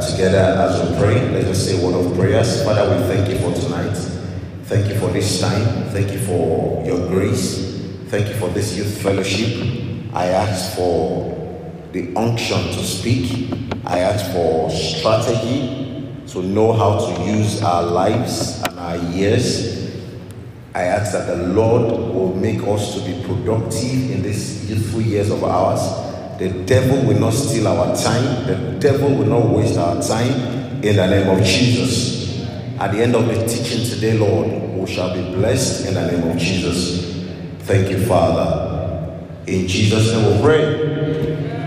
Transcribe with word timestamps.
together 0.00 0.38
as 0.38 0.88
we 0.88 0.96
pray. 0.96 1.42
Let's 1.42 1.58
say 1.58 1.80
a 1.80 1.84
word 1.84 1.94
of 1.94 2.16
prayers. 2.16 2.62
Father, 2.64 2.88
we 2.88 3.02
thank 3.06 3.28
you 3.28 3.38
for 3.38 3.52
tonight. 3.54 3.96
Thank 4.64 4.88
you 4.88 4.98
for 4.98 5.08
this 5.08 5.40
time. 5.40 5.84
Thank 5.90 6.12
you 6.12 6.18
for 6.18 6.84
your 6.84 7.08
grace. 7.08 7.80
Thank 8.08 8.28
you 8.28 8.34
for 8.34 8.48
this 8.48 8.76
youth 8.76 9.02
fellowship. 9.02 10.12
I 10.14 10.26
ask 10.26 10.76
for 10.76 11.34
the 11.92 12.14
unction 12.16 12.58
to 12.58 12.84
speak. 12.84 13.50
I 13.84 14.00
ask 14.00 14.30
for 14.32 14.70
strategy 14.70 16.06
to 16.28 16.42
know 16.42 16.72
how 16.72 16.98
to 16.98 17.24
use 17.24 17.62
our 17.62 17.82
lives 17.82 18.62
and 18.62 18.78
our 18.78 18.96
years. 19.14 19.78
I 20.74 20.82
ask 20.82 21.12
that 21.12 21.26
the 21.26 21.48
Lord 21.48 21.90
will 21.90 22.34
make 22.34 22.62
us 22.62 22.94
to 22.94 23.00
be 23.00 23.22
productive 23.24 24.10
in 24.10 24.22
these 24.22 24.68
youthful 24.68 25.00
years 25.00 25.30
of 25.30 25.42
ours. 25.44 26.07
The 26.38 26.50
devil 26.66 27.04
will 27.04 27.18
not 27.18 27.32
steal 27.32 27.66
our 27.66 27.96
time. 27.96 28.46
The 28.46 28.78
devil 28.78 29.12
will 29.12 29.26
not 29.26 29.48
waste 29.48 29.76
our 29.76 30.00
time 30.00 30.84
in 30.84 30.94
the 30.94 31.06
name 31.08 31.28
of 31.28 31.44
Jesus. 31.44 32.46
At 32.78 32.92
the 32.92 33.02
end 33.02 33.16
of 33.16 33.26
the 33.26 33.44
teaching 33.48 33.84
today, 33.84 34.16
Lord, 34.16 34.46
we 34.78 34.86
shall 34.86 35.12
be 35.12 35.20
blessed 35.34 35.88
in 35.88 35.94
the 35.94 36.12
name 36.12 36.30
of 36.30 36.38
Jesus. 36.38 37.26
Thank 37.66 37.90
you, 37.90 38.06
Father. 38.06 39.18
In 39.48 39.66
Jesus' 39.66 40.12
name 40.12 40.36
we 40.36 40.42
pray. 40.42 40.64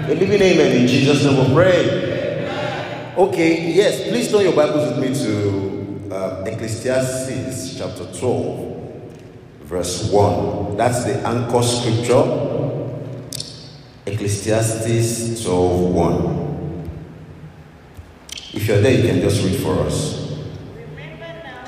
A 0.09 0.15
living 0.15 0.41
amen. 0.41 0.77
In 0.77 0.87
Jesus' 0.87 1.25
name 1.25 1.49
we 1.49 1.53
pray. 1.53 3.13
Okay, 3.17 3.73
yes, 3.73 4.07
please 4.07 4.31
turn 4.31 4.43
your 4.43 4.55
Bibles 4.55 4.95
with 4.95 4.99
me 4.99 5.13
to 5.13 6.15
uh, 6.15 6.45
Ecclesiastes 6.45 7.77
chapter 7.77 8.05
12, 8.17 9.03
verse 9.63 10.09
1. 10.09 10.77
That's 10.77 11.03
the 11.03 11.15
anchor 11.27 11.61
scripture. 11.61 12.60
Ecclesiastes 14.05 15.43
12, 15.43 15.93
1. 15.93 16.87
If 18.53 18.67
you're 18.67 18.81
there, 18.81 18.93
you 18.93 19.03
can 19.07 19.21
just 19.21 19.43
read 19.45 19.59
for 19.61 19.79
us. 19.85 20.31
Remember 20.75 21.29
now 21.45 21.63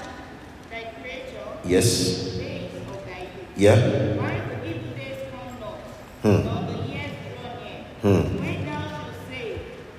thy 0.71 0.83
creator, 0.99 1.45
Yes? 1.63 1.87
days 2.35 2.73
of 2.89 3.05
thy 3.05 3.21
youth. 3.29 3.53
Yeah? 3.55 3.77
While 4.17 4.49
the 4.49 4.57
evil 4.67 4.91
days 4.97 5.29
come 5.29 5.61
not, 5.61 5.77
Hmm. 6.23 6.41
nor 6.43 6.61
the 6.65 6.77
years 6.89 7.13
draw 7.37 7.53
Hmm. 8.01 8.23
when 8.41 8.57
thou 8.65 8.81
shalt 8.89 9.13
say, 9.29 9.45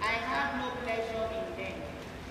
I 0.02 0.14
have 0.28 0.58
no 0.58 0.66
pleasure 0.82 1.30
in. 1.30 1.72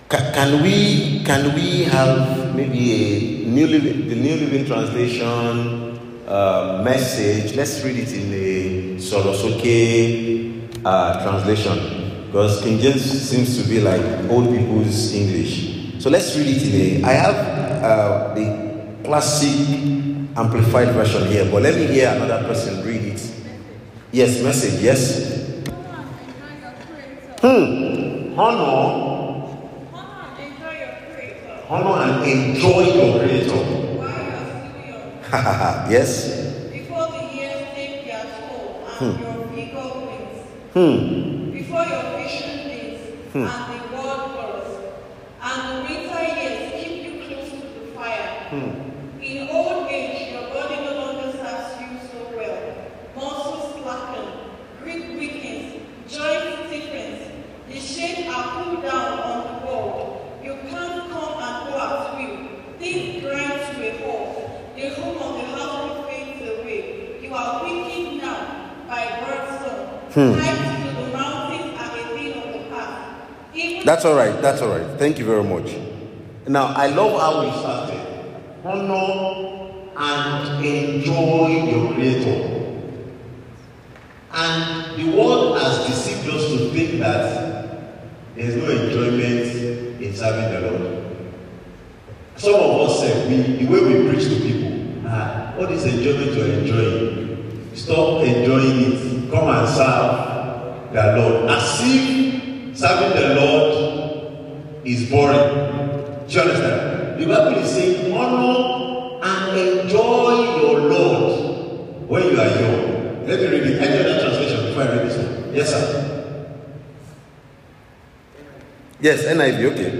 Ca- 0.08 0.30
Can 0.34 0.50
we 0.62 0.76
can 1.24 1.54
we 1.54 1.84
have 1.84 2.54
maybe 2.54 2.82
a 2.92 3.48
new 3.48 3.66
living, 3.66 4.08
the 4.08 4.16
new 4.16 4.36
living 4.36 4.66
translation 4.66 5.83
uh, 6.26 6.82
message? 6.84 7.54
Let's 7.54 7.82
read 7.84 7.96
it 7.96 8.12
in 8.12 8.30
the 8.30 8.96
Sorosoke 8.96 10.70
uh, 10.84 11.22
translation 11.22 12.26
because 12.26 12.62
King 12.62 12.78
James 12.80 13.02
seems 13.02 13.62
to 13.62 13.68
be 13.68 13.80
like 13.80 14.02
old 14.30 14.48
people's 14.48 15.14
English. 15.14 16.02
So 16.02 16.10
let's 16.10 16.36
read 16.36 16.48
it 16.48 16.62
in 16.62 17.04
a. 17.04 17.08
I 17.08 17.12
have 17.12 17.36
uh, 17.82 18.34
the 18.34 19.04
classic 19.04 19.68
amplified 20.36 20.88
version 20.94 21.26
here, 21.28 21.48
but 21.50 21.62
let 21.62 21.74
me 21.76 21.86
hear 21.86 22.08
another 22.10 22.46
person 22.46 22.84
read 22.84 23.02
it. 23.02 23.32
Yes, 24.12 24.42
message. 24.42 24.82
Yes. 24.82 25.30
Hmm. 27.40 28.38
Honor 28.38 29.04
honor 31.68 32.02
and 32.04 32.30
enjoy 32.30 32.82
your 32.94 33.18
creator. 33.18 33.93
yes. 35.90 36.70
Before 36.70 37.08
the 37.10 37.34
years 37.34 37.66
take 37.74 38.04
their 38.06 38.22
toll 38.22 38.86
and 39.00 39.18
your 39.20 39.46
vigor 39.50 39.88
wins. 40.06 40.46
Hmm. 40.74 41.50
Before 41.50 41.84
your 41.84 42.04
vision 42.16 42.68
days 42.68 43.00
Hmm. 43.32 43.42
and 43.42 43.64
the 43.72 43.96
world 43.96 44.30
grows. 44.30 44.94
And 45.42 45.58
the 45.70 45.74
winter 45.88 46.22
years 46.38 46.72
keep 46.78 47.04
you 47.04 47.26
close 47.26 47.50
to 47.50 47.56
the 47.56 47.86
fire. 47.96 48.46
Hmm. 48.50 49.20
In 49.22 49.48
old 49.48 49.88
age, 49.90 50.32
your 50.32 50.54
body 50.54 50.76
no 50.86 50.92
longer 51.02 51.32
serves 51.32 51.80
you 51.82 51.98
so 52.06 52.36
well. 52.36 52.58
Muscles 53.16 53.74
slacken, 53.74 54.26
grip 54.80 55.18
weakens, 55.18 55.82
joints 56.06 56.68
stiffens. 56.68 57.20
The 57.68 57.80
shades 57.80 58.28
are 58.32 58.62
pulled 58.62 58.82
down 58.84 59.18
on 59.18 59.38
the 59.60 59.66
wall. 59.66 60.38
You 60.44 60.54
can't 60.70 61.10
come 61.10 61.42
and 61.42 61.56
go 61.66 61.74
at 61.74 62.14
will. 62.18 62.38
Things 62.78 63.20
grind 63.22 63.50
to 63.50 63.82
a 63.82 63.98
halt. 64.06 64.50
The 64.76 64.88
home 64.90 65.16
of 65.16 65.32
the 65.38 65.44
household 65.56 66.06
fades 66.08 66.42
away. 66.42 67.18
You 67.22 67.32
are 67.32 67.62
weakened 67.64 68.18
now 68.20 68.70
by 68.88 69.02
birdsong. 69.22 69.80
Hmm. 69.86 70.03
Heights 70.03 70.03
to 70.03 70.03
the 70.03 70.03
mountains 70.03 70.03
are 70.03 70.03
a 70.03 70.03
thing 70.03 70.03
of 70.03 70.03
the 70.03 70.03
past. 70.03 70.03
Even 70.16 70.34
That's 73.84 74.04
all 74.04 74.14
right. 74.14 74.40
That's 74.40 74.62
all 74.62 74.68
right. 74.68 74.98
Thank 74.98 75.18
you 75.18 75.24
very 75.24 75.42
much. 75.42 75.76
Now, 76.46 76.66
I 76.66 76.86
love 76.86 77.20
how 77.20 77.42
we 77.44 77.50
started. 77.50 78.00
Honor 78.64 79.90
and 79.96 80.64
enjoy 80.64 81.48
your 81.68 81.94
creator. 81.94 82.50
And 84.32 84.96
the 85.00 85.16
world 85.16 85.58
has 85.60 85.86
deceived 85.86 86.28
us 86.28 86.48
to 86.50 86.70
think 86.70 87.00
that 87.00 87.80
there's 88.36 88.56
no 88.56 88.68
enjoyment 88.70 90.00
in 90.02 90.14
serving 90.14 90.52
the 90.62 90.70
Lord. 90.70 91.04
Some 92.36 92.54
of 92.54 92.88
us 92.88 93.00
say, 93.00 93.28
we, 93.28 93.64
the 93.64 93.72
way 93.72 93.80
we 94.02 94.08
preach 94.10 94.24
to 94.28 94.40
people, 94.40 95.02
ah, 95.06 95.52
what 95.56 95.70
is 95.72 95.84
enjoyment 95.84 96.32
you're 96.34 96.46
enjoying? 96.48 97.70
Stop 97.74 98.22
enjoying 98.22 98.92
it. 98.92 99.13
Come 99.34 99.48
and 99.48 99.68
serve 99.68 100.92
the 100.92 101.02
Lord. 101.18 101.50
As 101.50 101.80
if 101.82 102.78
serving 102.78 103.20
the 103.20 103.34
Lord 103.34 104.86
is 104.86 105.10
boring. 105.10 106.28
Do 106.28 106.34
you 106.34 106.40
understand? 106.40 107.20
The 107.20 107.26
Bible 107.26 107.58
is 107.58 107.70
saying, 107.70 108.14
honor 108.14 109.18
and 109.24 109.58
enjoy 109.58 110.60
your 110.60 110.78
Lord 110.88 112.08
when 112.08 112.22
you 112.22 112.40
are 112.40 112.46
young. 112.46 113.26
Let 113.26 113.40
me 113.40 113.46
read 113.48 113.66
it. 113.66 113.80
Know 113.80 114.02
that 114.04 114.20
translation 114.22 114.66
before 114.66 114.82
I 114.84 114.86
read 114.86 115.06
this 115.08 115.16
one. 115.18 115.54
Yes, 115.54 115.68
sir. 115.70 116.40
Yes, 119.00 119.24
NIV, 119.24 119.72
okay. 119.72 119.90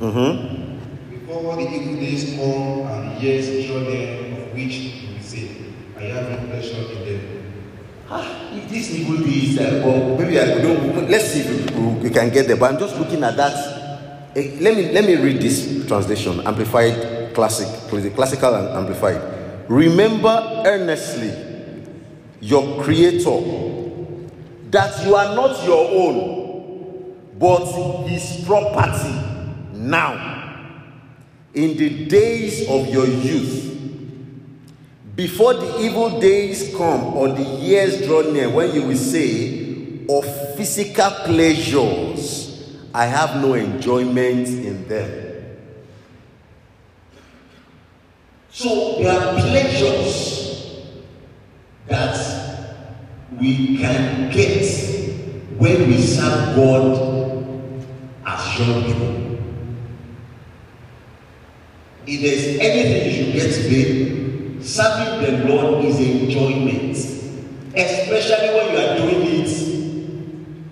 Mm-hmm. 0.00 1.10
Before 1.10 1.56
the 1.56 1.62
evil 1.62 1.94
days 1.94 2.36
come 2.36 2.86
and 2.86 3.22
years 3.22 3.66
draw 3.66 3.80
near, 3.80 4.42
of 4.42 4.54
which 4.54 4.99
I 6.10 6.22
have 6.22 6.42
in 6.42 7.04
them. 7.04 7.42
Ah, 8.08 8.50
this 8.68 8.90
evil 8.90 9.18
days, 9.24 9.58
uh, 9.58 9.82
well, 9.84 10.18
maybe 10.18 10.38
I 10.38 10.60
don't. 10.60 11.08
Let's 11.08 11.32
see 11.32 11.40
if 11.40 11.70
we, 11.76 12.08
we 12.08 12.10
can 12.10 12.30
get 12.30 12.48
there. 12.48 12.56
But 12.56 12.74
I'm 12.74 12.80
just 12.80 12.96
looking 12.98 13.22
at 13.22 13.36
that. 13.36 14.32
Eh, 14.36 14.58
let 14.60 14.76
me 14.76 14.90
let 14.92 15.04
me 15.04 15.16
read 15.16 15.40
this 15.40 15.86
translation, 15.86 16.40
amplified, 16.46 17.32
classic, 17.34 17.68
classical 18.14 18.54
and 18.54 18.68
amplified. 18.68 19.20
Remember 19.68 20.62
earnestly 20.66 21.30
your 22.40 22.82
Creator, 22.82 23.40
that 24.70 25.04
you 25.06 25.14
are 25.14 25.34
not 25.34 25.64
your 25.64 25.88
own, 25.90 27.20
but 27.38 28.06
His 28.08 28.44
property 28.44 29.14
now, 29.74 30.64
in 31.54 31.76
the 31.76 32.06
days 32.06 32.68
of 32.68 32.88
your 32.88 33.06
youth 33.06 33.70
before 35.14 35.54
the 35.54 35.80
evil 35.80 36.20
days 36.20 36.74
come 36.76 37.14
or 37.14 37.28
the 37.28 37.42
years 37.42 38.06
draw 38.06 38.22
near, 38.22 38.48
when 38.48 38.74
you 38.74 38.82
will 38.82 38.96
say, 38.96 40.04
of 40.08 40.56
physical 40.56 41.10
pleasures, 41.24 42.76
I 42.92 43.06
have 43.06 43.40
no 43.40 43.54
enjoyment 43.54 44.48
in 44.48 44.88
them. 44.88 45.58
So 48.50 48.98
there 48.98 49.18
are 49.18 49.34
pleasures 49.34 50.84
that 51.86 52.76
we 53.38 53.78
can 53.78 54.30
get 54.30 54.64
when 55.56 55.88
we 55.88 56.00
serve 56.00 56.56
God 56.56 57.84
as 58.26 58.58
young 58.58 58.84
people. 58.84 59.38
If 62.06 62.20
there's 62.22 62.58
anything 62.60 63.06
you 63.06 63.24
should 63.24 63.32
get 63.34 63.54
today, 63.54 64.29
serving 64.62 65.22
the 65.22 65.48
Lord 65.48 65.84
is 65.84 65.98
enjoyment, 65.98 66.96
especially 67.76 68.48
when 68.54 68.72
you 68.72 68.78
are 68.78 68.96
doing 68.96 69.22
it 69.40 69.48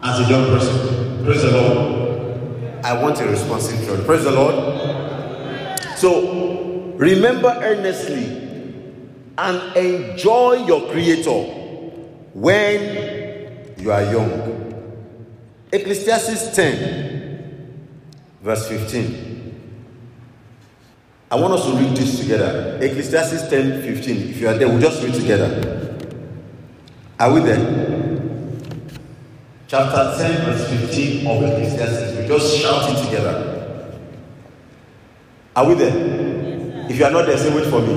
as 0.02 0.20
a 0.20 0.31
young 0.31 0.46
person. 0.46 1.25
Praise 1.25 1.43
the 1.43 1.50
Lord. 1.52 2.85
I 2.85 3.02
want 3.02 3.20
a 3.20 3.26
responsive 3.26 3.85
church. 3.85 4.05
Praise 4.06 4.25
the 4.25 4.31
Lord. 4.31 5.79
So 5.96 6.94
remember 6.96 7.49
earnestly 7.61 8.26
and 9.37 9.76
enjoy 9.76 10.67
your 10.67 10.91
Creator 10.91 11.43
when 12.34 13.75
you 13.79 13.93
are 13.93 14.02
young. 14.02 14.58
Ecclesiastes 15.73 16.55
10, 16.56 17.84
verse 18.43 18.69
15. 18.69 19.38
I 21.30 21.36
want 21.36 21.54
us 21.54 21.66
to 21.66 21.72
read 21.72 21.96
this 21.96 22.20
together. 22.20 22.78
Ecclesiastes 22.80 23.48
10 23.48 23.82
15. 23.82 24.30
If 24.30 24.40
you 24.40 24.48
are 24.48 24.54
there, 24.54 24.69
we'll 24.69 24.80
just 24.80 25.02
read 25.02 25.14
together. 25.14 25.96
Are 27.19 27.32
we 27.32 27.40
there? 27.40 27.88
chapter 29.69 30.16
10, 30.16 30.44
verse 30.46 30.66
15 30.88 31.26
of 31.26 31.42
Ecclesiastes. 31.42 32.19
We 32.19 32.26
just 32.26 32.56
shout 32.56 32.90
it 32.90 33.04
together. 33.04 33.94
Are 35.54 35.66
we 35.69 35.75
there? 35.75 36.88
If 36.90 36.98
you 36.98 37.04
are 37.04 37.10
not 37.10 37.26
there, 37.26 37.36
say 37.36 37.54
wait 37.54 37.69
for 37.69 37.82
me. 37.82 37.92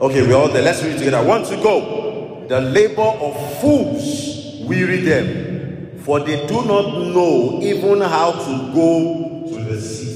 Okay, 0.00 0.26
we're 0.26 0.34
all 0.34 0.48
there. 0.48 0.62
Let's 0.62 0.82
read 0.82 0.96
it 0.96 0.98
together. 0.98 1.24
One 1.24 1.44
to 1.44 1.56
go. 1.56 2.46
The 2.48 2.60
labor 2.60 3.02
of 3.02 3.60
fools 3.60 4.66
weary 4.66 5.00
them, 5.02 6.00
for 6.00 6.18
they 6.18 6.46
do 6.48 6.64
not 6.64 6.98
know 6.98 7.60
even 7.62 8.00
how 8.00 8.32
to 8.32 8.72
go 8.74 9.46
to 9.50 9.64
the 9.64 9.80
city. 9.80 10.11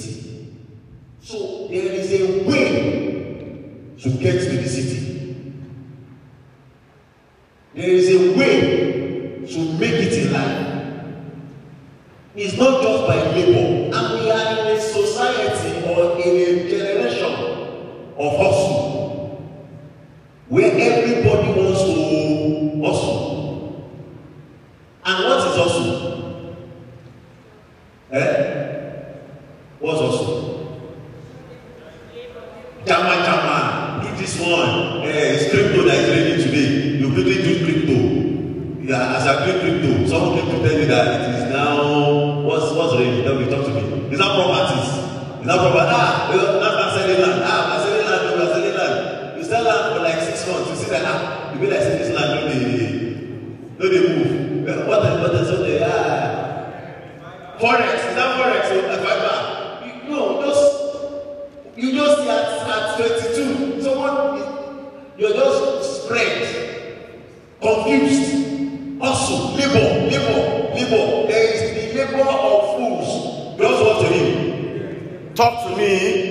So 1.26 1.66
there 1.68 1.90
is 1.90 2.12
a 2.12 2.44
way 2.48 3.96
to 3.98 4.10
get 4.10 4.40
to 4.44 4.56
the 4.58 4.68
city. 4.68 5.52
There 7.74 7.90
is 7.90 8.08
a 8.14 8.38
way 8.38 9.44
to 9.44 9.72
make 9.76 9.90
it 10.06 10.12
in 10.24 10.32
life. 10.32 10.84
It's 12.36 12.56
not 12.56 12.80
just 12.80 13.06
by 13.08 13.16
labor. 13.32 13.96
And 13.96 14.20
we 14.22 14.30
are 14.30 14.52
in 14.52 14.76
a 14.76 14.80
society 14.80 15.84
or 15.88 16.16
in 16.16 16.36
a 16.36 16.70
generation 16.70 18.14
of 18.16 18.36
hustle 18.38 19.66
where 20.48 20.70
everybody 20.70 21.60
wants 21.60 21.82
to 21.82 22.86
hustle. 22.86 23.90
And 25.04 25.24
what 25.24 25.38
is 25.38 25.56
hustle? 25.56 26.56
Eh? 28.12 29.14
What's 29.80 30.00
hustle? 30.00 30.45
Jama 32.86 33.14
jama, 33.26 34.00
do 34.02 34.16
this 34.16 34.38
one. 34.40 35.02
Eh, 35.02 35.34
it's 35.34 35.50
crypto 35.50 35.82
that 35.84 35.98
is 35.98 36.08
ready 36.14 36.34
today. 36.42 36.98
You 37.02 37.10
quickly 37.12 37.42
do 37.42 37.52
crypto. 37.66 37.98
Yeah, 38.86 39.16
as 39.18 39.26
I 39.26 39.42
click 39.42 39.58
crypto, 39.60 40.06
someone 40.06 40.38
came 40.38 40.46
to 40.54 40.68
tell 40.68 40.78
me 40.78 40.84
that 40.86 41.06
it 41.20 41.34
is 41.34 41.50
now 41.52 42.42
what's 42.46 42.70
what's 42.72 42.94
ready? 42.94 43.22
Then 43.26 43.38
we 43.38 43.50
talk 43.50 43.64
to 43.66 43.72
me. 43.74 43.82
It's 44.14 44.20
not 44.22 44.38
properties. 44.38 44.86
It's 45.42 45.46
not 45.50 45.58
property. 45.66 45.90
Ah, 45.90 46.30
that's 46.30 46.62
not 46.62 46.94
selling 46.94 47.20
land. 47.26 47.42
Ah, 47.42 47.74
I'm 47.74 47.80
selling 47.82 48.06
land. 48.06 48.22
I'm 48.38 48.48
selling 48.54 48.76
land. 48.78 49.38
You 49.38 49.44
sell 49.44 49.64
land 49.66 49.82
for 49.96 50.02
like 50.06 50.20
six 50.22 50.46
months. 50.46 50.70
You 50.70 50.76
see 50.76 50.90
that 50.94 51.02
ah, 51.10 51.52
you 51.52 51.58
be 51.58 51.66
like 51.66 51.82
say 51.82 51.98
this 51.98 52.14
land 52.14 52.30
no 52.38 52.46
dey 52.46 52.86
no 53.82 53.84
dey 53.90 54.02
move. 54.14 54.62
Well, 54.66 54.86
What 54.86 55.02
is 55.10 55.14
what 55.26 55.34
is 55.34 55.50
what 55.50 55.66
dey 55.66 55.82
ah. 55.82 56.46
Forex 57.58 57.98
is 57.98 58.14
that 58.14 58.30
forex 58.38 58.70
o 58.70 58.78
fiber. 59.02 59.34
You 60.06 60.14
no 60.14 60.38
just 60.46 60.75
you 61.76 61.92
just 61.92 62.20
at 62.22 62.46
at 62.68 62.96
twenty-two 62.96 63.82
someone 63.82 64.38
is 64.38 64.46
you're 65.18 65.32
just 65.32 66.04
spread 66.04 66.38
confused 67.60 69.00
hustle 69.00 69.54
labour 69.56 70.08
labour 70.10 70.74
labour 70.74 71.26
there 71.28 71.54
is 71.54 71.94
the 71.94 71.98
labour 71.98 72.28
of 72.30 72.76
fools. 72.76 73.58
Just 73.58 73.82
what 73.84 74.00
to 74.02 74.06
him 74.12 75.34
talk 75.34 75.68
to 75.68 75.76
me 75.76 76.25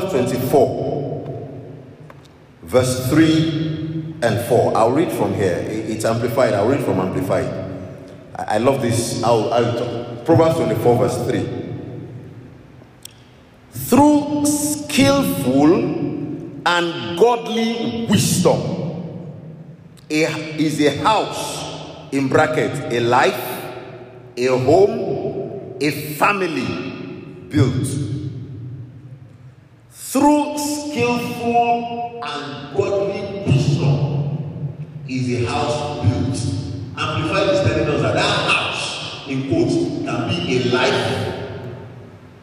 proverbs 0.00 0.12
24 0.12 1.60
verse 2.62 3.08
3 3.10 4.14
and 4.22 4.44
4 4.48 4.76
i'll 4.76 4.90
read 4.90 5.12
from 5.12 5.34
here. 5.34 5.64
It's 5.68 6.04
amplified. 6.04 6.54
I'll 6.54 6.66
read 6.66 6.84
from 6.84 6.98
amplified. 6.98 7.46
I, 8.36 8.58
love 8.58 8.82
this. 8.82 9.22
I'll, 9.22 9.52
I'll, 9.52 10.16
proverbs 10.24 10.56
24 10.56 10.98
verse 10.98 11.26
3 11.28 11.60
through 13.70 14.46
skillful 14.46 15.74
and 16.66 17.18
godly 17.18 18.06
wisdom 18.08 18.60
a, 20.10 20.24
is 20.58 20.80
a 20.80 20.96
house 21.02 22.12
in 22.12 22.28
bracket 22.28 22.92
a 22.92 23.00
life 23.00 23.74
a 24.36 24.46
home 24.46 25.76
a 25.80 25.90
family 26.16 27.46
built 27.48 28.04
through 30.14 30.56
skillful 31.04 32.20
and 32.24 32.76
godly 32.76 33.44
wisdom 33.46 35.04
is 35.06 35.42
a 35.42 35.50
house 35.50 36.02
built. 36.02 36.36
Amplified 36.96 37.48
is 37.48 37.60
telling 37.60 37.88
us 37.88 38.02
that 38.02 38.14
that 38.14 38.50
house 38.50 39.28
in 39.28 39.48
quotes, 39.48 39.74
can 39.74 40.28
be 40.28 40.56
a 40.56 40.72
life, 40.72 41.60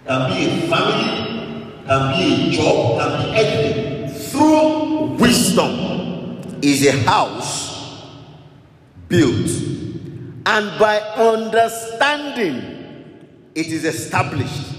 can 0.06 0.32
be 0.32 0.46
a 0.46 0.68
family, 0.70 1.74
can 1.88 2.14
be 2.14 2.50
a 2.50 2.52
job, 2.52 3.00
can 3.00 3.24
be 3.24 3.40
anything. 3.40 4.14
Through 4.30 5.18
wisdom 5.18 6.60
is 6.62 6.86
a 6.86 6.92
house 7.04 8.06
built, 9.08 9.50
and 10.46 10.80
by 10.80 11.00
understanding 11.18 12.56
it 13.56 13.68
is 13.68 13.86
established 13.86 14.71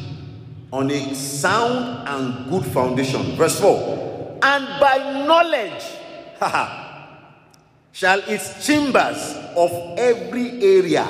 on 0.73 0.91
a 0.91 1.15
sound 1.15 2.09
and 2.09 2.51
good 2.51 2.65
foundation. 2.73 3.23
Verse 3.37 3.61
4 3.61 4.39
And 4.43 4.67
by 4.81 5.25
knowledge 5.27 5.85
shall 7.93 8.21
its 8.21 8.67
chambers 8.67 9.37
of 9.55 9.71
every 9.99 10.63
area 10.63 11.07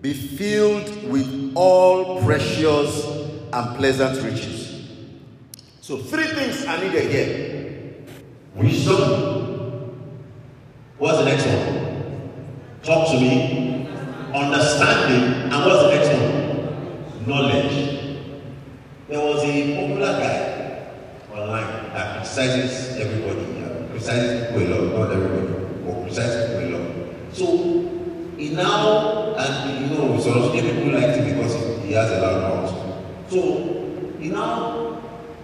be 0.00 0.14
filled 0.14 1.10
with 1.10 1.52
all 1.54 2.22
precious 2.22 3.04
and 3.52 3.76
pleasant 3.76 4.22
riches. 4.22 4.88
So, 5.80 5.98
three 5.98 6.26
things 6.26 6.64
are 6.64 6.78
needed 6.78 7.10
here 7.10 7.52
Wisdom. 8.54 9.92
What's 10.98 11.18
the 11.18 11.24
next 11.24 11.46
one? 11.46 12.30
Talk 12.82 13.08
to 13.12 13.20
me. 13.20 13.88
Understanding. 14.34 15.50
And 15.50 15.64
what's 15.64 15.82
the 15.82 15.88
next 15.88 16.08
one? 16.20 17.26
Knowledge. 17.26 18.01
There 19.12 19.20
was 19.20 19.44
a 19.44 19.76
popular 19.76 20.12
guy 20.24 20.88
online 21.36 21.92
that 21.92 22.16
criticizes 22.16 22.96
everybody, 22.98 23.44
uh, 23.62 23.86
criticizes 23.90 24.46
people 24.48 24.62
a 24.62 24.68
lot, 24.72 25.10
not 25.10 25.12
everybody, 25.12 25.52
but 25.84 26.00
criticizes 26.00 26.48
people 26.48 26.64
a 26.64 26.80
lot. 26.80 27.34
So 27.34 27.46
he 28.38 28.54
now, 28.54 29.34
and 29.36 29.80
you 29.84 29.94
know, 29.94 30.18
some 30.18 30.40
of 30.40 30.52
people 30.54 30.92
like 30.94 31.14
him 31.14 31.28
because 31.28 31.84
he 31.84 31.92
has 31.92 32.10
a 32.10 32.22
loud 32.22 32.40
mouth. 32.40 33.30
So 33.30 34.16
he 34.18 34.30
now 34.30 35.02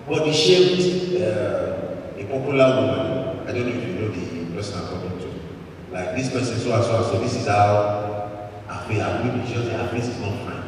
body 0.09 0.33
shamed 0.33 1.21
uh, 1.21 2.17
a 2.17 2.25
popular 2.25 2.69
woman. 2.73 3.47
I 3.47 3.53
don't 3.53 3.67
know 3.69 3.75
if 3.77 3.87
you 3.87 3.95
know 4.01 4.09
the 4.09 4.57
person 4.57 4.81
I'm 4.81 4.89
talking 4.95 5.19
to. 5.21 5.93
Like 5.93 6.17
this 6.17 6.31
person, 6.33 6.59
so 6.59 6.73
and 6.75 6.85
so 6.85 7.03
so. 7.03 7.21
This 7.21 7.37
is 7.37 7.47
how 7.47 8.49
I 8.67 8.89
feel. 8.89 9.03
I'm 9.03 9.29
really 9.29 9.47
sure 9.53 9.63
that 9.65 9.79
her 9.79 9.89
face 9.89 10.09
is 10.09 10.19
not 10.21 10.33
fine. 10.47 10.65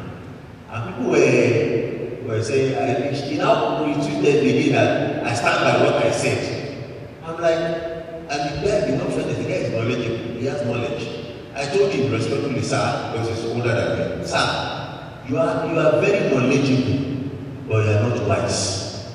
And 0.69 0.95
people 0.95 1.11
were 1.13 2.00
were 2.27 2.41
saying, 2.43 2.75
I, 2.77 3.11
he 3.11 3.37
now 3.37 3.83
retweeted 3.83 4.41
again 4.41 4.71
that 4.73 5.23
I 5.25 5.33
stand 5.33 5.63
by 5.63 5.83
what 5.85 6.03
I 6.05 6.11
said. 6.11 6.77
I'm 7.23 7.39
like, 7.39 7.57
and 7.57 8.29
the 8.29 8.67
guy, 8.67 8.91
the 8.91 9.03
option 9.03 9.29
is 9.29 9.37
the 9.37 9.43
guy 9.43 9.59
is 9.65 9.71
knowledgeable. 9.71 10.39
He 10.39 10.45
has 10.45 10.65
knowledge. 10.65 11.07
I 11.53 11.65
told 11.65 11.91
him 11.91 12.11
respectfully, 12.11 12.61
sir, 12.61 13.11
because 13.11 13.27
he's 13.29 13.45
older 13.51 13.75
than 13.75 14.19
me, 14.19 14.25
sir, 14.25 15.11
you 15.27 15.37
are 15.37 15.67
you 15.67 15.79
are 15.79 15.99
very 15.99 16.29
knowledgeable, 16.33 17.29
but 17.67 17.85
you 17.85 17.91
are 17.91 18.09
not 18.09 18.27
wise. 18.27 19.11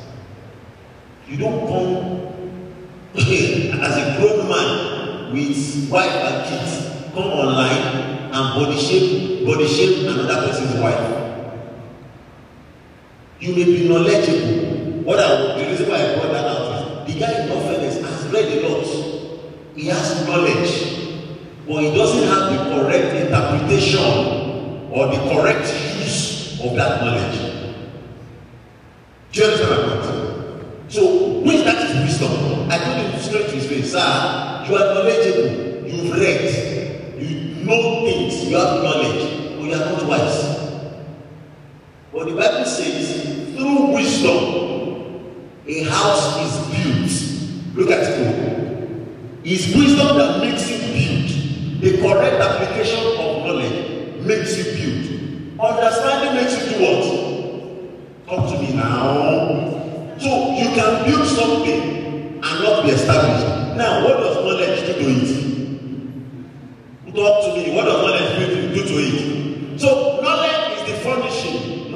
You 1.28 1.38
don't 1.38 1.66
come 1.66 2.26
as 3.16 3.96
a 3.96 4.20
grown 4.20 4.48
man 4.48 5.32
with 5.32 5.90
wife 5.90 6.10
and 6.12 6.48
kids, 6.48 7.12
come 7.14 7.24
online 7.24 8.30
and 8.32 8.54
body 8.54 8.78
shape, 8.78 9.46
body 9.46 9.66
shape 9.66 10.06
another 10.06 10.46
person's 10.46 10.78
wife. 10.80 11.25
You 13.38 13.54
may 13.54 13.64
be 13.64 13.88
knowledgeable. 13.88 15.02
What 15.04 15.18
I, 15.20 15.58
the 15.62 15.68
reason 15.68 15.88
why 15.88 15.96
I 15.96 16.14
brought 16.14 16.32
that 16.32 16.46
out 16.46 17.06
is 17.08 17.14
the 17.14 17.20
guy 17.20 17.44
in 17.44 17.50
office 17.52 18.00
has 18.00 18.32
read 18.32 18.64
a 18.64 18.68
lot. 18.68 18.86
He 19.76 19.86
has 19.88 20.26
knowledge, 20.26 21.26
but 21.68 21.82
he 21.82 21.94
doesn't 21.94 22.26
have 22.28 22.50
the 22.50 22.74
correct 22.74 23.14
interpretation 23.14 24.90
or 24.90 25.06
the 25.08 25.18
correct 25.30 25.68
use 26.00 26.58
of 26.64 26.74
that 26.76 27.02
knowledge. 27.04 27.38
Do 29.32 29.40
you 29.40 29.46
understand 29.46 29.86
my 29.86 30.06
point? 30.06 30.92
So, 30.92 31.40
which 31.40 31.62
that 31.64 31.90
is 31.90 32.20
wisdom. 32.20 32.70
I 32.70 32.78
told 32.78 32.96
him 33.12 33.20
straight 33.20 33.48
to 33.50 33.54
his 33.54 33.66
face, 33.68 33.92
sir, 33.92 34.64
you 34.66 34.74
are 34.76 34.94
knowledgeable, 34.94 35.86
you've 35.86 36.16
read, 36.16 37.20
you 37.20 37.64
know 37.66 38.06
things, 38.06 38.44
you 38.48 38.56
have 38.56 38.82
knowledge, 38.82 39.58
but 39.58 39.64
you 39.66 39.74
are 39.74 39.78
not 39.92 40.06
wise. 40.06 40.55
But 42.16 42.28
the 42.28 42.34
Bible 42.34 42.64
says, 42.64 43.54
through 43.54 43.92
wisdom, 43.92 44.40
a 45.66 45.82
house 45.82 46.40
is 46.40 46.56
built. 46.72 47.76
Look 47.76 47.90
at 47.90 48.04
it. 48.04 48.98
It's 49.44 49.66
wisdom 49.76 50.16
that 50.16 50.40
makes 50.40 50.66
you 50.66 50.78
build. 50.78 51.82
The 51.82 51.98
correct 52.00 52.36
application 52.40 53.06
of 53.06 53.44
knowledge 53.44 54.24
makes 54.24 54.56
you 54.56 54.64
build. 54.64 55.60
Understanding 55.60 56.42
makes 56.42 56.56
you 56.56 56.78
do 56.78 56.84
what? 56.84 57.04
Talk 58.26 58.48
to 58.50 58.62
me 58.62 58.72
now. 58.72 60.16
So 60.16 60.52
you 60.56 60.70
can 60.74 61.04
build 61.04 61.28
something 61.28 62.40
and 62.42 62.62
not 62.62 62.82
be 62.84 62.92
established. 62.92 63.76
Now, 63.76 64.04
what 64.04 64.16
does 64.20 64.36
knowledge 64.36 64.86
do 64.86 64.94
to 64.94 65.06
it? 65.10 65.28
Talk 67.14 67.44
to 67.44 67.60
me. 67.60 67.76
What 67.76 67.84
does 67.84 68.00
knowledge 68.00 68.74
do 68.74 68.82
to 68.84 68.94
it? 68.94 69.25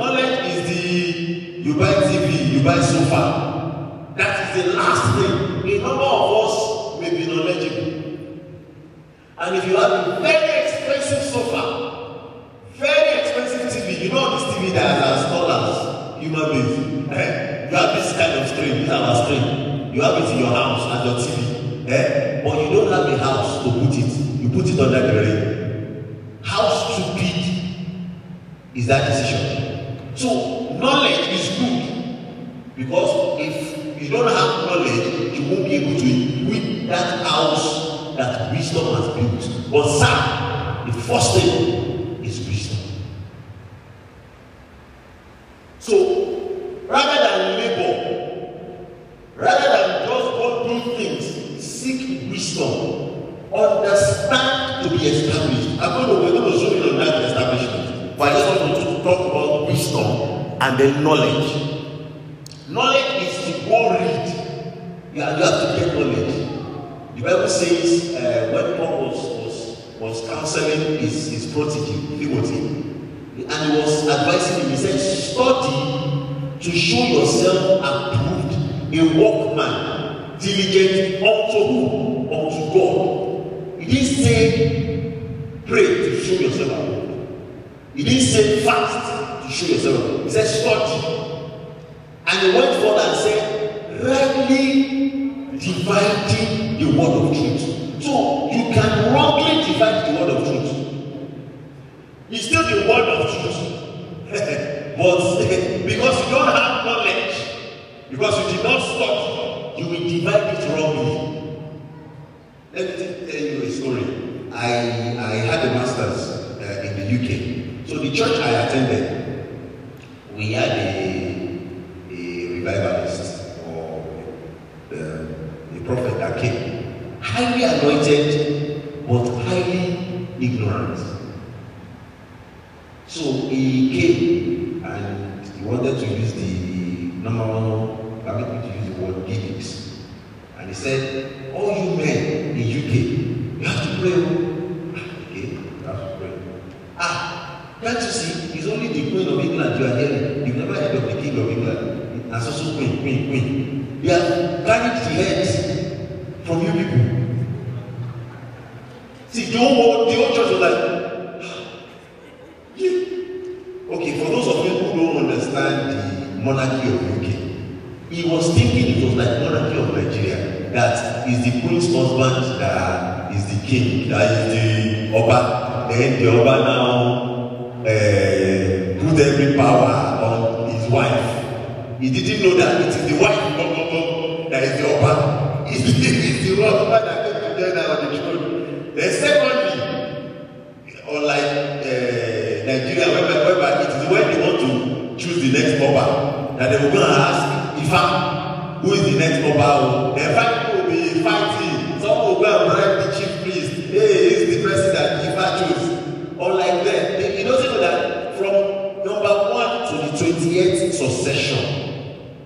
Knowledge 0.01 0.47
is 0.49 0.67
the 0.67 1.61
you 1.61 1.75
buy 1.75 1.93
TV, 2.09 2.53
you 2.55 2.63
buy 2.65 2.81
sofa. 2.81 4.15
That 4.17 4.57
is 4.57 4.65
the 4.65 4.73
last 4.73 5.05
thing. 5.21 5.71
A 5.73 5.79
number 5.83 6.03
of 6.03 6.25
us 6.41 7.01
may 7.03 7.11
be 7.11 7.27
knowledgeable. 7.27 7.93
And 9.37 9.57
if 9.57 9.69
you 9.69 9.77
have 9.77 10.10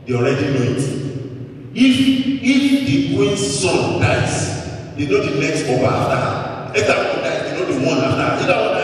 They 0.06 0.14
already 0.14 0.52
know 0.52 0.62
it. 0.62 0.82
If 1.74 1.96
if 2.44 2.86
the 2.86 3.16
queen's 3.16 3.60
son 3.60 4.00
dies, 4.02 4.94
they 4.96 5.06
know 5.06 5.24
the 5.24 5.40
next 5.40 5.64
over 5.64 5.86
after 5.86 6.16
her. 6.16 6.72
If 6.76 6.86
that 6.86 6.98
one 7.14 7.24
dies, 7.24 7.42
they 7.50 7.52
know 7.58 7.64
the 7.72 7.78
one 7.86 7.98
after 8.04 8.22
her. 8.22 8.40
If 8.40 8.46
that 8.46 8.60
one 8.60 8.72
dies, 8.74 8.83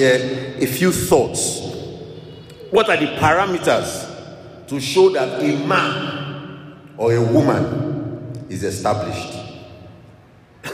share 0.00 0.56
a 0.58 0.66
few 0.66 0.92
thoughts. 0.92 1.60
What 2.70 2.88
are 2.88 2.96
the 2.96 3.16
parameters 3.18 4.66
to 4.68 4.80
show 4.80 5.10
that 5.10 5.42
a 5.42 5.66
man 5.66 6.78
or 6.96 7.12
a 7.12 7.22
woman 7.22 8.46
is 8.48 8.64
established? 8.64 9.38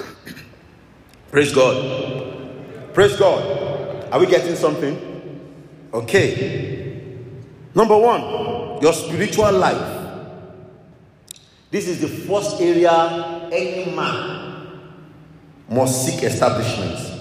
Praise 1.32 1.52
God. 1.52 2.94
Praise 2.94 3.16
God. 3.16 4.12
Are 4.12 4.20
we 4.20 4.26
getting 4.26 4.54
something? 4.54 4.96
Okay. 5.92 7.18
Number 7.74 7.98
one, 7.98 8.80
your 8.80 8.92
spiritual 8.92 9.52
life. 9.52 10.04
This 11.72 11.88
is 11.88 12.00
the 12.00 12.08
first 12.08 12.60
area 12.60 13.48
any 13.52 13.90
man 13.94 14.68
must 15.68 16.06
seek 16.06 16.22
establishment. 16.22 17.15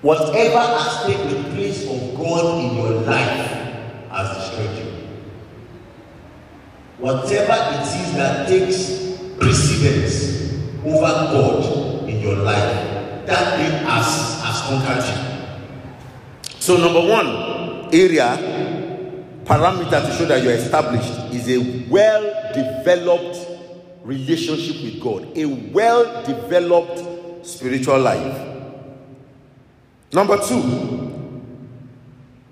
Whatever 0.00 0.60
has 0.60 1.06
taken 1.06 1.42
place 1.54 1.82
of 1.90 2.16
God 2.16 2.64
in 2.64 2.76
your 2.76 3.00
life 3.02 3.50
has 4.10 4.36
destroyed 4.36 4.76
you. 4.78 4.92
Whatever 6.98 7.74
it 7.74 7.82
is 7.82 8.12
that 8.14 8.48
takes 8.48 9.36
precedence 9.38 10.52
over 10.84 11.00
God 11.00 12.08
in 12.08 12.20
your 12.20 12.36
life, 12.36 13.26
that 13.26 13.56
thing 13.56 13.86
has, 13.86 14.40
has 14.40 14.60
conquered 14.68 15.04
you. 15.04 16.60
So, 16.60 16.76
number 16.76 17.00
one 17.00 17.92
area, 17.92 18.36
parameter 19.44 20.06
to 20.06 20.12
show 20.16 20.26
that 20.26 20.44
you're 20.44 20.52
established 20.52 21.34
is 21.34 21.48
a 21.48 21.88
well 21.88 22.22
developed 22.54 23.48
relationship 24.04 24.80
with 24.82 25.00
God, 25.00 25.36
a 25.36 25.44
well 25.44 26.24
developed 26.24 27.44
spiritual 27.44 27.98
life. 27.98 28.57
Number 30.12 30.38
two, 30.38 30.62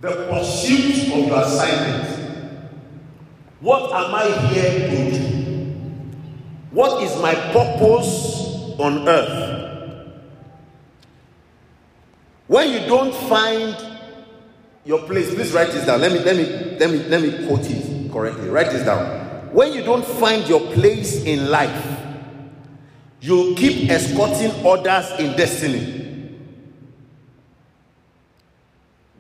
The 0.01 0.11
pursuit 0.31 1.13
of 1.13 1.27
your 1.27 1.41
assignment. 1.41 2.71
what 3.61 3.91
am 3.93 4.15
I 4.15 4.31
here 4.49 4.89
to 4.91 5.11
do? 5.11 5.27
What 6.71 7.03
is 7.03 7.17
my 7.23 7.35
purpose 7.53 8.77
on 8.79 9.09
earth? 9.09 9.55
When 12.47 12.71
you 12.71 12.81
don't 12.87 13.15
find 13.29 13.75
your 14.85 15.01
place, 15.07 15.35
please 15.35 15.53
write 15.53 15.73
this 15.73 15.87
down. 15.87 16.01
Let 16.03 16.13
me 16.13 16.19
let 16.21 16.37
me 16.37 16.77
let 16.79 16.91
me 16.91 16.99
let 17.09 17.23
me 17.23 17.47
quote 17.49 17.69
it 17.69 18.13
correctly. 18.13 18.49
Write 18.51 18.71
this 18.71 18.85
down. 18.85 19.53
When 19.53 19.73
you 19.73 19.83
don't 19.83 20.05
find 20.05 20.47
your 20.47 20.61
place 20.75 21.25
in 21.25 21.51
life, 21.51 21.99
you 23.23 23.55
keep 23.57 23.91
escorting 23.91 24.53
others 24.65 25.19
in 25.19 25.35
destiny. 25.37 26.06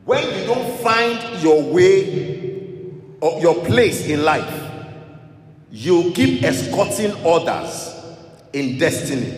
When 0.06 0.22
you 0.38 0.46
don't 0.46 0.78
find 0.78 1.42
your 1.42 1.64
way 1.64 2.94
or 3.20 3.40
your 3.40 3.56
place 3.66 4.06
in 4.06 4.22
life, 4.22 4.62
you 5.72 6.12
keep 6.14 6.44
escorting 6.44 7.10
others 7.26 7.92
in 8.52 8.78
destiny. 8.78 9.32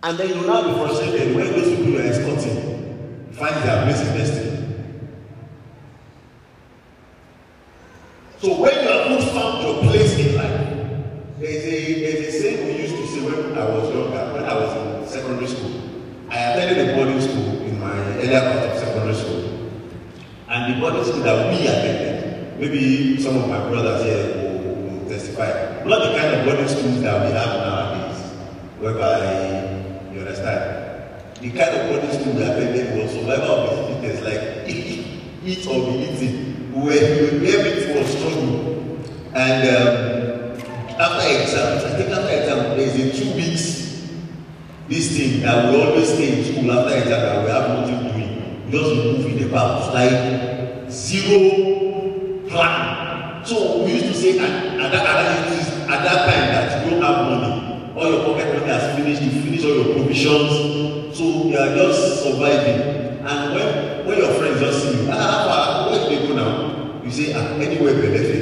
And 0.00 0.16
then 0.16 0.28
you 0.28 0.46
now 0.46 0.62
be 0.62 0.74
frustrated 0.78 1.34
when 1.34 1.46
those 1.48 1.68
people 1.76 1.86
you 1.88 1.98
are 1.98 2.02
escorting 2.02 3.28
find 3.32 3.56
their 3.64 3.82
place 3.82 4.00
in 4.00 4.16
destiny. 4.16 4.74
So 8.38 8.60
when 8.60 8.74
you 8.74 8.88
have 8.92 9.10
not 9.10 9.22
found 9.32 9.62
your 9.66 9.82
place 9.90 10.16
in 10.20 10.36
life, 10.36 11.40
there 11.40 11.50
is 11.50 11.64
a 11.64 12.00
there 12.00 12.22
is 12.22 12.34
a 12.34 12.40
saying 12.40 12.64
we 12.66 12.82
used 12.82 12.94
to 12.94 13.06
say 13.08 13.26
when 13.26 13.58
I 13.58 13.64
was 13.70 13.92
younger, 13.92 14.34
when 14.34 14.44
I 14.44 14.54
was 14.54 15.02
in 15.02 15.08
secondary 15.08 15.48
school. 15.48 15.82
I 16.30 16.36
attended 16.38 16.90
a 16.90 16.94
boarding 16.94 17.20
school 17.20 17.57
my 17.88 18.18
earlier 18.18 18.40
part 18.40 18.70
of 18.70 18.78
secondary 18.78 19.14
school. 19.14 19.44
And 20.48 20.74
the 20.74 20.80
boarding 20.80 21.04
school 21.04 21.22
that 21.22 21.52
we 21.52 21.66
attended, 21.66 22.58
maybe 22.58 23.20
some 23.20 23.36
of 23.36 23.48
my 23.48 23.58
brothers 23.68 24.04
here 24.04 24.26
will, 24.36 24.74
will 24.74 25.08
testify, 25.08 25.84
not 25.84 26.00
the 26.04 26.18
kind 26.18 26.34
of 26.36 26.44
boarding 26.46 26.68
schools 26.68 27.00
that 27.02 27.26
we 27.26 27.32
have 27.32 27.52
nowadays, 27.60 28.20
whereby 28.78 30.12
you 30.12 30.20
understand. 30.20 30.84
The 31.40 31.50
kind 31.50 31.76
of 31.76 31.88
boarding 31.90 32.20
school 32.20 32.32
we 32.34 32.42
attended 32.42 33.02
was 33.02 33.12
survival 33.12 33.68
of 33.68 33.88
the 33.88 34.08
fittest, 34.08 34.22
like 34.24 34.68
eat 35.44 35.66
or 35.66 35.92
be 35.92 35.98
eating, 36.08 36.72
where, 36.72 36.94
everything 36.94 37.96
was 37.96 38.08
struggle. 38.08 38.78
And 39.34 39.62
um, 39.68 40.98
after 40.98 41.28
exams, 41.28 41.84
I 41.84 41.96
think 41.96 42.10
after 42.10 42.34
exam, 42.34 42.76
there 42.76 42.80
is 42.80 42.94
a 42.96 43.22
two 43.22 43.36
weeks 43.36 43.77
this 44.88 45.16
thing 45.16 45.42
that 45.42 45.70
we 45.72 45.80
always 45.82 46.08
stay 46.08 46.38
in 46.38 46.44
school 46.44 46.72
after 46.72 46.96
exam 46.96 47.20
that 47.20 47.44
we 47.44 47.50
have 47.50 47.68
nothing 47.68 48.00
doing 48.12 48.28
we 48.66 48.72
just 48.72 48.94
move 48.96 49.26
in 49.26 49.48
the 49.50 49.56
house 49.56 49.92
like 49.94 50.90
zero 50.90 51.40
plan. 52.48 53.44
So 53.44 53.84
we 53.84 53.92
used 53.92 54.06
to 54.06 54.14
say 54.14 54.38
at 54.38 54.80
at 54.80 54.92
that 54.92 55.06
at 55.06 55.16
that 55.16 55.90
at 55.92 56.04
that 56.04 56.18
time 56.28 56.46
that 56.52 56.84
you 56.84 56.90
don't 56.90 57.02
have 57.02 57.18
money. 57.28 57.92
All 57.96 58.10
your 58.12 58.24
pocket 58.24 58.54
money 58.54 58.66
has 58.72 58.96
finished 58.96 59.22
you 59.22 59.30
finish 59.42 59.64
all 59.64 59.74
your 59.76 59.94
provisions. 59.94 61.16
So 61.16 61.24
you 61.48 61.56
are 61.58 61.74
just 61.74 62.22
surviving. 62.22 63.20
And 63.26 63.54
when 63.54 64.06
when 64.06 64.18
your 64.18 64.32
friends 64.34 64.60
just 64.60 64.82
see 64.84 65.02
you 65.04 65.10
ah 65.12 65.84
how 65.86 65.90
where 65.90 66.10
you 66.10 66.18
dey 66.20 66.28
go 66.28 66.34
now? 66.34 67.02
You 67.04 67.10
say 67.10 67.32
ah 67.34 67.56
anywhere 67.56 67.94
benefits 68.00 68.37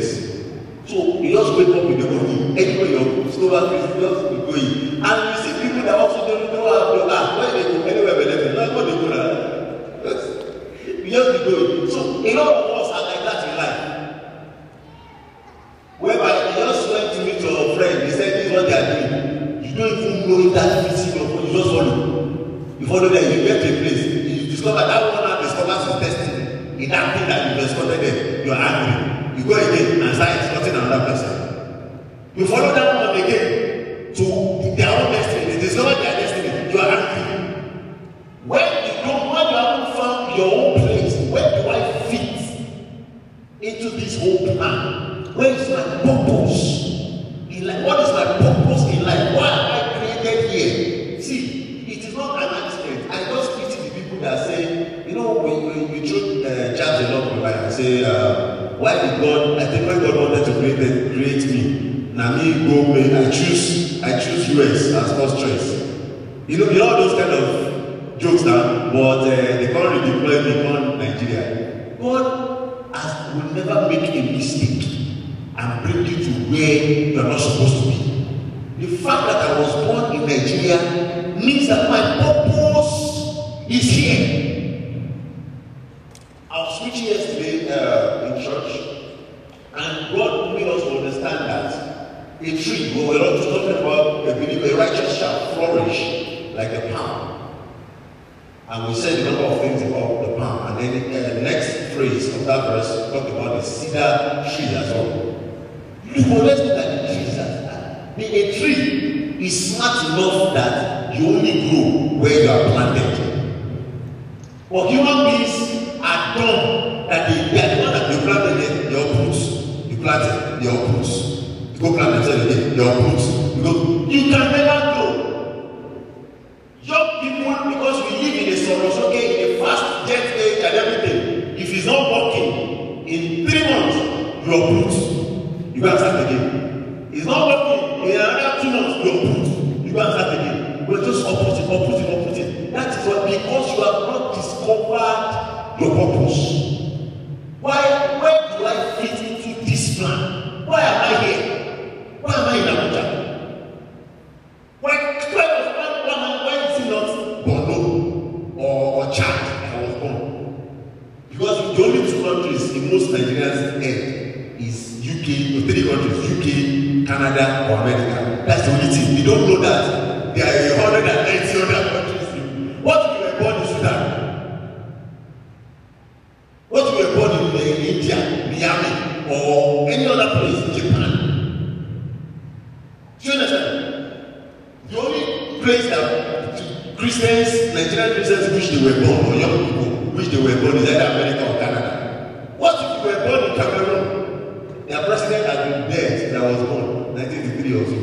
place 185.66 185.88
that 185.90 186.96
christians 186.96 187.74
nigerian 187.74 188.14
christians 188.14 188.52
wish 188.54 188.68
they 188.70 188.80
were 188.86 189.00
born 189.04 189.26
or 189.26 189.34
young 189.34 189.54
people 189.66 190.12
wish 190.16 190.28
they 190.28 190.40
were 190.40 190.54
born 190.62 190.76
is 190.76 190.88
either 190.88 191.06
america 191.10 191.42
or 191.42 191.58
canada. 191.58 192.54
What 192.56 192.74
if 192.82 192.90
you 192.94 193.10
were 193.10 193.20
born 193.26 193.50
in 193.50 193.56
cameroon? 193.58 194.86
Their 194.86 195.04
president 195.06 195.42
has 195.50 195.58
been 195.66 195.90
dead 195.90 196.36
i 196.36 196.52
was 196.52 196.62
born 196.68 197.16
nineteen 197.16 197.40
eighty 197.40 197.62
three 197.62 197.74
or 197.80 197.84
so 197.84 197.98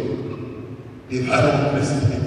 they've 1.09 1.25
had 1.25 1.43
one 1.47 1.71
president 1.71 2.22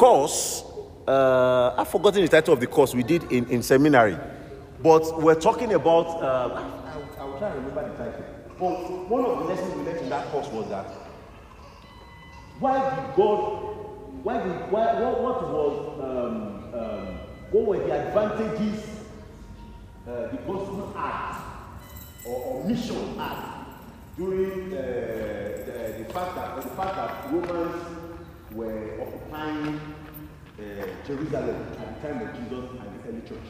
course. 0.00 0.64
Uh, 1.06 1.74
I've 1.76 1.88
forgotten 1.88 2.22
the 2.22 2.28
title 2.28 2.54
of 2.54 2.60
the 2.60 2.66
course 2.66 2.94
we 2.94 3.02
did 3.02 3.30
in, 3.30 3.46
in 3.50 3.62
seminary, 3.62 4.16
but 4.82 5.20
we're 5.20 5.38
talking 5.38 5.74
about. 5.74 6.06
Uh, 6.06 6.24
I, 6.54 7.20
I, 7.20 7.22
I 7.22 7.24
will 7.24 7.38
try 7.38 7.50
to 7.50 7.56
remember 7.56 7.86
the 7.90 7.96
title. 7.96 8.24
But 8.58 9.10
one 9.10 9.24
of 9.26 9.38
the 9.40 9.44
lessons 9.44 9.74
we 9.74 9.82
learned 9.82 9.98
in 9.98 10.08
that 10.08 10.26
course 10.28 10.48
was 10.48 10.70
that 10.70 10.86
why 12.60 12.74
did 12.78 13.14
God? 13.14 13.42
Why 14.22 14.42
did 14.42 14.72
why 14.72 15.00
what, 15.00 15.22
what 15.22 15.38
was 15.52 15.74
um, 16.08 16.80
um, 16.80 17.06
what 17.50 17.66
were 17.66 17.78
the 17.86 17.92
advantages 17.92 18.86
uh, 20.08 20.28
the 20.32 20.38
gospel 20.46 20.94
had 20.96 21.42
or, 22.24 22.36
or 22.36 22.64
mission 22.64 23.18
had 23.18 23.66
during 24.16 24.72
uh, 24.72 24.80
the, 25.66 26.04
the 26.04 26.12
fact 26.14 26.34
that 26.36 26.56
the 26.56 26.62
fact 26.62 26.96
that 26.96 27.32
Romans 27.32 28.00
were 28.52 29.00
occupying 29.00 29.79
Jerusalem 31.16 31.66
at 31.80 32.02
the 32.02 32.08
time 32.08 32.22
of 32.22 32.34
Jesus 32.36 32.70
and 32.70 33.02
the 33.02 33.08
early 33.08 33.20
church. 33.28 33.48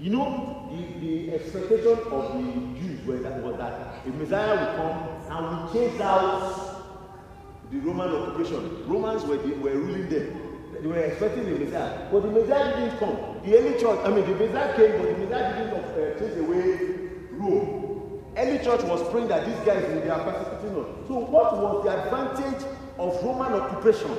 You 0.00 0.10
know, 0.10 0.68
the, 0.72 1.06
the 1.06 1.34
expectation 1.34 1.98
of 2.10 2.34
the 2.34 2.80
Jews 2.80 3.06
was 3.06 3.22
that, 3.22 3.42
was 3.42 3.56
that 3.58 4.04
a 4.04 4.10
Messiah 4.10 4.56
would 4.58 4.76
come 4.76 5.30
and 5.30 5.64
would 5.64 5.72
chase 5.72 6.00
out 6.00 6.82
the 7.70 7.78
Roman 7.78 8.08
occupation. 8.08 8.88
Romans 8.88 9.24
were, 9.24 9.36
the, 9.36 9.54
were 9.56 9.70
ruling 9.70 10.08
them. 10.08 10.38
They 10.80 10.86
were 10.86 10.98
expecting 10.98 11.44
the 11.44 11.64
Messiah. 11.64 12.10
But 12.10 12.22
the 12.22 12.30
Messiah 12.30 12.76
didn't 12.80 12.98
come. 12.98 13.16
The 13.44 13.58
early 13.58 13.80
church, 13.80 14.00
I 14.04 14.10
mean, 14.10 14.26
the 14.26 14.46
Messiah 14.46 14.76
came, 14.76 14.98
but 14.98 15.12
the 15.12 15.24
Messiah 15.24 15.64
didn't 15.64 15.84
uh, 15.84 16.18
chase 16.18 16.36
away 16.38 16.78
Rome. 17.32 18.24
Early 18.36 18.58
church 18.58 18.82
was 18.84 19.08
praying 19.10 19.28
that 19.28 19.46
these 19.46 19.66
guys 19.66 19.84
will 19.86 20.00
be 20.00 20.08
persecuting 20.08 20.82
us. 20.82 20.88
So, 21.06 21.18
what 21.18 21.56
was 21.58 21.84
the 21.84 22.02
advantage 22.02 22.66
of 22.98 23.22
Roman 23.22 23.52
occupation 23.52 24.16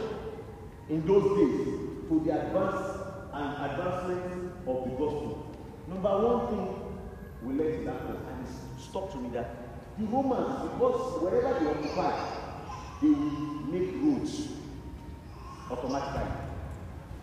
in 0.90 1.06
those 1.06 1.38
days 1.38 1.93
to 2.14 2.26
the 2.26 2.32
advance 2.32 3.00
and 3.34 3.72
advancement 3.72 4.52
of 4.68 4.84
the 4.86 4.90
gospel? 4.92 5.56
Number 5.88 6.10
one 6.10 6.48
thing 6.48 6.66
we 7.42 7.54
learned 7.56 7.76
in 7.80 7.86
that 7.86 8.02
and 8.02 8.46
it 8.46 8.82
stuck 8.82 9.12
to 9.12 9.18
me 9.18 9.30
that 9.34 9.56
the 9.98 10.06
Romans, 10.06 10.62
because 10.74 11.22
wherever 11.22 11.60
they 11.60 11.70
occupy, 11.70 12.14
they 13.02 13.08
make 13.08 13.94
roads 14.02 14.48
automatically. 15.70 16.30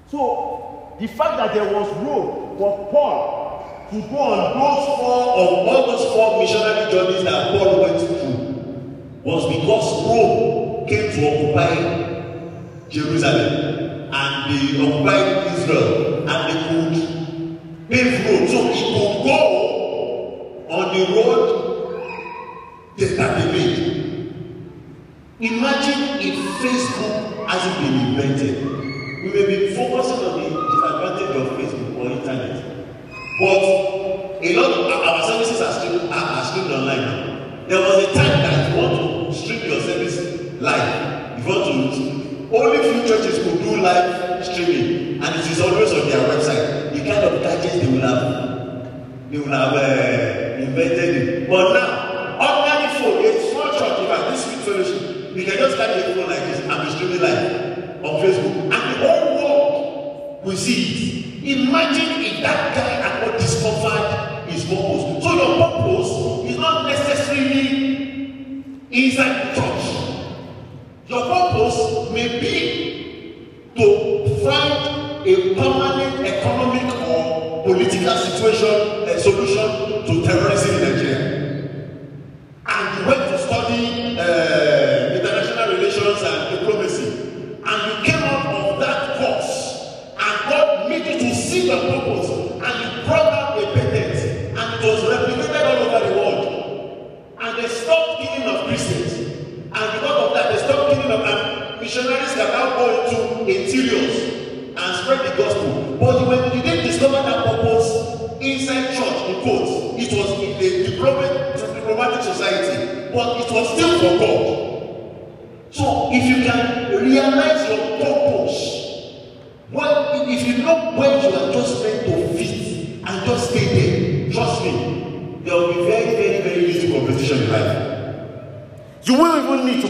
So 0.09 0.97
the 0.99 1.07
fact 1.07 1.37
that 1.39 1.55
there 1.55 1.73
was 1.73 1.89
road 2.05 2.59
for 2.59 2.91
Paul 2.91 3.87
to 3.91 4.01
go 4.03 4.19
on 4.19 4.59
those 4.59 4.87
four 5.01 5.23
of 5.39 5.69
all 5.69 5.87
those 5.87 6.13
four 6.15 6.41
missionary 6.41 6.91
journeys 6.91 7.25
that 7.25 7.59
Paul 7.59 7.81
went 7.83 7.99
through 8.01 8.41
was 9.25 9.57
because 9.57 10.07
Rome 10.07 10.89
came 10.89 11.11
to 11.13 11.55
occupy 11.55 12.89
Jerusalem 12.89 13.70
and 14.21 14.33
they 14.51 14.63
occupied 14.85 15.59
Israel 15.59 16.29
and 16.29 16.41
they 16.49 16.59
could 16.69 17.89
pave 17.89 18.13
road 18.27 18.49
so 18.49 18.59
he 18.73 18.83
could 18.93 19.25
go 19.25 20.67
on 20.69 20.85
the 20.95 21.03
road 21.15 21.61
that 23.19 23.39
they 23.39 23.53
made. 23.53 24.01
Imagine 25.41 26.21
if 26.21 26.37
Facebook 26.61 27.47
hasn't 27.47 27.77
been 27.81 27.95
invented. 28.09 28.57
We 29.23 29.33
may 29.33 29.47
be 29.47 29.75
focusing 29.75 30.25
on 30.27 30.41
the 30.41 30.49
disadvantage 30.49 31.37
of 31.37 31.45
Facebook 31.59 31.97
or 31.97 32.11
internet. 32.11 32.55
But 33.41 33.63
a 34.43 34.57
lot 34.57 34.71
of 34.71 35.09
our 35.09 35.23
services 35.29 35.61
are 35.63 35.73
streamed, 35.81 36.13
are, 36.13 36.15
are 36.15 36.45
streamed 36.45 36.73
online 36.73 37.01
now. 37.01 37.67
There 37.69 37.81
was 37.81 38.05
a 38.05 38.15
time 38.15 38.41
that 38.43 38.71
you 38.71 38.83
want 38.83 39.33
to 39.33 39.39
stream 39.39 39.71
your 39.71 39.81
service 39.81 40.61
live, 40.61 41.39
you 41.39 41.49
want 41.49 41.95
to 41.95 42.20
only 42.53 42.79
few 42.83 43.07
churches 43.07 43.39
could 43.45 43.59
do 43.63 43.81
live 43.81 44.45
streaming 44.45 45.23
and 45.23 45.35
it 45.37 45.51
is 45.51 45.61
always 45.61 45.93
on 45.93 46.09
their 46.09 46.21
website. 46.29 46.93
The 46.93 46.99
kind 46.99 47.25
of 47.25 47.43
gadgets 47.43 47.75
they 47.79 47.87
will 47.87 48.01
have 48.01 49.31
they 49.31 49.39
will 49.39 49.49
have 49.49 49.75
uh, 49.75 50.63
invented 50.63 51.17
it. 51.17 51.49
But 51.49 51.73
now 51.75 52.11
ordinary 52.41 52.99
phone 52.99 53.25
a 53.25 53.51
small 53.51 53.71
church 53.79 53.99
in 54.01 54.07
fact 54.07 54.31
this 54.31 54.45
street 54.45 54.63
fellowship 54.65 55.35
we 55.35 55.45
can 55.45 55.55
just 55.59 55.77
carry 55.77 56.01
a 56.03 56.15
phone 56.15 56.29
like 56.29 56.41
this 56.51 56.61
and 56.61 56.85
be 56.85 56.91
streaming 56.91 57.21
live 57.21 58.05
on 58.05 58.23
facebook. 58.23 58.55
And 58.63 58.71
the 58.73 58.99
whole 58.99 59.37
world 59.37 60.45
will 60.45 60.57
see 60.57 60.83
it. 61.43 61.59
Imagine 61.69 62.21
if 62.25 62.43
that 62.43 62.75
guy 62.75 62.91
had 63.01 63.27
not 63.27 63.39
discovered 63.39 64.49
his 64.51 64.65
purpose 64.65 65.23
so 65.23 65.35
your 65.35 65.71
purpose 65.71 66.51
is 66.51 66.59
not 66.59 66.87
necessarily 66.87 68.65
inside 68.91 69.55
the 69.55 69.61
church 69.61 69.90
your 71.11 71.23
purpose 71.27 72.11
may 72.13 72.29
be 72.39 73.51
to 73.77 73.87
find 74.45 75.27
a 75.27 75.55
permanent 75.57 76.25
economic 76.25 76.87
or 77.09 77.65
political 77.65 78.17
situation 78.17 79.09
a 79.09 79.19
solution 79.19 80.07
to 80.07 80.23
terrorism 80.25 80.80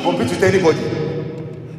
compete 0.03 0.29
with 0.31 0.43
anybody. 0.43 0.81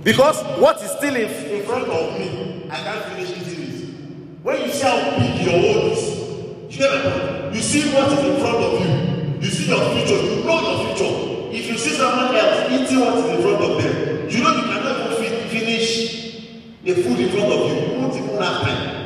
Because 0.03 0.41
what 0.59 0.81
is 0.81 0.91
still 0.91 1.15
in, 1.15 1.29
in 1.29 1.63
front 1.65 1.87
of 1.87 2.19
me 2.19 2.67
i 2.71 2.75
can't 2.77 3.05
finish 3.05 3.29
eating 3.31 3.63
it. 3.63 4.43
When 4.43 4.61
you 4.61 4.69
see 4.71 4.83
how 4.83 5.17
big 5.17 5.45
your 5.45 5.55
own 5.55 5.91
is 5.91 6.21
you 6.69 6.87
point. 6.87 7.55
You 7.55 7.61
see 7.61 7.93
what 7.93 8.11
is 8.11 8.19
in 8.25 8.39
front 8.39 8.57
of 8.57 8.73
you. 8.81 9.41
You 9.41 9.49
see 9.49 9.67
your 9.69 9.79
future. 9.91 10.21
You 10.23 10.43
know 10.45 10.61
your 10.61 10.95
future. 10.95 11.55
If 11.55 11.67
you 11.69 11.77
see 11.77 11.89
someone 11.91 12.33
else 12.35 12.71
eating 12.71 12.99
what 12.99 13.17
is 13.17 13.25
in 13.25 13.41
front 13.41 13.61
of 13.61 13.83
them 13.83 14.29
you 14.29 14.41
know 14.43 14.55
you 14.55 14.63
cannot 14.63 15.11
even 15.11 15.29
fi 15.29 15.47
finish 15.49 16.73
the 16.83 16.93
food 17.03 17.19
in 17.19 17.29
front 17.29 17.51
of 17.51 17.59
you. 17.69 17.93
You 17.93 17.99
won't 17.99 18.15
even 18.15 18.41
have 18.41 18.61
time 18.61 19.01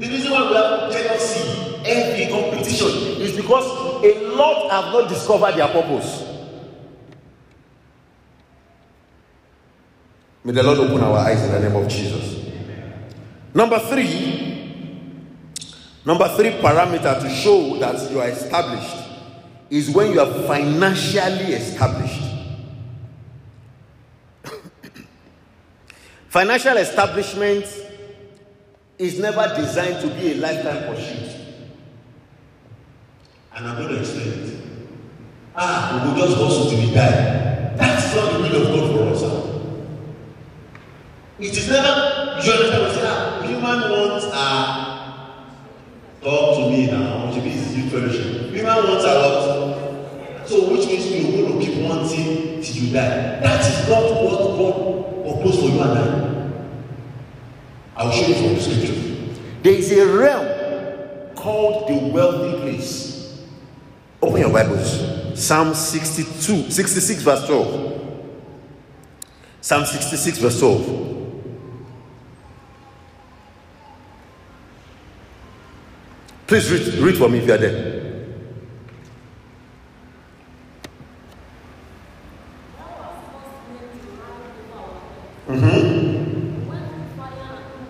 the 0.00 0.08
reason 0.08 0.30
why 0.30 0.48
we 0.48 0.54
have 0.56 0.90
jealousy 0.90 1.76
envy 1.84 2.32
competition 2.32 3.20
is 3.20 3.36
because 3.36 3.66
a 4.02 4.34
lot 4.34 4.70
have 4.70 4.94
not 4.94 5.10
discovered 5.10 5.56
their 5.56 5.68
purpose. 5.68 6.29
May 10.44 10.52
the 10.52 10.62
Lord 10.62 10.78
open 10.78 11.00
our 11.02 11.18
eyes 11.18 11.42
in 11.42 11.52
the 11.52 11.60
name 11.60 11.76
of 11.76 11.88
Jesus. 11.88 12.44
Number 13.52 13.78
three, 13.78 14.78
number 16.04 16.28
three 16.36 16.50
parameter 16.60 17.20
to 17.20 17.28
show 17.30 17.76
that 17.78 18.10
you 18.10 18.20
are 18.20 18.28
established 18.28 18.96
is 19.68 19.90
when 19.90 20.12
you 20.12 20.20
are 20.20 20.32
financially 20.46 21.52
established. 21.54 22.22
Financial 26.28 26.76
establishment 26.76 27.66
is 28.98 29.18
never 29.18 29.52
designed 29.56 30.00
to 30.00 30.08
be 30.14 30.32
a 30.32 30.34
lifetime 30.36 30.94
pursuit. 30.94 31.40
and 33.60 33.68
i'm 33.68 33.76
gonna 33.82 33.98
explain 33.98 34.28
it 34.28 34.60
ah 35.56 36.02
we 36.14 36.20
go 36.20 36.26
just 36.26 36.38
hustle 36.40 36.70
to 36.70 36.76
we 36.76 36.94
die 36.94 37.74
that's 37.76 38.14
not 38.14 38.32
the 38.32 38.38
will 38.40 38.56
of 38.62 38.68
god 38.74 38.86
for 38.96 39.02
us 39.12 39.22
ah 39.24 39.39
it 41.40 41.56
is 41.56 41.68
never 41.68 42.40
you 42.44 42.52
understand 42.52 42.82
what 42.82 42.90
i 42.90 42.94
say 42.94 43.02
ah 43.04 43.42
human 43.46 43.80
wants 43.90 44.26
ah 44.32 45.46
talk 46.22 46.56
to 46.56 46.70
me 46.70 46.86
now 46.90 47.30
this 47.32 47.56
is 47.56 47.76
youth 47.78 47.90
fellowship 47.92 48.52
human 48.52 48.76
wants 48.88 49.04
are 49.04 49.18
what 49.22 50.48
so 50.48 50.70
which 50.72 50.86
means 50.86 51.06
you 51.06 51.44
go 51.46 51.52
to 51.52 51.64
keep 51.64 51.76
wanting 51.88 52.60
till 52.62 52.76
you 52.76 52.92
die 52.92 53.40
that 53.40 53.60
is 53.60 53.88
not 53.88 54.02
what 54.24 54.40
god 54.58 54.74
propose 55.24 55.56
for 55.60 55.68
you 55.74 55.80
and 55.80 55.98
i 55.98 56.00
i 57.96 58.04
will 58.04 58.12
show 58.12 58.26
you 58.26 58.34
from 58.34 58.54
the 58.54 58.60
scripture 58.60 58.96
There 59.62 59.74
is 59.74 59.92
a 59.92 60.06
realm 60.06 60.46
called 61.34 61.86
the 61.88 61.96
wealthy 62.14 62.60
place. 62.62 63.42
Open 64.22 64.40
your 64.40 64.50
Bibles. 64.50 65.38
Psalm 65.38 65.74
62, 65.74 66.70
66, 66.70 67.22
verse 67.22 67.44
12. 67.46 68.24
Psalm 69.60 69.84
66, 69.84 70.38
verse 70.38 70.58
12. 70.60 71.09
Please 76.50 76.68
read, 76.68 76.94
read 76.94 77.16
for 77.16 77.28
me 77.28 77.38
if 77.38 77.46
you 77.46 77.52
are 77.52 77.58
there. 77.58 78.00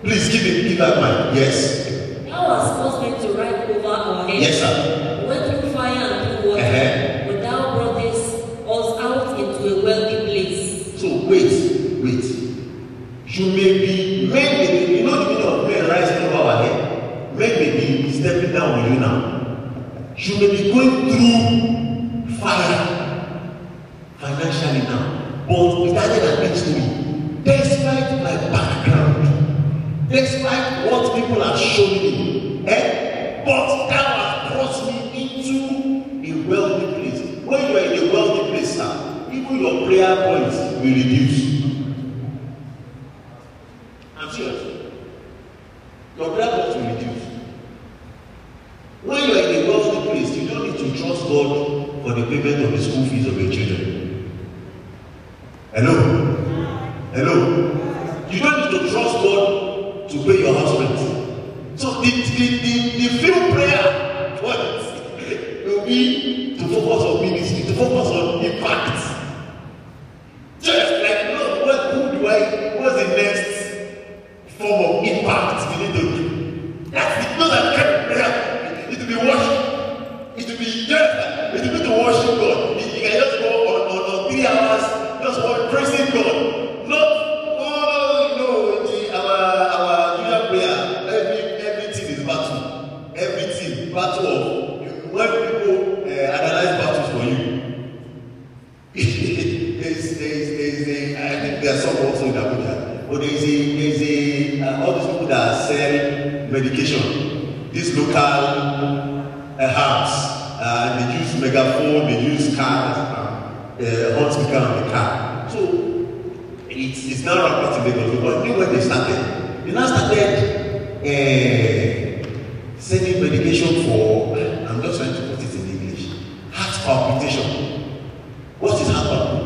please 0.03 0.29
give 0.29 0.45
it 0.45 0.67
give 0.67 0.77
that 0.77 0.95
mic 1.01 1.10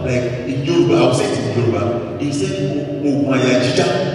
like 0.05 0.47
in 0.51 0.63
Yoruba 0.65 0.93
I 0.95 1.01
will 1.07 1.13
say 1.13 1.25
it 1.31 1.39
in 1.39 1.45
Yoruba 1.57 2.17
he 2.19 2.31
said 2.31 2.53
oògùn 3.05 3.33
àyà 3.33 3.59
jíjá. 3.63 4.14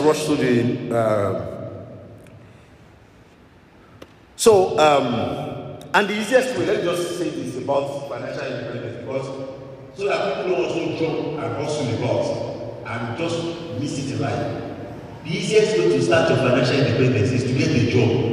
rush 0.00 0.24
to 0.26 0.36
the. 0.36 0.94
Uh, 0.96 1.60
so, 4.36 4.78
um, 4.78 5.78
and 5.92 6.08
the 6.08 6.14
easiest 6.18 6.56
way, 6.58 6.66
let 6.66 6.78
me 6.78 6.82
just 6.84 7.18
say 7.18 7.30
this 7.30 7.56
about 7.58 8.08
financial 8.08 8.46
independence 8.46 9.00
because 9.04 9.26
so 9.96 10.06
that 10.08 10.36
people 10.46 10.56
don't 10.56 10.64
also 10.66 10.96
jump 10.96 11.44
and 11.44 11.56
hustle 11.56 11.94
about 11.96 12.60
and 12.86 13.18
just 13.18 13.44
miss 13.80 13.98
it 13.98 14.14
in 14.14 14.20
life. 14.20 14.62
The 15.24 15.30
easiest 15.30 15.78
way 15.78 15.88
to 15.90 16.02
start 16.02 16.30
your 16.30 16.38
financial 16.38 16.76
independence 16.76 17.30
is 17.32 17.44
to 17.44 17.52
get 17.52 17.68
a 17.68 17.90
job. 17.90 18.29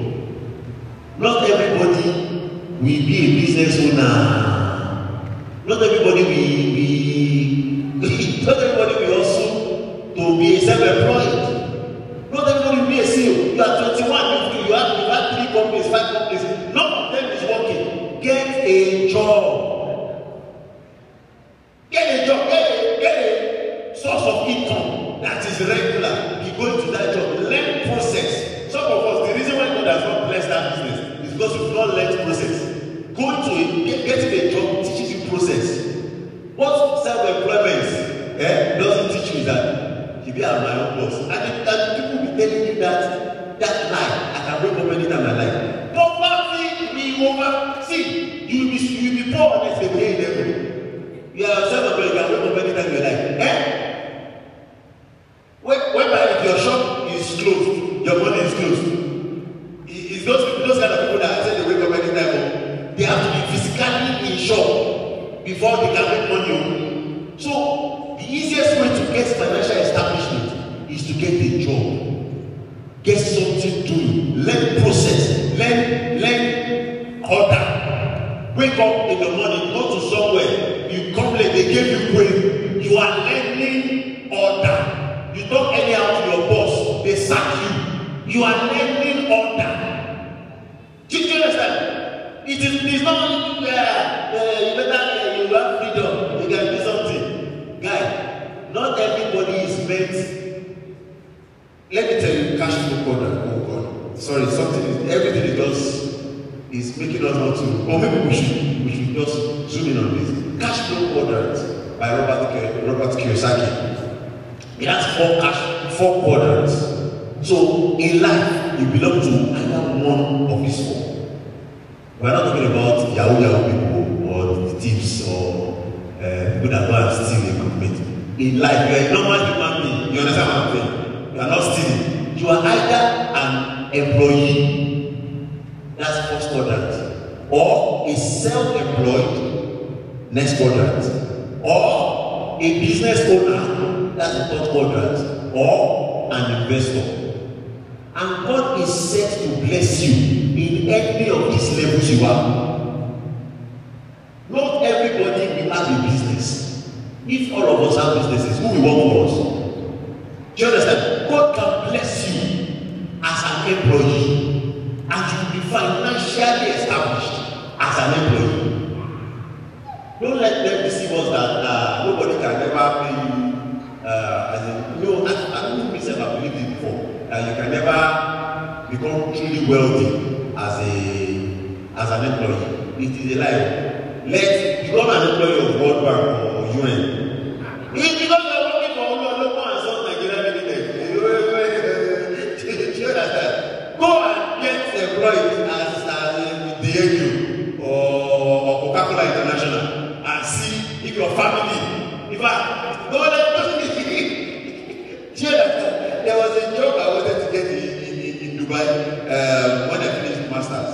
But 208.78 208.86
uh, 208.90 209.90
um, 209.90 209.90
when 209.90 210.02
I 210.08 210.22
finished 210.22 210.52
masters, 210.52 210.94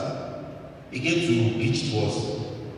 he 0.90 1.02
came 1.02 1.20
to 1.28 1.56
preach 1.56 1.92
to 1.92 2.00
us 2.00 2.16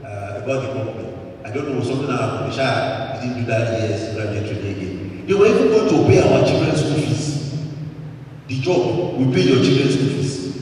uh, 0.04 0.42
about 0.44 0.62
the 0.64 0.72
problem. 0.74 1.14
I 1.46 1.52
don't 1.52 1.70
know 1.70 1.84
something 1.84 2.10
happened. 2.10 2.52
Sha 2.52 3.22
didn't 3.22 3.42
do 3.42 3.46
that 3.46 3.82
year's 3.82 4.16
graduate 4.16 4.48
training 4.50 4.78
again. 4.78 5.28
They 5.28 5.34
were 5.36 5.46
even 5.46 5.68
going 5.68 5.90
to 5.90 6.10
pay 6.10 6.22
our 6.28 6.44
children's 6.48 6.80
school 6.80 6.96
fees. 6.96 7.54
The 8.48 8.60
job 8.62 9.20
we 9.20 9.26
pay 9.32 9.42
your 9.42 9.62
children's 9.64 9.94
school 9.94 10.10
fees. 10.10 10.56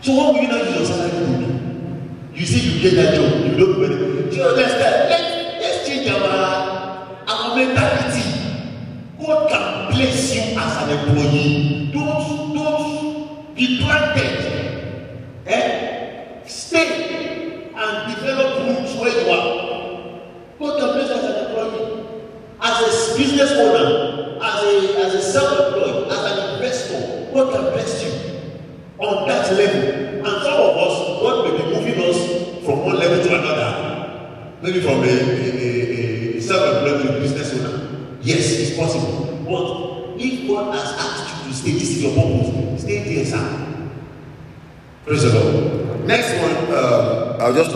So 0.00 0.14
what 0.14 0.34
will 0.34 0.42
you 0.42 0.48
now 0.48 0.62
use 0.62 0.76
your 0.76 0.84
salary 0.86 1.10
to 1.10 1.26
do? 1.42 2.38
You 2.38 2.46
say 2.46 2.58
you 2.70 2.80
get 2.80 2.94
that 3.02 3.14
job, 3.16 3.50
you 3.50 3.56
don't 3.58 3.80
do 3.80 4.30
Do 4.30 4.36
you 4.36 4.42
understand? 4.44 5.10
Let, 5.10 5.60
let's 5.60 5.88
change 5.88 6.08
our, 6.08 7.18
our 7.26 7.56
mentality. 7.56 8.30
God 9.18 9.50
can 9.50 9.90
bless 9.92 10.36
you 10.36 10.56
as 10.56 10.82
an 10.84 10.90
employee. 11.00 11.90
Don't, 11.92 12.54
don't 12.54 12.95
e 13.56 13.78
tu 13.78 13.90
a. 13.90 14.06
É 15.46 15.85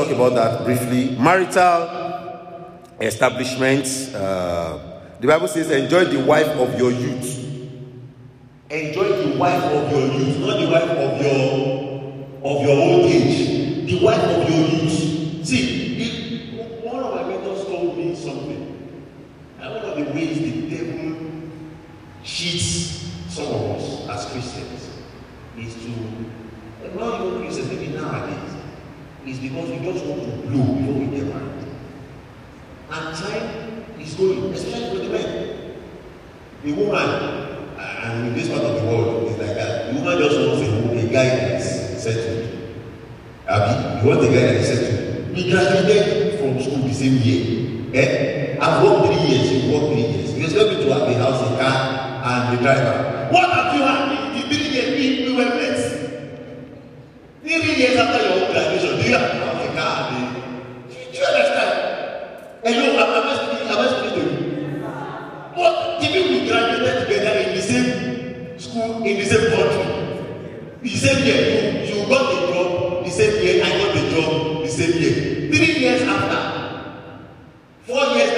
talk 0.05 0.14
about 0.14 0.34
that 0.34 0.64
briefly. 0.64 1.16
Marital 1.16 2.70
establishments. 3.01 4.14
Uh, 4.14 5.03
the 5.20 5.26
Bible 5.26 5.48
says, 5.48 5.70
enjoy 5.70 6.05
the 6.05 6.24
wife 6.24 6.48
of 6.48 6.78
your 6.78 6.90
youth. 6.90 7.38
Enjoy 8.70 9.09
the 9.26 9.38
wife 9.38 9.62
of 9.64 9.90
your 9.90 10.07
youth, 10.12 10.38
not 10.38 10.61
the 10.61 10.70
wife 10.70 10.90
of 10.90 11.20
your 11.20 12.01
of 12.42 12.62
your 12.62 12.76
old 12.76 13.07
age. 13.07 13.86
The 13.86 14.05
wife 14.05 14.22
of 14.22 14.48
your 14.48 14.68
youth. 14.68 15.46
See, 15.46 16.80
one 16.82 17.03
of 17.03 17.14
my 17.14 17.24
mentors 17.24 17.64
told 17.66 17.98
me 17.98 18.14
something. 18.14 19.03
And 19.61 19.74
one 19.74 19.84
of 19.84 19.96
the 19.96 20.05
ways 20.12 20.38
the 20.38 20.76
devil 20.76 21.16
cheats 22.22 23.11
some 23.28 23.46
of 23.46 23.76
us 23.76 24.09
as 24.09 24.32
Christians 24.32 24.90
is 25.59 25.74
to 25.74 26.98
not 26.98 27.20
even 27.20 27.42
Christians, 27.42 27.68
maybe 27.68 27.88
nowadays. 27.88 28.49
is 29.27 29.39
because 29.39 29.68
we 29.71 29.79
just 29.79 30.05
want 30.07 30.23
to 30.23 30.31
blow 30.49 30.75
before 30.75 30.95
we 30.95 31.07
get 31.07 31.27
married. 31.27 31.66
And 32.93 33.16
time 33.16 33.85
is 34.01 34.14
going, 34.14 34.53
especially 34.53 34.97
for 34.99 35.05
the 35.05 35.11
men. 35.11 35.77
The 36.64 36.73
woman, 36.73 36.95
uh, 36.95 38.01
and 38.05 38.29
in 38.29 38.35
this 38.35 38.49
part 38.49 38.62
of 38.62 38.81
the 38.81 38.87
world, 38.87 39.29
is 39.29 39.39
like 39.39 39.55
that. 39.55 39.93
The 39.95 40.01
woman 40.01 40.18
just 40.18 40.37
wants 40.37 40.62
a, 40.62 41.07
a 41.07 41.12
guy 41.12 41.29
that 41.37 41.61
is 41.61 42.03
settled. 42.03 42.75
Abi, 43.49 44.01
you 44.03 44.09
want 44.09 44.21
a 44.25 44.27
guy 44.29 44.41
that 44.41 44.57
is 44.57 44.66
settled. 44.68 45.35
We 45.35 45.51
graduated 45.51 46.41
from 46.41 46.61
school 46.61 46.83
the 46.89 46.95
same 46.95 47.16
year. 47.18 47.95
Eh? 47.95 48.59
I've 48.61 48.83
worked 48.83 49.07
three 49.07 49.27
years, 49.29 49.53
you 49.64 49.73
worked 49.73 49.93
three 49.93 50.03
years. 50.07 50.35
You 50.37 50.45
expect 50.45 50.68
me 50.79 50.85
to 50.85 50.93
have 50.93 51.09
a 51.09 51.14
house, 51.14 51.41
a 51.43 51.61
car, 51.61 52.21
and 52.25 52.59
a 52.59 52.62
driver. 52.62 53.29
What 53.33 53.51
have 53.51 53.75
you 53.75 53.83
had 53.83 54.35
in 54.37 54.49
the 54.49 54.55
three 54.55 54.68
years 54.68 55.29
we 55.29 55.37
were 55.37 55.45
met? 55.45 55.79
Three 57.43 57.75
years 57.77 57.97
after 57.97 58.23
your 58.23 58.47
own 58.47 58.53
be 59.11 59.16
around 59.16 59.58
the 59.58 59.80
car. 59.80 60.11
Do 60.11 60.94
you 60.94 61.24
understand? 61.24 61.72
And 62.64 62.74
you 62.74 62.92
have 62.98 63.11
never 63.11 63.34
speak, 63.36 63.66
never 63.66 63.88
speak 63.88 64.14
to 64.14 64.20
you. 64.20 64.82
But 65.56 66.02
even 66.04 66.22
we 66.32 66.48
graduated 66.48 67.08
together 67.08 67.32
in 67.40 67.56
the 67.56 67.62
same 67.62 68.58
school, 68.58 69.02
in 69.04 69.16
the 69.18 69.24
same 69.24 69.50
country, 69.50 69.86
the 70.82 70.96
same 70.96 71.24
year, 71.26 71.84
you, 71.84 72.02
you 72.02 72.08
got 72.08 72.30
the 72.30 72.52
job, 72.52 73.04
the 73.04 73.11
same 73.11 73.42
year, 73.42 73.64
I 73.64 73.70
got 73.78 73.94
the 73.94 74.11
job, 74.11 74.62
the 74.62 74.68
same 74.68 74.92
year. 75.02 75.14
Three 75.52 75.78
years 75.80 76.02
after, 76.02 76.40
four 77.86 78.04
years 78.16 78.30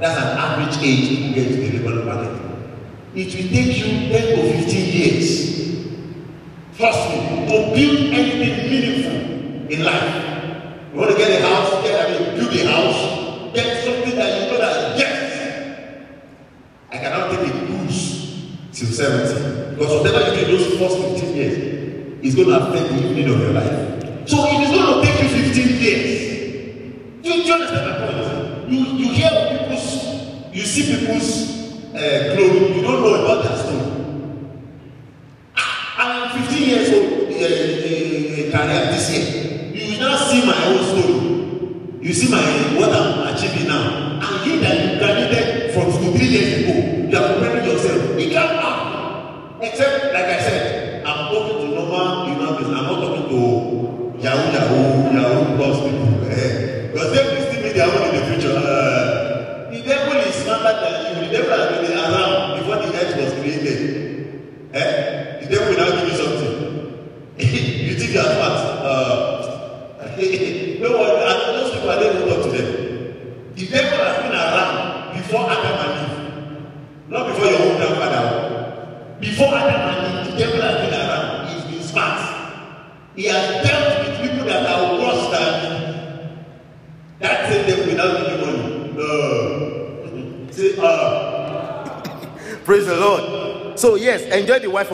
That's 0.00 0.16
an 0.18 0.38
average 0.38 0.82
age 0.82 1.10
you 1.10 1.34
get 1.34 1.48
to 1.48 1.70
deliver 1.70 1.96
the 1.96 2.10
package. 2.10 2.40
It 3.14 3.26
will 3.34 3.50
take 3.52 3.76
you 3.76 4.08
10 4.08 4.36
to 4.36 4.64
15 4.64 4.92
years. 4.96 5.50
Trust 6.74 7.10
me, 7.10 7.16
to 7.44 7.74
build 7.74 8.14
anything 8.14 8.70
meaningful 8.70 9.70
in 9.70 9.84
life. 9.84 10.14
You 10.94 10.98
want 10.98 11.10
to 11.10 11.16
get 11.18 11.42
a 11.42 11.46
house, 11.46 11.82
get, 11.82 12.00
I 12.00 12.18
mean, 12.18 12.34
build 12.34 12.54
a 12.54 12.66
house, 12.66 13.52
get 13.54 13.84
something 13.84 14.16
that 14.16 14.40
you 14.40 14.52
know 14.52 14.58
that, 14.58 14.98
yes, 14.98 16.16
I 16.90 16.96
cannot 16.96 17.30
take 17.32 17.52
a 17.52 17.66
cruise 17.66 18.56
till 18.72 18.88
70. 18.88 19.74
Because 19.76 20.00
whatever 20.00 20.34
you 20.34 20.46
do 20.46 20.56
those 20.56 20.78
first 20.78 21.20
15 21.20 21.36
years 21.36 22.24
is 22.24 22.34
going 22.34 22.48
to 22.48 22.56
affect 22.56 22.88
the 22.88 23.06
evening 23.06 23.34
of 23.34 23.38
your 23.38 23.52
life. 23.52 24.26
So 24.26 24.46
it 24.46 24.62
is 24.62 24.70
going 24.70 25.04
to 25.04 25.06
take 25.06 25.22
you 25.22 25.28
15 25.28 25.82
years. 25.82 26.19
You 30.52 30.62
see 30.62 30.96
people's 30.96 31.94
eh, 31.94 32.32
uh, 32.32 32.36
glory, 32.36 32.74
you 32.74 32.82
don't 32.82 33.02
know 33.02 33.24
about 33.24 33.44
their 33.44 33.56
story. 33.56 33.89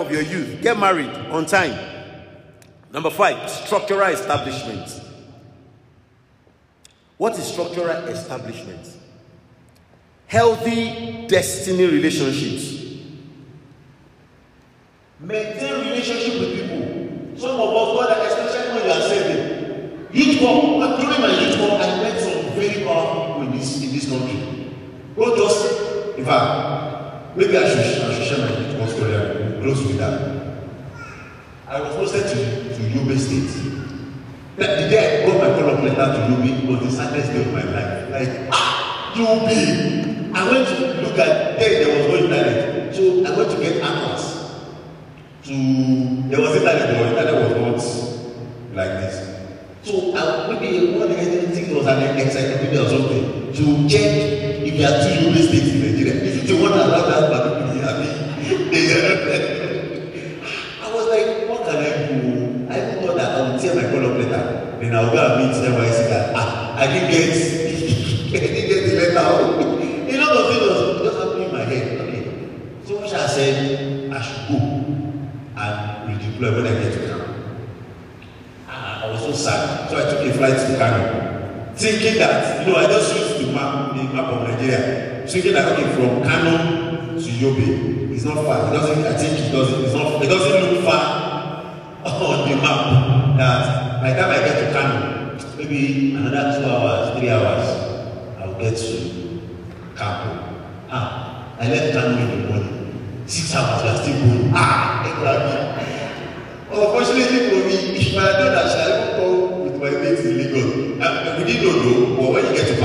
of 0.07 0.13
your 0.13 0.23
youth. 0.23 0.63
Get 0.63 0.79
married 0.79 1.11
on 1.31 1.47
time. 1.47 1.77
Number 2.93 3.11
five, 3.11 3.51
structural 3.51 4.09
establishment. 4.09 5.03
What 7.17 7.39
is 7.39 7.45
structural 7.45 7.89
establishment? 7.89 8.89
Healthy 10.27 11.27
destiny 11.29 11.87
relationships. 11.87 12.76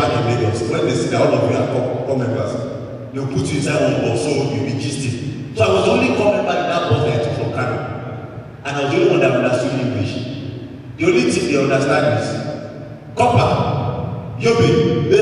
back 0.02 0.18
in 0.18 0.26
Lagos, 0.42 0.62
when 0.70 0.82
they 0.86 0.96
see 0.96 1.10
that 1.10 1.22
all 1.22 1.34
of 1.36 1.52
you 1.52 1.58
are 1.58 1.68
core 2.06 2.18
members, 2.18 2.54
they'll 3.14 3.28
put 3.28 3.46
you 3.52 3.58
inside 3.60 3.82
one 3.94 4.02
bus, 4.02 4.22
so 4.24 4.30
you 4.30 4.62
be 4.66 4.72
gisting. 4.82 5.56
So 5.56 5.64
I 5.64 5.66
was 5.74 5.88
only 5.88 6.08
coming 6.18 6.44
back 6.46 6.58
in 6.58 6.68
that 6.74 6.90
bus 6.90 7.02
that 7.06 7.22
I 7.22 7.24
took 7.24 7.36
from 7.38 7.52
Kano. 7.54 7.78
And 8.66 8.78
I 8.78 8.80
was 8.84 8.90
the 8.92 8.98
only 8.98 9.10
one 9.12 9.20
that 9.20 9.32
understood 9.32 9.74
English. 9.80 10.14
The 10.98 11.04
only 11.06 11.32
thing 11.32 11.46
they 11.52 11.58
understand 11.64 12.06
is 12.20 12.28
copper, 13.16 13.50
yobe, 14.42 14.68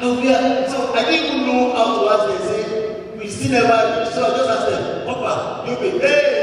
and 0.00 0.10
we 0.22 0.28
are 0.32 0.68
so 0.68 0.78
i 0.94 0.96
didn't 1.04 1.24
even 1.26 1.40
know 1.46 1.60
how 1.76 1.86
to 2.00 2.04
ask 2.08 2.24
They 2.28 2.38
say 2.48 2.60
we 3.18 3.24
still 3.28 3.52
never 3.52 3.78
so 4.10 4.18
i 4.24 4.26
just 4.36 4.50
asked 4.50 4.68
them 4.70 4.82
papa 5.06 5.32
you 5.70 5.76
be 5.76 5.88
hey 5.98 6.39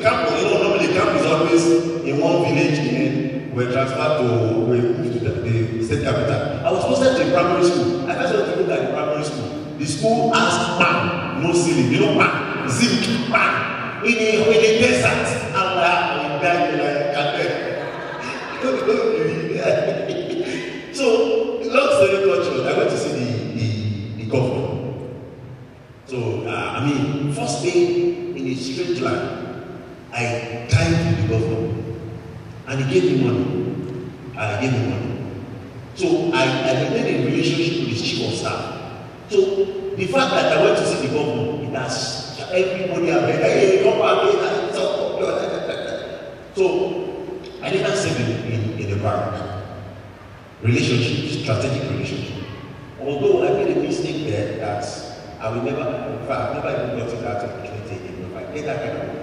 camp. 0.00 0.30
You 0.36 0.42
know, 0.44 0.62
normally 0.62 0.88
camp 0.92 1.10
is 1.18 1.26
always 1.26 1.64
in 2.04 2.20
one 2.20 2.42
village 2.44 2.78
and 2.78 2.90
then 2.96 3.50
we're 3.54 3.70
transferred 3.72 4.18
to, 4.18 4.24
we 4.66 4.80
moved 4.80 5.12
to 5.12 5.18
the, 5.20 5.30
the 5.40 5.84
state 5.84 6.02
capital. 6.04 6.66
I 6.66 6.70
was 6.72 6.84
posted 6.84 7.28
a 7.28 7.30
primary 7.32 7.64
school. 7.68 8.08
I 8.10 8.14
first 8.14 8.34
went 8.34 8.46
to 8.46 8.56
look 8.62 8.70
at 8.70 8.90
primary 8.92 9.24
school. 9.24 9.48
The 9.78 9.86
school 9.86 10.32
has 10.34 10.54
pan, 10.78 11.42
no 11.42 11.52
ceiling. 11.52 11.90
You 11.92 12.00
know 12.00 12.14
pan, 12.18 12.68
zinc, 12.68 13.04
pan. 13.30 14.04
In 14.04 14.16
a, 14.16 14.18
in 14.48 14.64
a 14.64 14.78
desert. 14.80 15.26
And 15.50 15.56
I, 15.56 16.38
I 16.38 16.42
died 16.42 16.78
like 16.78 17.16
a 17.16 17.18
So, 20.92 21.60
long 21.64 21.88
story 21.96 22.44
short, 22.44 22.66
I 22.66 22.68
went 22.76 22.90
to 22.90 22.96
see 22.98 23.12
the, 23.12 23.24
the, 23.54 23.68
the 24.24 24.30
governor. 24.30 24.68
So, 26.06 26.16
uh, 26.46 26.74
I 26.76 26.78
mean, 26.84 27.32
first 27.32 27.62
day 27.62 28.12
in 28.36 28.46
a 28.48 28.54
strange 28.54 29.00
land, 29.00 29.39
I 30.12 30.66
thanked 30.68 31.22
the 31.22 31.28
governor 31.28 31.80
and 32.68 32.84
he 32.84 33.00
gave 33.00 33.18
me 33.18 33.24
money. 33.24 33.44
And 34.36 34.64
he 34.64 34.70
gave 34.70 34.80
me 34.80 34.88
money. 34.90 35.10
So, 35.94 36.30
I, 36.32 36.44
I 36.44 36.72
maintained 36.90 37.24
a 37.24 37.30
relationship 37.30 37.88
with 37.88 37.98
the 37.98 38.02
chief 38.02 38.28
of 38.28 38.38
staff. 38.38 38.62
So, 39.28 39.36
the 39.96 40.06
fact 40.06 40.30
that 40.30 40.56
I 40.56 40.64
went 40.64 40.78
to 40.78 40.86
see 40.86 41.06
the 41.08 41.12
governor, 41.14 41.62
it 41.64 41.70
has 41.74 42.30
everybody 42.52 43.06
have 43.08 43.22
heard, 43.22 43.42
hey, 43.42 43.82
come 43.82 43.98
back, 43.98 44.22
that's 44.40 44.78
so 46.56 46.64
I 47.62 47.70
didn't 47.70 47.96
serve 47.96 48.20
in, 48.20 48.52
in, 48.52 48.78
in 48.78 48.90
the 48.90 48.96
barrack. 48.96 49.64
Relationship, 50.62 51.42
strategic 51.42 51.90
relationship. 51.90 52.44
Although 53.00 53.46
I 53.46 53.52
made 53.64 53.76
a 53.76 53.80
mistake 53.80 54.26
there 54.26 54.58
that 54.58 54.84
I 55.40 55.50
will 55.50 55.62
never, 55.62 55.80
in 55.80 56.26
fact, 56.26 56.30
I've 56.30 56.64
never 56.64 56.70
even 56.70 56.98
gotten 56.98 57.22
that 57.22 57.44
opportunity 57.44 57.96
again. 57.96 58.30
If 58.30 58.36
I 58.36 58.54
get 58.54 58.64
that 58.66 58.78
kind 58.82 59.10
of 59.10 59.19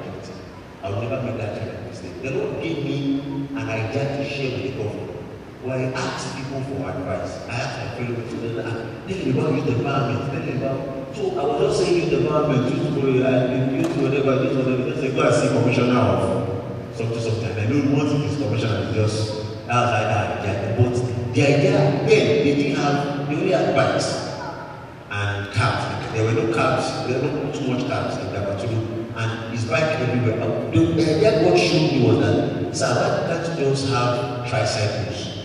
I 0.87 0.89
will 0.89 1.01
never 1.01 1.21
make 1.21 1.37
that 1.37 1.59
kind 1.59 1.69
of 1.69 1.85
mistake. 1.85 2.21
The 2.23 2.31
Lord 2.31 2.63
gave 2.63 2.85
me 2.85 3.19
an 3.59 3.67
idea 3.67 4.07
to 4.07 4.23
share 4.23 4.51
with 4.55 4.71
the 4.71 4.81
government. 4.81 5.19
Where 5.67 5.79
I 5.79 5.91
asked 5.91 6.37
people 6.37 6.63
for 6.63 6.87
advice. 6.87 7.43
I 7.49 7.59
asked 7.59 7.99
my 7.99 8.07
fellow 8.07 8.63
ah, 8.63 8.87
tell 9.03 9.17
me 9.19 9.31
about 9.35 9.51
youth 9.51 9.67
environment, 9.67 10.31
tell 10.31 10.39
me 10.47 10.55
about. 10.55 10.79
So 11.13 11.35
I 11.35 11.43
was 11.43 11.75
just 11.75 11.83
saying 11.83 12.03
youth 12.07 12.21
environment, 12.23 12.71
youth 12.71 12.87
to 12.87 13.03
youth 13.03 13.93
to 13.95 13.99
whatever, 13.99 14.43
youth 14.47 14.55
whatever. 14.55 14.87
Just 14.87 15.01
say, 15.01 15.11
go 15.11 15.27
and 15.27 15.35
see 15.35 15.47
commissioner 15.51 15.99
of 15.99 16.95
something, 16.95 17.19
something. 17.19 17.51
I 17.51 17.65
know 17.67 17.83
one 17.91 18.07
thing 18.07 18.23
is 18.23 18.37
commissioner 18.39 18.87
is 18.87 18.95
just, 18.95 19.67
that 19.67 19.75
was 19.75 19.91
like 19.91 20.07
that 20.07 20.39
idea. 20.39 20.71
But 20.79 21.33
the 21.35 21.41
idea, 21.43 21.71
then, 22.07 22.07
they 22.07 22.55
didn't 22.55 22.79
have, 22.79 23.27
they 23.27 23.35
only 23.35 23.51
had 23.51 23.75
bikes 23.75 24.07
and 25.11 25.51
cabs. 25.51 25.83
There 26.15 26.23
were 26.23 26.31
no 26.31 26.53
cabs. 26.55 27.11
There 27.11 27.19
were 27.19 27.43
not 27.43 27.53
too 27.53 27.75
much 27.75 27.83
cabs 27.91 28.15
in 28.23 28.31
Dabatulu. 28.31 28.96
and 29.17 29.53
it's 29.53 29.65
bike 29.65 29.97
everywhere. 29.99 30.39
And 30.39 30.73
the 30.73 31.03
idea 31.03 31.41
God 31.41 31.57
showed 31.57 31.91
me 31.91 32.05
was 32.05 32.19
that 32.19 32.75
South 32.75 32.97
Africans 32.97 33.57
just 33.57 33.89
have 33.89 34.47
tricycles. 34.47 35.37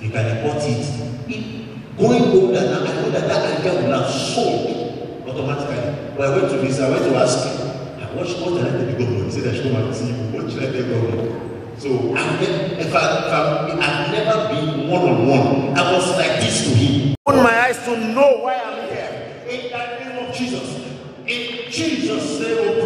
You 0.00 0.10
can 0.10 0.36
import 0.36 0.62
it. 0.64 0.84
it 1.28 1.96
going 1.98 2.22
over 2.22 2.52
now, 2.52 2.82
I 2.82 2.94
know 3.02 3.10
that 3.10 3.28
that 3.28 3.60
idea 3.60 3.74
will 3.74 4.00
have 4.00 4.10
sold 4.10 5.28
automatically. 5.28 6.14
But 6.16 6.30
I 6.30 6.36
went 6.36 6.50
to 6.50 6.56
this, 6.58 6.80
I 6.80 6.90
went 6.90 7.02
to 7.04 7.16
ask 7.16 7.46
him, 7.46 7.70
ah, 8.00 8.08
what 8.14 8.26
the 8.26 8.60
I 8.60 8.78
to 8.78 8.84
the 8.86 8.92
government? 8.92 9.24
He 9.24 9.40
said, 9.40 9.54
I 9.54 9.56
should 9.56 9.72
not 9.72 9.94
see 9.94 10.08
you. 10.08 10.14
What 10.32 10.50
should 10.50 10.62
I 10.62 10.72
tell 10.72 10.88
government? 10.88 11.80
So 11.80 12.14
I 12.14 12.38
get, 12.38 12.78
if 12.78 12.94
I, 12.94 13.18
if 13.18 13.32
I, 13.32 13.78
I've 13.80 14.12
never 14.12 14.54
been 14.54 14.88
one 14.88 15.02
on 15.02 15.28
one. 15.28 15.78
I 15.78 15.92
was 15.92 16.16
like 16.16 16.40
this 16.40 16.64
to 16.64 16.70
him. 16.70 17.14
Open 17.26 17.42
my 17.42 17.60
eyes 17.66 17.84
to 17.84 17.96
know 18.14 18.38
why 18.42 18.54
I'm 18.54 18.88
here. 18.88 19.44
In 19.48 19.70
the 19.70 20.04
name 20.04 20.28
of 20.28 20.34
Jesus. 20.34 20.80
In 21.26 21.70
Jesus' 21.70 22.40
name, 22.40 22.83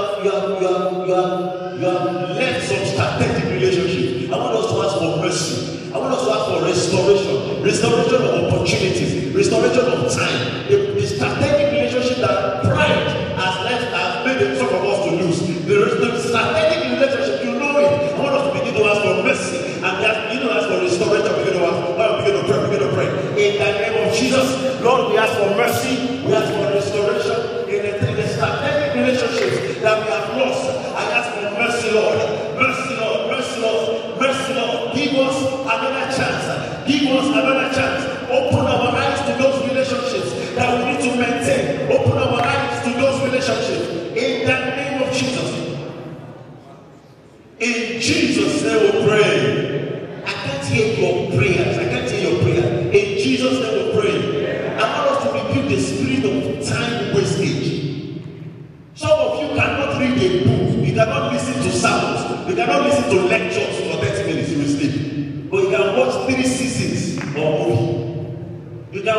have, 0.00 0.24
you 0.24 0.30
have, 0.30 0.48
you 0.60 0.66
have, 0.66 1.08
you 1.08 1.14
have, 1.14 1.78
you 1.78 1.86
have 1.86 2.30
left 2.36 2.68
some 2.68 2.84
strategic 2.86 3.44
relationship. 3.50 4.32
I 4.32 4.36
want 4.36 4.56
us 4.56 4.70
to 4.70 4.82
ask 4.82 4.98
for 4.98 5.16
mercy. 5.18 5.92
I 5.92 5.98
want 5.98 6.14
us 6.14 6.24
to 6.24 6.30
ask 6.30 6.44
for 6.46 6.64
restoration, 6.64 7.62
restoration 7.62 8.22
of 8.22 8.52
opportunities, 8.52 9.34
restoration 9.34 9.84
of 9.84 10.12
time. 10.12 10.66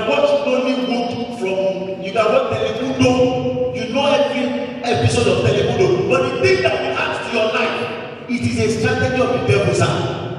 can 0.01 0.09
watch 0.09 0.29
Nollywood 0.45 1.39
from 1.39 2.01
you 2.01 2.11
can 2.11 2.25
watch 2.25 2.53
Telemundo. 2.53 3.75
You 3.75 3.93
know 3.93 4.05
every 4.07 4.43
episode 4.83 5.27
of 5.27 5.45
Telemundo. 5.45 6.09
But 6.09 6.29
the 6.29 6.41
thing 6.41 6.63
that 6.63 6.73
will 6.73 6.97
add 6.97 7.29
to 7.29 7.37
your 7.37 7.47
life, 7.53 8.29
it 8.29 8.41
is 8.41 8.59
a 8.59 8.79
strategy 8.79 9.21
of 9.21 9.29
the 9.29 9.47
devil's 9.47 9.79
hand. 9.79 10.30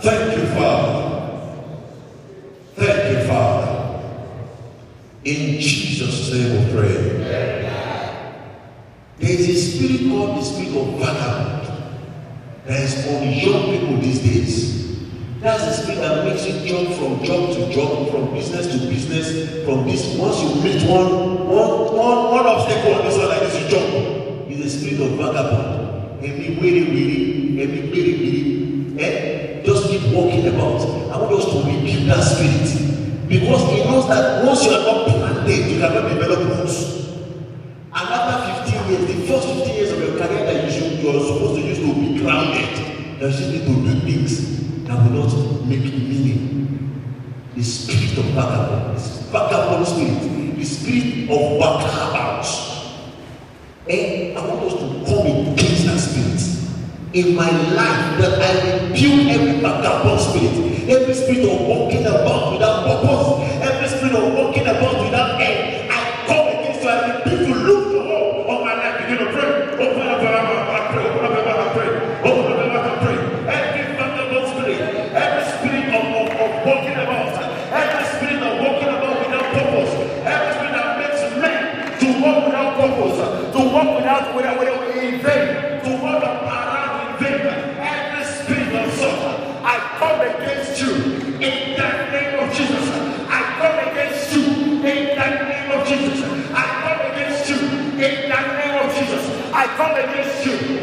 Thank 0.00 0.36
you, 0.36 0.46
Father. 0.48 1.04
Thank 2.74 3.18
you, 3.18 3.26
Father. 3.26 3.70
In 5.24 5.58
Jesus' 5.58 6.32
name 6.32 6.66
we 6.66 6.72
pray. 6.72 6.98
There 9.18 9.30
is 9.30 9.48
a 9.48 9.54
spirit 9.54 10.10
called 10.10 10.38
the 10.38 10.42
spirit 10.42 10.76
of 10.76 10.98
vagabond 10.98 11.64
that 12.66 12.80
is 12.82 13.06
on 13.06 13.22
young 13.32 13.62
people 13.70 13.96
these 13.96 14.20
days. 14.20 14.73
That's 15.44 15.62
the 15.62 15.72
spirit 15.72 16.00
that 16.00 16.24
makes 16.24 16.46
you 16.46 16.66
jump 16.66 16.88
from 16.96 17.22
job 17.22 17.52
to 17.52 17.70
job, 17.70 18.10
from 18.10 18.32
business 18.32 18.66
to 18.72 18.78
business, 18.88 19.62
from 19.66 19.84
this. 19.84 20.16
Once 20.16 20.40
you 20.40 20.48
meet 20.64 20.88
one, 20.88 21.46
one, 21.46 21.94
one, 21.94 22.32
one 22.32 22.46
obstacle 22.46 23.02
this 23.02 23.18
one 23.18 23.28
like 23.28 23.40
this, 23.40 23.60
you 23.60 23.68
jump. 23.68 24.48
It's 24.48 24.62
the 24.62 24.70
spirit 24.70 25.02
of 25.02 25.18
vagabond. 25.18 26.24
Every 26.24 26.56
weary, 26.56 26.84
weary, 26.88 27.62
every 27.62 27.90
weary, 27.90 28.94
weary. 28.96 29.04
Eh? 29.04 29.62
Just 29.66 29.90
keep 29.90 30.00
walking 30.14 30.48
about. 30.48 30.80
I 31.12 31.18
want 31.20 31.32
us 31.34 31.44
to 31.52 31.58
rebuke 31.58 32.06
that 32.06 32.22
spirit. 32.24 33.28
Because 33.28 33.70
he 33.70 33.84
knows 33.84 34.08
that 34.08 34.46
once 34.46 34.64
you 34.64 34.70
are 34.70 34.80
not 34.82 35.08
planted, 35.08 35.70
you 35.70 35.78
cannot 35.78 36.08
develop 36.08 36.38
roots. 36.56 37.13
The 47.54 47.62
spirit 47.62 48.18
of 48.18 48.24
vagabond, 48.34 48.98
the 48.98 49.30
vagabond 49.30 49.86
spirit, 49.86 50.56
the 50.56 50.64
spirit 50.64 51.30
of 51.30 51.60
wakabout. 51.62 52.46
And 53.88 54.36
I 54.36 54.44
want 54.44 54.64
us 54.64 54.72
to 54.72 54.86
come 55.06 55.52
against 55.52 55.86
that 55.86 55.98
spirit. 56.00 56.42
In 57.14 57.36
my 57.36 57.48
life 57.48 58.18
that 58.18 58.42
I 58.42 58.88
rebuke 58.88 59.28
every 59.28 59.60
vagabond 59.60 60.20
spirit, 60.20 60.88
every 60.88 61.14
spirit 61.14 61.48
of 61.48 61.60
walking 61.68 62.04
about 62.06 62.54
without 62.54 62.86
purpose, 62.86 63.62
every 63.62 63.88
spirit 63.88 64.14
of 64.16 64.34
walking 64.34 64.62
about 64.62 65.04
without 65.04 65.40
end. 65.40 65.93
Jesus. 99.76 100.04
I 100.44 100.46
come 100.46 100.73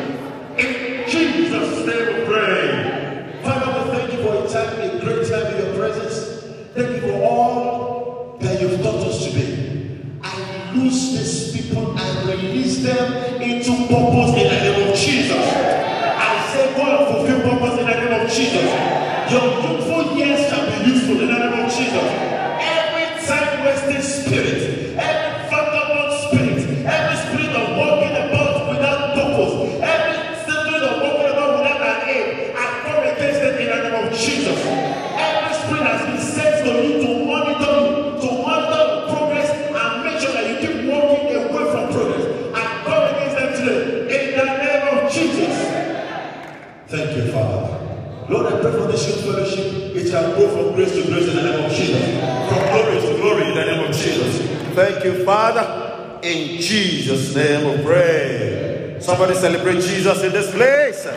Jesus' 56.62 57.36
name 57.36 57.78
we 57.78 57.84
pray. 57.84 58.98
Somebody 59.00 59.34
celebrate 59.34 59.82
Jesus 59.82 60.24
in 60.24 60.32
this 60.32 60.52
place. 60.52 61.08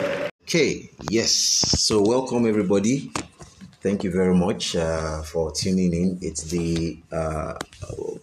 Okay, 0.43 0.89
yes. 1.11 1.33
So, 1.33 2.01
welcome 2.01 2.47
everybody. 2.47 3.11
Thank 3.83 4.05
you 4.05 4.11
very 4.11 4.35
much 4.35 4.75
uh, 4.75 5.21
for 5.21 5.53
tuning 5.53 5.93
in. 5.93 6.19
It's 6.23 6.45
the 6.45 6.99
uh, 7.13 7.59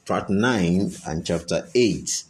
part 0.08 0.32
9 0.32 0.92
and 1.06 1.24
chapter 1.24 1.68
8 1.76 2.24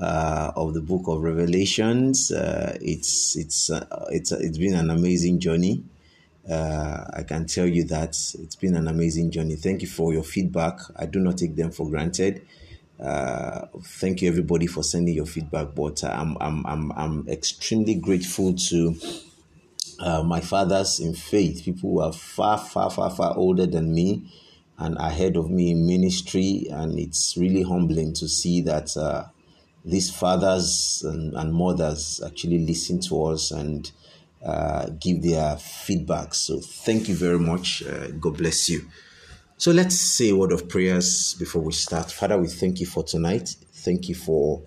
uh, 0.00 0.52
of 0.56 0.72
the 0.72 0.80
book 0.80 1.02
of 1.08 1.22
Revelations. 1.22 2.32
Uh, 2.32 2.78
it's 2.80 3.36
it's 3.36 3.68
uh, 3.68 4.06
it's 4.10 4.32
it's 4.32 4.56
been 4.56 4.74
an 4.74 4.88
amazing 4.88 5.40
journey. 5.40 5.84
Uh, 6.50 7.04
I 7.12 7.22
can 7.24 7.44
tell 7.44 7.66
you 7.66 7.84
that 7.84 8.10
it's 8.10 8.56
been 8.56 8.76
an 8.76 8.88
amazing 8.88 9.30
journey. 9.30 9.56
Thank 9.56 9.82
you 9.82 9.88
for 9.88 10.14
your 10.14 10.22
feedback. 10.22 10.78
I 10.96 11.04
do 11.04 11.20
not 11.20 11.36
take 11.36 11.54
them 11.54 11.70
for 11.70 11.86
granted. 11.90 12.46
Uh, 13.00 13.66
thank 13.82 14.22
you 14.22 14.28
everybody 14.28 14.66
for 14.66 14.82
sending 14.82 15.14
your 15.14 15.26
feedback. 15.26 15.74
But 15.74 16.02
I'm 16.04 16.36
I'm 16.40 16.66
I'm 16.66 16.92
I'm 16.92 17.28
extremely 17.28 17.94
grateful 17.94 18.54
to 18.54 18.96
uh, 20.00 20.22
my 20.22 20.40
fathers 20.40 21.00
in 21.00 21.14
faith, 21.14 21.64
people 21.64 21.90
who 21.90 22.00
are 22.00 22.12
far, 22.12 22.58
far, 22.58 22.90
far, 22.90 23.10
far 23.10 23.36
older 23.36 23.66
than 23.66 23.94
me 23.94 24.30
and 24.78 24.96
ahead 24.98 25.36
of 25.36 25.50
me 25.50 25.70
in 25.70 25.86
ministry. 25.86 26.66
And 26.70 26.98
it's 26.98 27.36
really 27.36 27.62
humbling 27.62 28.12
to 28.14 28.28
see 28.28 28.60
that 28.62 28.96
uh, 28.96 29.26
these 29.84 30.10
fathers 30.10 31.02
and, 31.06 31.34
and 31.34 31.52
mothers 31.52 32.20
actually 32.24 32.58
listen 32.58 33.00
to 33.02 33.24
us 33.24 33.50
and 33.50 33.90
uh, 34.44 34.90
give 35.00 35.22
their 35.22 35.56
feedback. 35.56 36.34
So 36.34 36.60
thank 36.60 37.08
you 37.08 37.14
very 37.14 37.38
much. 37.38 37.82
Uh, 37.82 38.08
God 38.08 38.36
bless 38.36 38.68
you. 38.68 38.82
So 39.58 39.72
let's 39.72 39.98
say 39.98 40.28
a 40.28 40.36
word 40.36 40.52
of 40.52 40.68
prayers 40.68 41.32
before 41.34 41.62
we 41.62 41.72
start. 41.72 42.12
Father, 42.12 42.36
we 42.36 42.46
thank 42.46 42.78
you 42.78 42.84
for 42.84 43.02
tonight. 43.02 43.56
Thank 43.72 44.06
you 44.06 44.14
for 44.14 44.60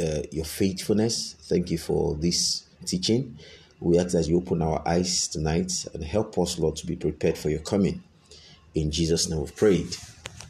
uh, 0.00 0.22
your 0.30 0.44
faithfulness. 0.44 1.34
Thank 1.40 1.72
you 1.72 1.78
for 1.78 2.14
this 2.14 2.66
teaching. 2.84 3.36
We 3.80 3.98
ask 3.98 4.12
that 4.12 4.28
you 4.28 4.36
open 4.36 4.62
our 4.62 4.80
eyes 4.86 5.26
tonight 5.26 5.86
and 5.92 6.04
help 6.04 6.38
us, 6.38 6.56
Lord, 6.56 6.76
to 6.76 6.86
be 6.86 6.94
prepared 6.94 7.36
for 7.36 7.50
your 7.50 7.60
coming. 7.60 8.00
In 8.76 8.92
Jesus' 8.92 9.28
name 9.28 9.40
we've 9.40 9.56
prayed. 9.56 9.96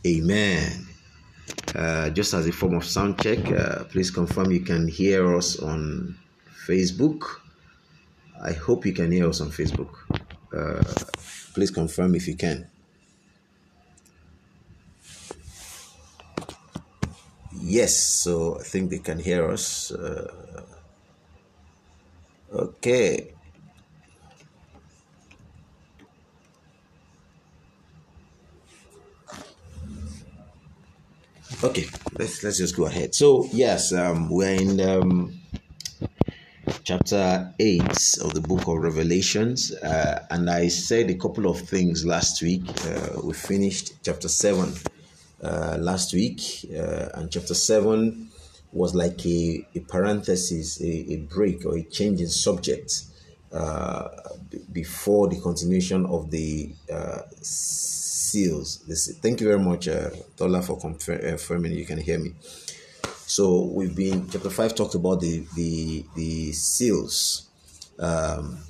Amen. 0.07 0.87
Uh, 1.75 2.11
just 2.11 2.35
as 2.35 2.47
a 2.47 2.53
form 2.53 2.75
of 2.75 2.85
sound 2.85 3.19
check, 3.23 3.39
uh, 3.53 3.85
please 3.85 4.11
confirm 4.11 4.51
you 4.51 4.61
can 4.61 4.87
hear 4.87 5.35
us 5.35 5.59
on 5.61 6.15
Facebook. 6.67 7.41
I 8.45 8.53
hope 8.53 8.85
you 8.85 8.93
can 8.93 9.11
hear 9.11 9.29
us 9.31 9.41
on 9.41 9.49
Facebook. 9.49 9.95
Uh, 10.53 10.83
please 11.55 11.71
confirm 11.71 12.15
if 12.15 12.29
you 12.29 12.35
can. 12.37 12.69
Yes, 17.59 17.97
so 17.97 18.59
I 18.61 18.63
think 18.63 18.91
they 18.91 18.99
can 18.99 19.19
hear 19.19 19.51
us. 19.51 19.91
Uh, 19.91 20.63
okay. 22.53 23.33
Okay, 31.65 31.87
let's 32.19 32.45
let's 32.45 32.59
just 32.59 32.77
go 32.77 32.87
ahead. 32.87 33.15
So 33.15 33.49
yes, 33.53 33.93
um, 33.93 34.29
we're 34.29 34.55
in 34.61 34.81
um, 34.81 35.33
chapter 36.85 37.53
eight 37.59 38.19
of 38.23 38.35
the 38.35 38.41
book 38.41 38.67
of 38.69 38.77
Revelations, 38.79 39.73
uh, 39.75 40.27
and 40.31 40.49
I 40.51 40.69
said 40.69 41.11
a 41.11 41.15
couple 41.15 41.47
of 41.49 41.61
things 41.61 42.05
last 42.05 42.43
week. 42.43 42.63
Uh, 42.87 43.21
we 43.23 43.35
finished 43.35 43.93
chapter 44.03 44.29
seven 44.29 44.73
uh, 45.43 45.77
last 45.81 46.13
week, 46.15 46.41
uh, 46.75 47.09
and 47.15 47.31
chapter 47.31 47.55
seven 47.55 48.29
was 48.73 48.95
like 48.95 49.25
a, 49.27 49.67
a 49.75 49.81
parenthesis, 49.81 50.81
a, 50.81 51.13
a 51.13 51.17
break 51.17 51.65
or 51.65 51.77
a 51.77 51.83
change 51.83 52.21
in 52.21 52.29
subject 52.29 53.03
uh, 53.53 54.09
b- 54.51 54.59
before 54.73 55.29
the 55.29 55.41
continuation 55.41 56.07
of 56.07 56.31
the 56.31 56.73
uh, 56.93 57.23
seals. 57.41 58.79
This, 58.87 59.17
thank 59.19 59.41
you 59.41 59.49
very 59.49 59.61
much, 59.61 59.89
Tola, 60.37 60.63
for 60.63 60.79
confirming 60.79 61.73
you 61.73 61.87
can 61.87 61.99
hear 61.99 62.19
me. 62.19 62.33
So 63.29 63.65
we've 63.65 63.95
been 63.95 64.31
chapter 64.31 64.51
five 64.51 64.77
talked 64.77 64.95
about 64.95 65.21
the 65.21 65.45
the 65.57 66.05
the 66.15 66.53
seals, 66.53 67.49
um, 67.99 68.61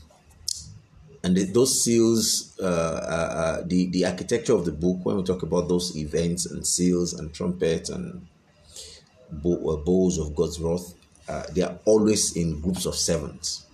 and 1.23 1.37
the, 1.37 1.45
those 1.45 1.85
seals, 1.85 2.59
uh, 2.59 2.65
uh, 2.65 3.35
uh, 3.37 3.63
the 3.67 3.91
the 3.91 4.07
architecture 4.07 4.55
of 4.55 4.65
the 4.65 4.73
book. 4.73 5.05
When 5.05 5.17
we 5.17 5.25
talk 5.25 5.43
about 5.43 5.69
those 5.69 5.95
events 5.95 6.47
and 6.47 6.67
seals 6.67 7.13
and 7.13 7.35
trumpets 7.35 7.91
and 7.91 8.27
bow, 9.31 9.75
uh, 9.75 9.77
bowls 9.85 10.19
of 10.19 10.35
God's 10.35 10.59
wrath, 10.59 10.95
uh, 11.29 11.43
they 11.53 11.61
are 11.61 11.79
always 11.85 12.35
in 12.35 12.59
groups 12.63 12.87
of 12.87 12.95
sevens. 12.95 13.67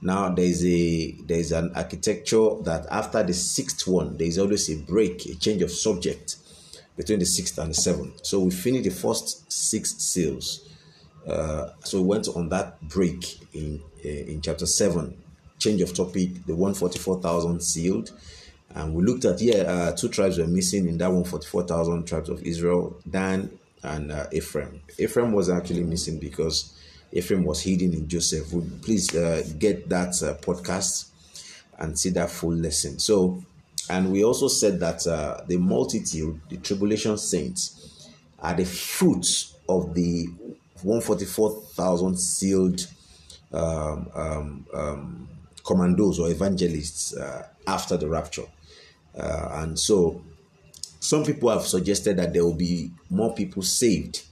Now 0.00 0.28
there's 0.28 0.64
a 0.64 1.10
there's 1.26 1.50
an 1.50 1.72
architecture 1.74 2.54
that 2.62 2.86
after 2.88 3.24
the 3.24 3.34
sixth 3.34 3.84
one, 3.84 4.16
there 4.16 4.28
is 4.28 4.38
always 4.38 4.70
a 4.70 4.76
break, 4.76 5.26
a 5.26 5.34
change 5.34 5.62
of 5.62 5.72
subject 5.72 6.36
between 7.00 7.18
the 7.18 7.24
sixth 7.24 7.56
and 7.56 7.70
the 7.70 7.74
seventh. 7.74 8.26
So 8.26 8.40
we 8.40 8.50
finished 8.50 8.84
the 8.84 8.90
first 8.90 9.50
six 9.50 9.96
seals. 9.96 10.68
Uh, 11.26 11.70
so 11.82 12.02
we 12.02 12.08
went 12.08 12.28
on 12.28 12.50
that 12.50 12.78
break 12.82 13.40
in 13.54 13.80
uh, 14.04 14.08
in 14.08 14.42
chapter 14.42 14.66
seven. 14.66 15.16
Change 15.58 15.80
of 15.80 15.94
topic, 15.94 16.44
the 16.44 16.54
one 16.54 16.74
forty 16.74 16.98
four 16.98 17.18
thousand 17.22 17.62
sealed, 17.62 18.10
and 18.74 18.94
we 18.94 19.02
looked 19.02 19.24
at 19.24 19.40
yeah, 19.40 19.62
uh, 19.62 19.92
two 19.92 20.10
tribes 20.10 20.36
were 20.36 20.46
missing 20.46 20.86
in 20.88 20.98
that 20.98 21.10
one 21.10 21.24
forty 21.24 21.46
four 21.46 21.62
thousand 21.62 22.06
tribes 22.06 22.28
of 22.28 22.42
Israel, 22.42 22.94
Dan 23.08 23.50
and 23.82 24.12
uh, 24.12 24.26
Ephraim. 24.30 24.82
Ephraim 24.98 25.32
was 25.32 25.48
actually 25.48 25.84
missing 25.84 26.18
because 26.18 26.78
Ephraim 27.12 27.44
was 27.44 27.62
hidden 27.62 27.94
in 27.94 28.08
Joseph. 28.08 28.52
Please 28.82 29.14
uh, 29.16 29.42
get 29.58 29.88
that 29.88 30.08
uh, 30.22 30.34
podcast 30.44 31.08
and 31.78 31.98
see 31.98 32.10
that 32.10 32.30
full 32.30 32.52
lesson. 32.54 32.98
So, 32.98 33.42
and 33.90 34.12
we 34.12 34.24
also 34.24 34.46
said 34.46 34.78
that 34.80 35.04
uh, 35.06 35.42
the 35.48 35.56
multitude, 35.56 36.40
the 36.48 36.56
tribulation 36.58 37.18
saints, 37.18 38.08
are 38.38 38.54
the 38.54 38.64
fruits 38.64 39.56
of 39.68 39.94
the 39.94 40.26
144,000 40.82 42.16
sealed 42.16 42.86
um, 43.52 44.08
um, 44.14 44.66
um, 44.72 45.28
commandos 45.64 46.20
or 46.20 46.30
evangelists 46.30 47.16
uh, 47.16 47.46
after 47.66 47.96
the 47.96 48.08
rapture. 48.08 48.46
Uh, 49.18 49.48
and 49.54 49.78
so, 49.78 50.22
some 51.00 51.24
people 51.24 51.50
have 51.50 51.62
suggested 51.66 52.16
that 52.16 52.32
there 52.32 52.44
will 52.44 52.54
be 52.54 52.92
more 53.08 53.34
people 53.34 53.62
saved 53.62 54.22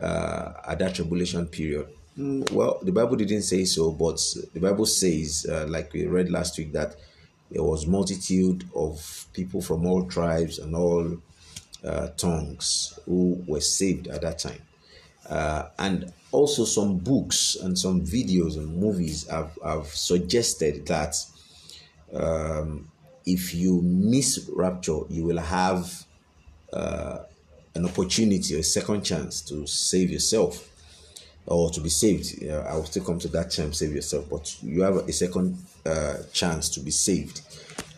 uh, 0.00 0.52
at 0.66 0.78
that 0.78 0.94
tribulation 0.94 1.46
period. 1.46 1.88
Mm, 2.16 2.50
well, 2.52 2.78
the 2.82 2.92
Bible 2.92 3.16
didn't 3.16 3.42
say 3.42 3.64
so, 3.64 3.90
but 3.90 4.20
the 4.54 4.60
Bible 4.60 4.86
says, 4.86 5.44
uh, 5.50 5.66
like 5.68 5.92
we 5.92 6.06
read 6.06 6.30
last 6.30 6.56
week, 6.56 6.72
that 6.72 6.96
there 7.50 7.62
was 7.62 7.86
multitude 7.86 8.64
of 8.74 9.26
people 9.32 9.62
from 9.62 9.86
all 9.86 10.04
tribes 10.06 10.58
and 10.58 10.74
all 10.74 11.16
uh, 11.84 12.08
tongues 12.16 12.98
who 13.06 13.42
were 13.46 13.60
saved 13.60 14.08
at 14.08 14.22
that 14.22 14.38
time. 14.38 14.60
Uh, 15.28 15.68
and 15.78 16.12
also 16.32 16.64
some 16.64 16.98
books 16.98 17.56
and 17.56 17.78
some 17.78 18.00
videos 18.04 18.56
and 18.56 18.76
movies 18.76 19.28
have, 19.28 19.58
have 19.64 19.86
suggested 19.86 20.86
that 20.86 21.16
um, 22.14 22.90
if 23.26 23.54
you 23.54 23.82
miss 23.82 24.48
rapture, 24.54 25.00
you 25.10 25.24
will 25.24 25.38
have 25.38 26.04
uh, 26.72 27.18
an 27.74 27.84
opportunity, 27.84 28.58
a 28.58 28.62
second 28.62 29.02
chance 29.02 29.42
to 29.42 29.66
save 29.66 30.10
yourself 30.10 30.68
or 31.48 31.70
to 31.70 31.80
be 31.80 31.88
saved. 31.88 32.42
I 32.44 32.74
will 32.74 32.84
still 32.84 33.04
come 33.04 33.18
to 33.20 33.28
that 33.28 33.50
term, 33.50 33.72
save 33.72 33.94
yourself, 33.94 34.28
but 34.30 34.62
you 34.62 34.82
have 34.82 34.96
a 34.96 35.12
second 35.12 35.58
uh, 35.84 36.18
chance 36.32 36.68
to 36.70 36.80
be 36.80 36.90
saved. 36.90 37.40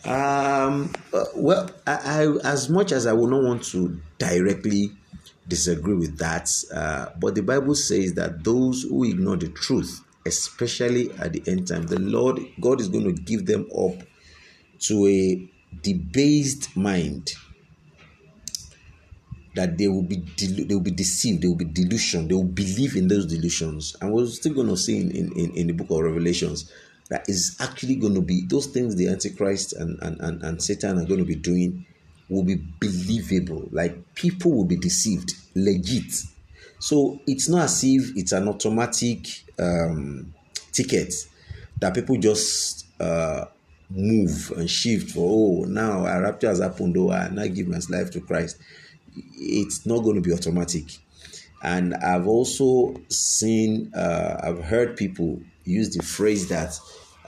Um, 0.05 0.91
uh, 1.13 1.25
well, 1.35 1.69
I, 1.85 2.23
I, 2.23 2.37
as 2.43 2.69
much 2.69 2.91
as 2.91 3.05
I 3.05 3.13
would 3.13 3.29
not 3.29 3.43
want 3.43 3.63
to 3.65 4.01
directly 4.17 4.91
disagree 5.47 5.93
with 5.93 6.17
that, 6.17 6.49
uh, 6.73 7.07
but 7.19 7.35
the 7.35 7.43
Bible 7.43 7.75
says 7.75 8.13
that 8.13 8.43
those 8.43 8.83
who 8.83 9.03
ignore 9.03 9.35
the 9.35 9.49
truth, 9.49 10.01
especially 10.25 11.11
at 11.13 11.33
the 11.33 11.43
end 11.45 11.67
time, 11.67 11.83
the 11.83 11.99
Lord 11.99 12.39
God 12.59 12.79
is 12.79 12.87
going 12.87 13.03
to 13.03 13.21
give 13.21 13.45
them 13.45 13.67
up 13.77 13.95
to 14.79 15.07
a 15.07 15.49
debased 15.81 16.75
mind 16.75 17.33
that 19.55 19.77
they 19.77 19.87
will 19.87 20.03
be 20.03 20.17
they 20.37 20.73
will 20.73 20.81
be 20.81 20.91
deceived, 20.91 21.41
they 21.41 21.47
will 21.47 21.55
be 21.55 21.65
delusion, 21.65 22.27
they 22.27 22.33
will 22.33 22.43
believe 22.43 22.95
in 22.95 23.07
those 23.07 23.25
delusions. 23.25 23.95
And 24.01 24.13
we're 24.13 24.27
still 24.27 24.53
going 24.53 24.67
to 24.67 24.77
see 24.77 24.99
in, 24.99 25.31
in, 25.33 25.51
in 25.55 25.67
the 25.67 25.73
book 25.73 25.89
of 25.91 25.99
Revelations 25.99 26.71
that 27.09 27.27
is 27.27 27.57
actually 27.59 27.95
going 27.95 28.15
to 28.15 28.21
be 28.21 28.45
those 28.47 28.67
things 28.67 28.95
the 28.95 29.09
Antichrist 29.09 29.73
and, 29.73 29.99
and, 30.01 30.19
and, 30.21 30.41
and 30.43 30.63
Satan 30.63 30.97
are 30.97 31.05
going 31.05 31.19
to 31.19 31.25
be 31.25 31.35
doing 31.35 31.85
will 32.29 32.43
be 32.43 32.63
believable. 32.79 33.67
Like 33.71 34.15
people 34.15 34.53
will 34.53 34.65
be 34.65 34.77
deceived, 34.77 35.33
legit. 35.53 36.13
So 36.79 37.19
it's 37.27 37.49
not 37.49 37.63
as 37.65 37.83
if 37.83 38.15
it's 38.15 38.31
an 38.31 38.47
automatic 38.47 39.27
um, 39.59 40.33
ticket 40.71 41.13
that 41.79 41.93
people 41.93 42.17
just 42.17 42.85
uh, 43.01 43.45
move 43.89 44.53
and 44.55 44.69
shift 44.69 45.11
for, 45.11 45.19
oh, 45.19 45.65
now 45.65 46.05
a 46.05 46.21
rapture 46.21 46.47
has 46.47 46.59
happened, 46.59 46.95
oh, 46.97 47.11
I 47.11 47.27
now 47.29 47.45
give 47.47 47.67
my 47.67 47.79
life 47.89 48.11
to 48.11 48.21
Christ 48.21 48.57
it's 49.15 49.85
not 49.85 49.99
going 49.99 50.15
to 50.15 50.21
be 50.21 50.33
automatic. 50.33 50.85
And 51.63 51.93
I've 51.95 52.27
also 52.27 52.95
seen, 53.09 53.93
uh, 53.93 54.39
I've 54.43 54.63
heard 54.63 54.97
people 54.97 55.41
use 55.63 55.95
the 55.95 56.03
phrase 56.03 56.49
that 56.49 56.79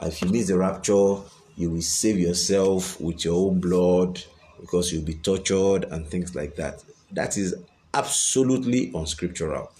if 0.01 0.22
you 0.22 0.30
miss 0.30 0.47
the 0.47 0.57
rapture, 0.57 1.18
you 1.55 1.69
will 1.69 1.81
save 1.81 2.19
yourself 2.19 2.99
with 2.99 3.26
your 3.26 3.35
own 3.35 3.60
blood 3.60 4.22
because 4.60 4.91
you'll 4.91 5.03
be 5.03 5.15
tortured 5.15 5.85
and 5.91 6.07
things 6.07 6.35
like 6.35 6.55
that. 6.55 6.84
That 7.11 7.38
is 7.38 7.55
absolutely 7.93 8.91
unscriptural. 8.95 9.72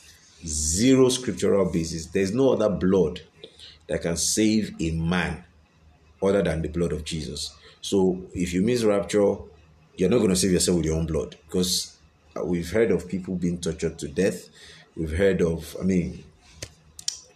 Zero 0.46 1.10
scriptural 1.10 1.72
basis. 1.72 2.08
There's 2.08 2.34
no 2.34 2.54
other 2.54 2.70
blood 2.70 3.22
that 3.88 4.02
can 4.02 4.18
save 4.18 4.76
a 4.80 4.92
man 4.92 5.44
other 6.22 6.44
than 6.44 6.62
the 6.62 6.70
blood 6.70 6.92
of 6.92 7.04
Jesus. 7.04 7.56
So 7.82 8.22
if 8.34 8.54
you 8.54 8.62
miss 8.62 8.84
rapture, 8.84 9.36
you're 9.96 10.10
not 10.10 10.18
going 10.18 10.30
to 10.30 10.36
save 10.36 10.52
yourself 10.52 10.78
with 10.78 10.86
your 10.86 10.96
own 10.96 11.06
blood 11.06 11.38
because 11.48 11.93
uh, 11.93 11.93
we've 12.44 12.72
heard 12.72 12.92
of 12.92 13.08
people 13.08 13.36
being 13.36 13.60
tortured 13.60 14.00
to 14.00 14.08
death. 14.08 14.50
We've 14.96 15.16
heard 15.16 15.42
of, 15.42 15.76
I 15.80 15.84
mean, 15.84 16.24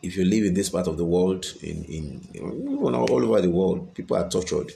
if 0.02 0.15
you 0.15 0.26
live 0.26 0.45
in 0.45 0.53
this 0.53 0.69
part 0.69 0.88
of 0.88 0.98
the 0.98 1.06
world, 1.06 1.45
in, 1.61 1.84
in 1.86 2.28
even 2.34 2.95
all 2.95 3.11
over 3.11 3.41
the 3.41 3.49
world, 3.49 3.94
people 3.94 4.18
are 4.18 4.30
tortured. 4.30 4.72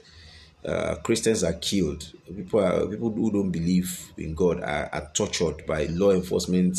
Uh, 0.65 0.95
Christians 1.03 1.43
are 1.43 1.53
killed. 1.53 2.11
People 2.35 2.59
are 2.59 2.85
people 2.85 3.11
who 3.11 3.31
don't 3.31 3.51
believe 3.51 4.11
in 4.17 4.35
God 4.35 4.61
are, 4.61 4.89
are 4.93 5.09
tortured 5.13 5.65
by 5.65 5.85
law 5.85 6.11
enforcement 6.11 6.77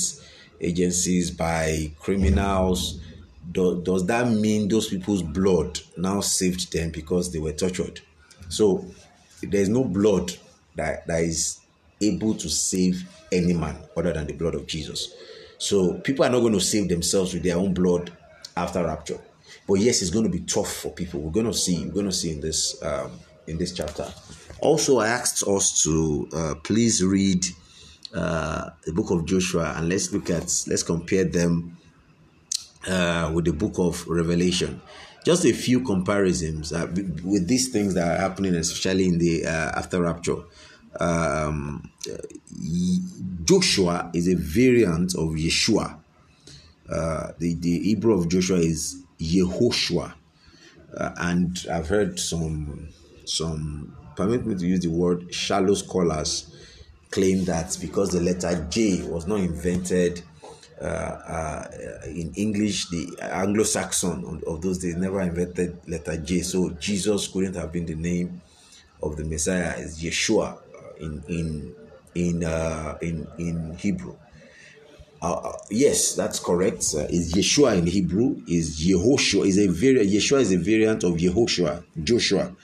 agencies, 0.60 1.30
by 1.30 1.92
criminals. 1.98 3.00
Do, 3.50 3.82
does 3.82 4.06
that 4.06 4.28
mean 4.28 4.68
those 4.68 4.88
people's 4.88 5.22
blood 5.22 5.80
now 5.96 6.20
saved 6.20 6.72
them 6.72 6.90
because 6.90 7.32
they 7.32 7.40
were 7.40 7.52
tortured? 7.52 8.00
So 8.48 8.86
there's 9.42 9.68
no 9.68 9.82
blood 9.84 10.32
that, 10.76 11.06
that 11.08 11.22
is 11.24 11.61
able 12.02 12.34
to 12.34 12.48
save 12.48 13.08
any 13.30 13.54
man 13.54 13.76
other 13.96 14.12
than 14.12 14.26
the 14.26 14.34
blood 14.34 14.54
of 14.54 14.66
Jesus. 14.66 15.14
So 15.58 15.94
people 15.94 16.24
are 16.24 16.30
not 16.30 16.40
going 16.40 16.54
to 16.54 16.60
save 16.60 16.88
themselves 16.88 17.34
with 17.34 17.42
their 17.44 17.56
own 17.56 17.72
blood 17.72 18.12
after 18.56 18.84
rapture. 18.84 19.18
But 19.66 19.74
yes, 19.74 20.02
it's 20.02 20.10
going 20.10 20.24
to 20.24 20.30
be 20.30 20.40
tough 20.40 20.72
for 20.72 20.90
people. 20.90 21.20
We're 21.20 21.30
going 21.30 21.46
to 21.46 21.54
see. 21.54 21.84
We're 21.86 21.92
going 21.92 22.06
to 22.06 22.12
see 22.12 22.32
in 22.32 22.40
this 22.40 22.82
um, 22.82 23.12
in 23.46 23.58
this 23.58 23.72
chapter. 23.72 24.12
Also, 24.60 24.98
I 24.98 25.08
asked 25.08 25.46
us 25.46 25.82
to 25.84 26.28
uh, 26.32 26.54
please 26.62 27.02
read 27.04 27.44
uh, 28.14 28.70
the 28.84 28.92
book 28.92 29.10
of 29.10 29.24
Joshua 29.24 29.74
and 29.76 29.88
let's 29.88 30.12
look 30.12 30.30
at 30.30 30.64
let's 30.66 30.82
compare 30.82 31.24
them 31.24 31.76
uh, 32.88 33.30
with 33.32 33.44
the 33.44 33.52
book 33.52 33.74
of 33.78 34.06
Revelation. 34.08 34.80
Just 35.24 35.44
a 35.44 35.52
few 35.52 35.80
comparisons 35.84 36.72
uh, 36.72 36.88
with 37.22 37.46
these 37.46 37.68
things 37.68 37.94
that 37.94 38.16
are 38.16 38.20
happening, 38.20 38.56
especially 38.56 39.06
in 39.06 39.18
the 39.18 39.46
uh, 39.46 39.78
after 39.78 40.02
rapture 40.02 40.42
um, 41.00 41.90
Joshua 43.44 44.10
is 44.14 44.28
a 44.28 44.34
variant 44.34 45.14
of 45.14 45.30
Yeshua. 45.30 45.98
Uh, 46.90 47.32
the, 47.38 47.54
the 47.54 47.80
Hebrew 47.80 48.14
of 48.14 48.28
Joshua 48.28 48.58
is 48.58 49.02
Yehoshua. 49.18 50.14
Uh, 50.96 51.10
and 51.18 51.66
I've 51.72 51.88
heard 51.88 52.18
some, 52.18 52.88
some, 53.24 53.96
permit 54.14 54.44
me 54.44 54.54
to 54.54 54.66
use 54.66 54.80
the 54.80 54.90
word, 54.90 55.32
shallow 55.32 55.74
scholars 55.74 56.54
claim 57.10 57.44
that 57.44 57.76
because 57.80 58.10
the 58.10 58.20
letter 58.20 58.66
J 58.68 59.02
was 59.02 59.26
not 59.26 59.40
invented 59.40 60.22
uh, 60.80 60.84
uh, 60.84 61.68
in 62.06 62.32
English, 62.34 62.88
the 62.90 63.08
Anglo-Saxon 63.22 64.24
of, 64.24 64.42
of 64.44 64.62
those 64.62 64.78
days 64.78 64.96
never 64.96 65.20
invented 65.22 65.78
letter 65.88 66.16
J. 66.18 66.40
So 66.40 66.70
Jesus 66.70 67.28
couldn't 67.28 67.54
have 67.54 67.72
been 67.72 67.86
the 67.86 67.94
name 67.94 68.42
of 69.02 69.16
the 69.16 69.24
Messiah. 69.24 69.74
It's 69.78 70.02
Yeshua 70.02 70.58
in 71.02 71.22
in 71.28 71.74
in 72.14 72.44
uh, 72.44 72.96
in 73.02 73.26
in 73.38 73.74
Hebrew. 73.76 74.16
Uh, 75.20 75.34
uh, 75.34 75.58
yes, 75.70 76.14
that's 76.14 76.40
correct. 76.40 76.84
Uh, 76.94 77.06
is 77.10 77.32
Yeshua 77.32 77.78
in 77.78 77.86
Hebrew? 77.86 78.42
Is 78.48 78.80
Yehoshua 78.80 79.46
is 79.46 79.58
a 79.58 79.68
variant? 79.68 80.10
Yeshua 80.10 80.40
is 80.40 80.52
a 80.52 80.58
variant 80.58 81.04
of 81.04 81.14
Yehoshua, 81.14 81.84
Joshua. 82.02 82.54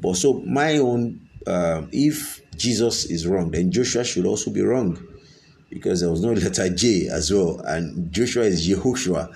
But 0.00 0.16
so 0.16 0.40
my 0.40 0.78
own, 0.78 1.20
uh, 1.46 1.82
if 1.92 2.40
Jesus 2.56 3.04
is 3.06 3.26
wrong, 3.26 3.50
then 3.50 3.70
Joshua 3.70 4.04
should 4.04 4.24
also 4.24 4.50
be 4.50 4.62
wrong, 4.62 4.98
because 5.68 6.00
there 6.00 6.10
was 6.10 6.22
no 6.22 6.32
letter 6.44 6.68
J 6.70 7.08
as 7.08 7.30
well, 7.32 7.60
and 7.66 8.10
Joshua 8.10 8.44
is 8.44 8.66
Yehoshua, 8.66 9.30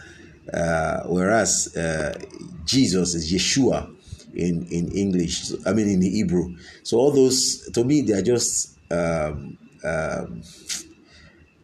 uh, 0.55 1.03
whereas 1.07 1.77
uh, 1.77 2.19
Jesus 2.65 3.15
is 3.15 3.31
Yeshua 3.31 3.95
in 4.35 4.67
in 4.71 4.93
English. 4.93 5.53
I 5.67 5.73
mean 5.73 5.89
in 5.89 6.01
the 6.01 6.11
Hebrew. 6.11 6.57
So 6.83 6.99
all 6.99 7.11
those 7.13 7.71
to 7.73 7.85
me 7.85 8.03
they 8.03 8.15
are 8.15 8.23
just 8.23 8.79
um, 8.91 9.59
um, 9.85 10.43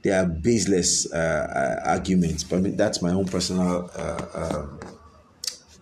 they 0.02 0.10
are 0.10 0.26
baseless 0.26 1.12
uh, 1.12 1.80
uh 1.84 1.88
arguments. 1.90 2.44
But 2.44 2.56
I 2.56 2.60
mean, 2.60 2.76
that's 2.76 3.02
my 3.02 3.10
own 3.10 3.26
personal 3.26 3.90
uh, 3.94 4.26
um, 4.34 4.80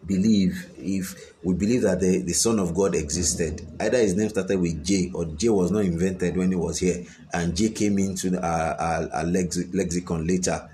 believe 0.07 0.71
if 0.79 1.35
we 1.43 1.55
believe 1.55 1.83
that 1.83 2.01
the, 2.01 2.23
the 2.23 2.33
Son 2.33 2.59
of 2.59 2.75
God 2.75 2.95
existed, 2.95 3.67
either 3.81 3.99
his 3.99 4.15
name 4.17 4.29
started 4.29 4.61
with 4.61 4.85
J 4.85 5.11
or 5.13 5.25
J 5.27 5.49
was 5.49 5.71
not 5.71 5.85
invented 5.85 6.37
when 6.37 6.51
he 6.51 6.57
was 6.57 6.79
here, 6.79 7.05
and 7.33 7.57
J 7.57 7.71
came 7.71 7.99
into 7.99 8.41
our, 8.41 8.75
our, 8.75 9.09
our 9.13 9.25
lexicon 9.25 10.27
later. 10.27 10.71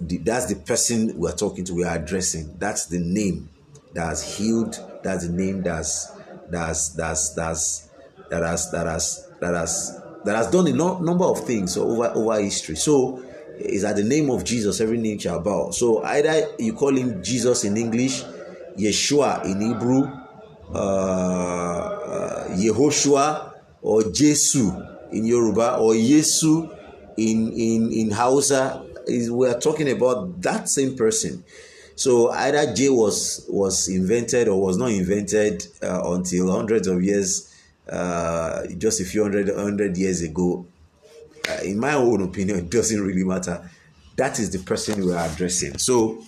The, 0.00 0.18
that's 0.18 0.46
the 0.46 0.56
person 0.56 1.18
we 1.18 1.28
are 1.28 1.34
talking 1.36 1.64
to, 1.64 1.74
we 1.74 1.84
are 1.84 1.96
addressing. 1.96 2.56
That's 2.58 2.86
the 2.86 2.98
name 2.98 3.48
that 3.94 4.06
has 4.06 4.36
healed. 4.36 4.78
That's 5.02 5.26
the 5.26 5.32
name 5.32 5.62
that's 5.62 6.12
that's 6.50 6.90
that's 6.90 7.34
that's 7.34 7.88
that 8.30 8.42
has 8.42 8.70
that 8.70 8.86
has 8.86 9.28
that 9.40 9.54
has 9.54 10.00
that 10.24 10.36
has 10.36 10.50
done 10.50 10.66
a 10.66 10.72
number 10.72 11.24
of 11.24 11.40
things 11.46 11.76
over 11.76 12.08
over 12.14 12.40
history. 12.40 12.76
So 12.76 13.22
is 13.58 13.84
at 13.84 13.96
the 13.96 14.04
name 14.04 14.30
of 14.30 14.44
Jesus 14.44 14.80
every 14.80 14.98
name 14.98 15.18
shall 15.18 15.40
bow. 15.40 15.70
So 15.70 16.02
either 16.04 16.48
you 16.58 16.72
call 16.74 16.96
him 16.96 17.22
Jesus 17.22 17.64
in 17.64 17.76
English, 17.76 18.22
Yeshua 18.76 19.44
in 19.44 19.60
Hebrew, 19.60 20.04
uh, 20.74 20.78
uh, 20.78 22.48
Yehoshua 22.56 23.54
or 23.82 24.02
Jesu 24.10 24.70
in 25.12 25.24
Yoruba 25.24 25.76
or 25.76 25.92
Yesu 25.94 26.74
in 27.16 27.52
in 27.52 27.92
in 27.92 28.10
Hausa. 28.10 28.86
Is 29.06 29.30
we 29.30 29.48
are 29.48 29.58
talking 29.58 29.90
about 29.90 30.40
that 30.42 30.68
same 30.68 30.96
person. 30.96 31.42
So 32.00 32.30
either 32.30 32.72
J 32.72 32.88
was 32.88 33.44
was 33.46 33.86
invented 33.86 34.48
or 34.48 34.58
was 34.58 34.78
not 34.78 34.90
invented 34.90 35.66
uh, 35.82 36.00
until 36.14 36.50
hundreds 36.50 36.88
of 36.88 37.02
years, 37.02 37.54
uh, 37.86 38.66
just 38.78 39.02
a 39.02 39.04
few 39.04 39.22
hundred 39.22 39.54
hundred 39.54 39.98
years 39.98 40.22
ago. 40.22 40.64
Uh, 41.46 41.58
in 41.62 41.78
my 41.78 41.92
own 41.92 42.22
opinion, 42.22 42.60
it 42.60 42.70
doesn't 42.70 43.02
really 43.02 43.22
matter. 43.22 43.70
That 44.16 44.38
is 44.38 44.50
the 44.50 44.60
person 44.60 45.04
we 45.04 45.12
are 45.12 45.28
addressing. 45.28 45.76
So 45.76 46.22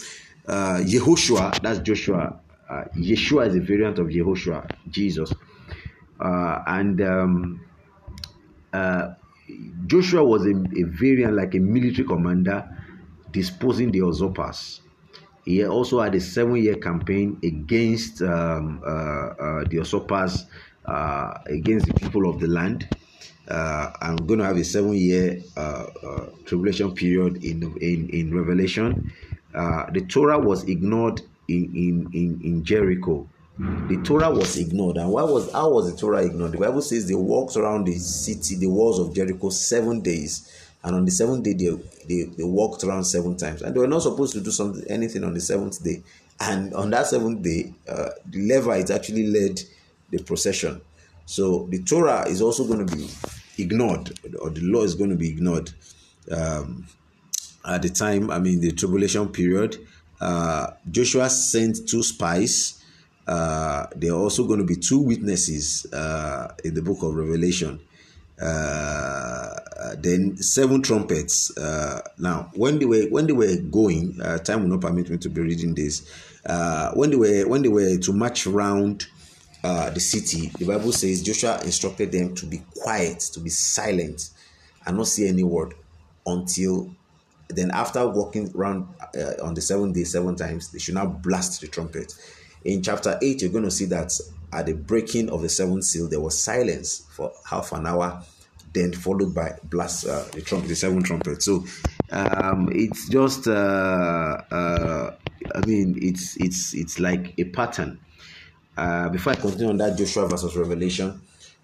uh, 0.47 0.81
Yehoshua, 0.85 1.63
that's 1.63 1.79
Joshua. 1.79 2.39
Uh, 2.69 2.85
Yeshua 2.95 3.49
is 3.49 3.55
a 3.55 3.61
variant 3.61 3.99
of 3.99 4.09
Yehoshua, 4.09 4.71
Jesus, 4.91 5.33
uh, 6.21 6.63
and 6.67 7.01
um, 7.01 7.65
uh, 8.75 9.15
Joshua 9.87 10.23
was 10.23 10.45
a, 10.45 10.51
a 10.51 10.83
variant, 10.83 11.33
like 11.33 11.55
a 11.55 11.61
military 11.61 12.07
commander, 12.07 12.69
disposing 13.31 13.91
the 13.91 14.01
usurpers 14.01 14.83
he 15.45 15.65
also 15.65 16.01
had 16.01 16.15
a 16.15 16.21
seven-year 16.21 16.77
campaign 16.77 17.39
against 17.43 18.23
um, 18.23 18.81
uh, 18.85 18.89
uh, 18.89 19.65
the 19.65 19.77
usurpers, 19.77 20.47
uh, 20.87 21.39
against 21.47 21.87
the 21.87 21.95
people 21.95 22.29
of 22.29 22.41
the 22.41 22.47
land. 22.47 22.89
Uh, 23.49 23.93
I'm 24.01 24.17
going 24.17 24.39
to 24.39 24.45
have 24.45 24.57
a 24.57 24.65
seven-year 24.65 25.43
uh, 25.57 25.61
uh, 25.61 26.27
tribulation 26.45 26.95
period 26.95 27.43
in 27.45 27.77
in, 27.81 28.09
in 28.11 28.35
Revelation. 28.35 29.13
the 29.53 30.07
Torah 30.09 30.39
was 30.39 30.65
ignored 30.65 31.21
in, 31.49 31.65
in, 31.75 32.11
in, 32.13 32.41
in 32.43 32.65
Jericho. 32.65 33.29
The 33.59 34.01
Torah 34.03 34.31
was 34.31 34.57
ignored, 34.57 34.97
and 34.97 35.11
why 35.11 35.23
was 35.25 35.53
how 35.53 35.71
was 35.71 35.93
the 35.93 35.97
Torah 35.97 36.25
ignored? 36.25 36.53
The 36.53 36.59
Bible 36.59 36.81
says 36.81 37.07
they 37.07 37.15
walked 37.15 37.57
around 37.57 37.85
the 37.85 37.95
city, 37.99 38.57
the 38.57 38.67
walls 38.67 38.99
of 38.99 39.15
Jericho, 39.15 39.51
seven 39.51 40.01
days 40.01 40.51
and 40.85 40.97
on 40.97 41.05
the 41.05 41.11
seventh 41.11 41.45
day, 41.45 41.53
they, 41.53 41.71
they, 42.09 42.23
they 42.25 42.43
walked 42.45 42.83
around 42.83 43.05
seven 43.05 43.37
times. 43.37 43.63
And 43.63 43.75
they 43.75 43.79
were 43.79 43.87
not 43.87 44.03
supposed 44.03 44.33
to 44.35 44.41
do 44.41 44.51
something 44.51 44.85
anything 44.89 45.23
on 45.23 45.35
the 45.35 45.41
seventh 45.41 45.83
day. 45.83 46.03
And 46.41 46.75
on 46.75 46.91
that 46.91 47.07
seventh 47.07 47.43
day, 47.43 47.73
uh, 47.89 48.11
the 48.27 48.49
Levites 48.49 48.91
actually 48.91 49.29
led 49.29 49.61
the 50.11 50.19
procession. 50.23 50.81
So 51.25 51.69
the 51.71 51.83
Torah 51.83 52.27
is 52.29 52.43
also 52.43 52.65
going 52.67 52.85
to 52.85 52.97
be 52.97 53.09
ignored, 53.59 54.19
or 54.41 54.51
the 54.51 54.63
law 54.63 54.83
is 54.83 54.95
going 54.95 55.11
to 55.11 55.17
be 55.17 55.29
ignored. 55.29 55.71
Um, 56.31 56.87
at 57.65 57.83
the 57.83 57.89
time, 57.89 58.31
I 58.31 58.41
mean, 58.41 58.61
the 58.61 58.73
tribulation 58.73 59.29
period, 59.29 59.77
uh, 60.21 60.73
Joshua 60.91 61.31
sent 61.31 61.89
two 61.89 62.03
spies. 62.03 62.83
Uh, 63.25 63.87
there 63.95 64.13
are 64.13 64.19
also 64.19 64.45
going 64.45 64.59
to 64.59 64.65
be 64.65 64.75
two 64.75 64.99
witnesses 64.99 65.87
uh, 65.93 66.55
in 66.65 66.75
the 66.75 66.83
book 66.83 67.03
of 67.05 67.15
Revelation. 67.15 67.79
Uh, 68.43 69.95
then 69.99 70.37
seven 70.37 70.83
trumpets. 70.83 71.57
Uh, 71.57 72.01
now, 72.19 72.51
when 72.55 72.79
they 72.79 72.85
were 72.85 73.05
when 73.05 73.27
they 73.27 73.33
were 73.33 73.57
going, 73.57 74.21
uh, 74.21 74.39
time 74.39 74.63
will 74.63 74.71
not 74.71 74.81
permit 74.81 75.09
me 75.11 75.19
to 75.19 75.29
be 75.29 75.41
reading 75.41 75.75
this. 75.75 76.09
Uh, 76.45 76.91
when 76.95 77.11
they 77.11 77.17
were 77.17 77.49
when 77.49 77.63
they 77.63 77.69
were 77.69 77.97
to 77.99 78.13
march 78.13 78.47
around 78.47 79.07
uh, 79.63 79.91
the 79.91 80.01
city, 80.01 80.51
the 80.59 80.65
Bible 80.65 80.93
says 80.93 81.23
Joshua 81.23 81.61
instructed 81.65 82.11
them 82.11 82.35
to 82.35 82.47
be 82.47 82.63
quiet, 82.77 83.21
to 83.33 83.41
be 83.41 83.51
silent, 83.51 84.31
and 84.87 84.97
not 84.97 85.07
say 85.07 85.29
any 85.29 85.45
word 85.45 85.75
until 86.27 86.95
then. 87.49 87.71
After 87.71 88.07
walking 88.09 88.51
around 88.57 88.89
uh, 89.17 89.45
on 89.45 89.55
the 89.55 89.61
seventh 89.61 89.95
day 89.95 90.05
seven 90.05 90.35
times, 90.35 90.73
they 90.73 90.79
should 90.79 90.95
now 90.95 91.07
blast 91.07 91.61
the 91.61 91.69
trumpet. 91.69 92.13
In 92.65 92.83
chapter 92.83 93.19
eight, 93.23 93.43
you're 93.43 93.53
going 93.53 93.65
to 93.65 93.71
see 93.71 93.87
that 93.87 94.13
at 94.53 94.67
the 94.67 94.75
breaking 94.75 95.31
of 95.31 95.43
the 95.43 95.49
seventh 95.49 95.85
seal, 95.85 96.09
there 96.09 96.21
was 96.21 96.41
silence 96.41 97.07
for 97.11 97.33
half 97.49 97.73
an 97.73 97.87
hour 97.87 98.23
then 98.73 98.93
followed 98.93 99.35
by 99.35 99.59
blast 99.65 100.07
uh, 100.07 100.25
the 100.33 100.41
trumpet, 100.41 100.69
the 100.69 100.77
seven 100.77 101.03
trumpets. 101.03 101.45
So 101.45 101.65
um, 102.11 102.69
it's 102.73 103.09
just, 103.09 103.47
uh, 103.47 104.43
uh, 104.51 105.15
I 105.55 105.67
mean, 105.67 105.99
it's 106.01 106.37
it's 106.39 106.75
it's 106.75 106.99
like 106.99 107.35
a 107.39 107.45
pattern. 107.45 107.99
Uh, 108.77 109.11
before 109.11 109.35
I 109.35 109.37
continue 109.37 109.69
on 109.69 109.77
that 109.79 109.99
Joshua 109.99 110.27
versus 110.29 110.57
Revelation, 110.57 111.21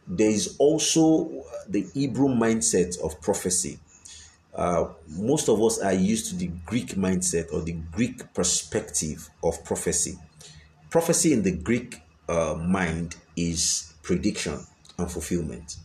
there 0.07 0.31
is 0.31 0.57
also 0.59 1.45
the 1.69 1.87
Hebrew 1.95 2.29
mindset 2.29 3.01
of 3.01 3.21
prophecy. 3.21 3.79
Uh, 4.55 4.89
most 5.09 5.49
of 5.49 5.63
us 5.63 5.81
are 5.81 5.93
used 5.93 6.31
to 6.31 6.37
the 6.37 6.49
Greek 6.67 6.89
mindset 6.97 7.53
or 7.53 7.63
the 7.63 7.73
Greek 7.93 8.35
perspective 8.35 9.31
of 9.43 9.63
prophecy. 9.65 10.19
Prophecy 10.91 11.33
in 11.33 11.43
the 11.43 11.53
Greek 11.53 12.03
uh, 12.29 12.55
mind 12.59 13.17
is 13.37 13.95
prediction 14.03 14.59
and 14.99 15.11
fulfillment. 15.11 15.77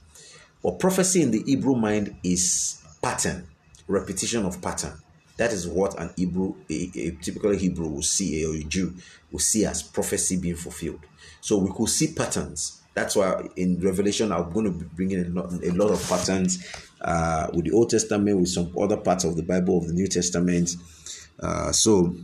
But 0.64 0.80
prophecy 0.80 1.22
in 1.22 1.32
the 1.32 1.44
Hebrew 1.46 1.76
mind 1.76 2.16
is 2.24 2.82
pattern, 3.02 3.48
repetition 3.88 4.46
of 4.46 4.62
pattern. 4.62 4.94
That 5.38 5.52
is 5.52 5.68
what 5.68 6.00
an 6.00 6.12
Hebrew, 6.16 6.56
a, 6.70 6.92
a 6.96 7.12
typical 7.22 7.52
Hebrew 7.52 7.88
will 7.88 8.02
see, 8.02 8.46
or 8.46 8.56
a 8.56 8.64
Jew 8.64 8.94
will 9.32 9.40
see 9.40 9.66
as 9.66 9.84
prophecy 9.84 10.38
being 10.38 10.56
fulfilled. 10.56 11.02
So 11.42 11.58
we 11.58 11.72
could 11.76 11.90
see 11.90 12.14
patterns. 12.14 12.82
That's 12.94 13.16
why 13.16 13.50
in 13.58 13.80
Revelation, 13.82 14.32
I'm 14.32 14.52
going 14.52 14.66
to 14.66 14.72
be 14.72 14.86
bringing 14.86 15.26
a 15.26 15.30
lot, 15.30 15.52
a 15.52 15.72
lot 15.72 15.92
of 15.92 16.08
patterns 16.08 16.64
uh, 17.02 17.48
with 17.54 17.66
the 17.66 17.72
Old 17.72 17.90
Testament, 17.90 18.40
with 18.40 18.50
some 18.50 18.72
other 18.80 18.98
parts 18.98 19.24
of 19.24 19.36
the 19.36 19.44
Bible, 19.44 19.80
of 19.80 19.88
the 19.88 19.94
New 19.94 20.08
Testament. 20.08 20.76
Uh, 21.40 21.72
so, 21.72 22.16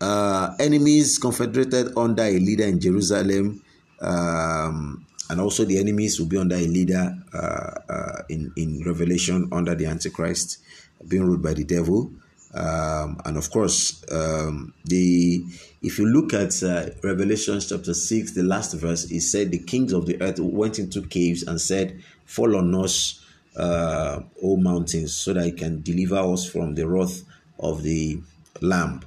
uh, 0.00 0.54
enemies 0.60 1.18
confederated 1.18 1.92
under 1.96 2.22
a 2.22 2.38
leader 2.38 2.64
in 2.64 2.80
Jerusalem. 2.80 3.60
Um, 4.00 5.04
and 5.30 5.40
also 5.40 5.64
the 5.64 5.78
enemies 5.78 6.18
will 6.18 6.26
be 6.26 6.36
under 6.36 6.56
a 6.56 6.66
leader 6.66 7.16
uh, 7.32 7.70
uh, 7.88 8.22
in 8.28 8.52
in 8.56 8.82
Revelation 8.84 9.48
under 9.52 9.76
the 9.76 9.86
Antichrist, 9.86 10.58
being 11.06 11.24
ruled 11.24 11.42
by 11.42 11.54
the 11.54 11.64
devil. 11.64 12.10
Um, 12.52 13.20
and 13.24 13.36
of 13.36 13.48
course, 13.50 14.04
um, 14.10 14.74
the 14.84 15.44
if 15.82 16.00
you 16.00 16.06
look 16.06 16.34
at 16.34 16.60
uh, 16.64 16.90
Revelation 17.04 17.60
chapter 17.60 17.94
six, 17.94 18.32
the 18.32 18.42
last 18.42 18.74
verse, 18.74 19.04
it 19.04 19.20
said 19.20 19.52
the 19.52 19.60
kings 19.60 19.92
of 19.92 20.06
the 20.06 20.20
earth 20.20 20.40
went 20.40 20.80
into 20.80 21.02
caves 21.02 21.44
and 21.44 21.60
said, 21.60 22.02
"Fall 22.24 22.56
on 22.56 22.74
us, 22.74 23.24
uh, 23.56 24.20
O 24.42 24.56
mountains, 24.56 25.14
so 25.14 25.32
that 25.32 25.46
it 25.46 25.56
can 25.58 25.80
deliver 25.82 26.16
us 26.16 26.50
from 26.50 26.74
the 26.74 26.88
wrath 26.88 27.22
of 27.60 27.84
the 27.84 28.20
Lamb." 28.60 29.02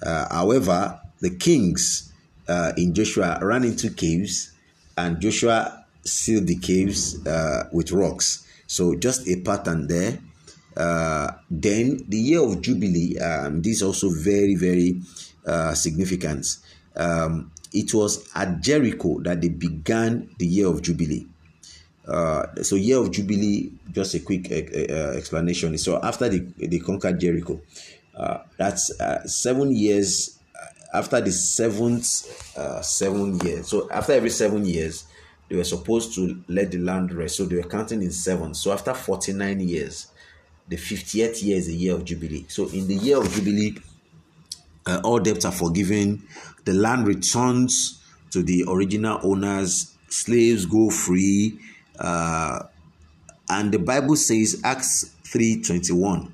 Uh, 0.00 0.32
however, 0.32 1.00
the 1.18 1.30
kings 1.30 2.12
uh, 2.46 2.72
in 2.76 2.94
Joshua 2.94 3.40
ran 3.42 3.64
into 3.64 3.90
caves 3.90 4.52
and 4.98 5.20
Joshua 5.20 5.86
sealed 6.02 6.46
the 6.46 6.56
caves 6.56 7.24
uh, 7.26 7.68
with 7.72 7.92
rocks. 7.92 8.46
So 8.66 8.96
just 8.96 9.28
a 9.28 9.40
pattern 9.40 9.86
there. 9.86 10.18
Uh, 10.76 11.32
then 11.50 12.04
the 12.08 12.18
year 12.18 12.42
of 12.42 12.60
Jubilee, 12.60 13.18
um, 13.18 13.62
this 13.62 13.76
is 13.76 13.82
also 13.82 14.10
very, 14.10 14.54
very 14.54 15.00
uh, 15.46 15.74
significant. 15.74 16.46
Um, 16.96 17.52
it 17.72 17.94
was 17.94 18.28
at 18.34 18.60
Jericho 18.60 19.20
that 19.20 19.40
they 19.40 19.48
began 19.48 20.30
the 20.38 20.46
year 20.46 20.66
of 20.66 20.82
Jubilee. 20.82 21.26
Uh, 22.06 22.46
so 22.62 22.74
year 22.74 22.98
of 22.98 23.10
Jubilee, 23.10 23.70
just 23.92 24.14
a 24.14 24.20
quick 24.20 24.50
uh, 24.50 24.54
uh, 24.54 25.12
explanation. 25.16 25.76
So 25.78 26.00
after 26.02 26.28
they, 26.28 26.38
they 26.66 26.78
conquered 26.78 27.20
Jericho, 27.20 27.60
uh, 28.16 28.38
that's 28.56 28.98
uh, 29.00 29.26
seven 29.26 29.74
years 29.74 30.37
after 30.92 31.20
the 31.20 31.30
seventh 31.32 32.56
uh, 32.56 32.80
seven 32.80 33.38
years, 33.40 33.68
so 33.68 33.90
after 33.90 34.12
every 34.12 34.30
seven 34.30 34.64
years, 34.64 35.06
they 35.48 35.56
were 35.56 35.64
supposed 35.64 36.14
to 36.14 36.42
let 36.48 36.70
the 36.70 36.78
land 36.78 37.12
rest. 37.12 37.36
So 37.36 37.44
they 37.44 37.56
were 37.56 37.62
counting 37.62 38.02
in 38.02 38.10
seven. 38.10 38.54
So 38.54 38.72
after 38.72 38.92
49 38.94 39.60
years, 39.60 40.08
the 40.68 40.76
50th 40.76 41.42
year 41.42 41.56
is 41.56 41.66
the 41.66 41.74
year 41.74 41.94
of 41.94 42.04
Jubilee. 42.04 42.44
So 42.48 42.68
in 42.68 42.86
the 42.86 42.94
year 42.94 43.18
of 43.18 43.30
Jubilee, 43.32 43.76
uh, 44.86 45.00
all 45.04 45.18
debts 45.18 45.44
are 45.44 45.52
forgiven, 45.52 46.22
the 46.64 46.74
land 46.74 47.06
returns 47.06 48.02
to 48.30 48.42
the 48.42 48.64
original 48.68 49.20
owners, 49.22 49.94
slaves 50.08 50.66
go 50.66 50.90
free. 50.90 51.58
Uh, 51.98 52.64
and 53.48 53.72
the 53.72 53.78
Bible 53.78 54.16
says, 54.16 54.60
Acts 54.64 55.14
3.21. 55.24 56.30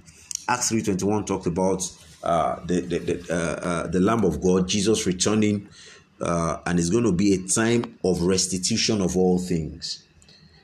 Acts 0.48 0.72
3.21 0.72 1.26
talked 1.26 1.46
about 1.46 1.82
uh, 2.24 2.60
the 2.64 2.80
the 2.80 2.98
the, 2.98 3.26
uh, 3.30 3.68
uh, 3.68 3.86
the 3.86 4.00
Lamb 4.00 4.24
of 4.24 4.40
God, 4.40 4.66
Jesus 4.66 5.06
returning, 5.06 5.68
uh, 6.20 6.58
and 6.66 6.78
it's 6.78 6.90
going 6.90 7.04
to 7.04 7.12
be 7.12 7.34
a 7.34 7.46
time 7.46 7.98
of 8.02 8.22
restitution 8.22 9.00
of 9.00 9.16
all 9.16 9.38
things. 9.38 10.02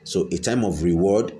So 0.04 0.28
a 0.32 0.38
time 0.38 0.64
of 0.64 0.82
reward, 0.82 1.34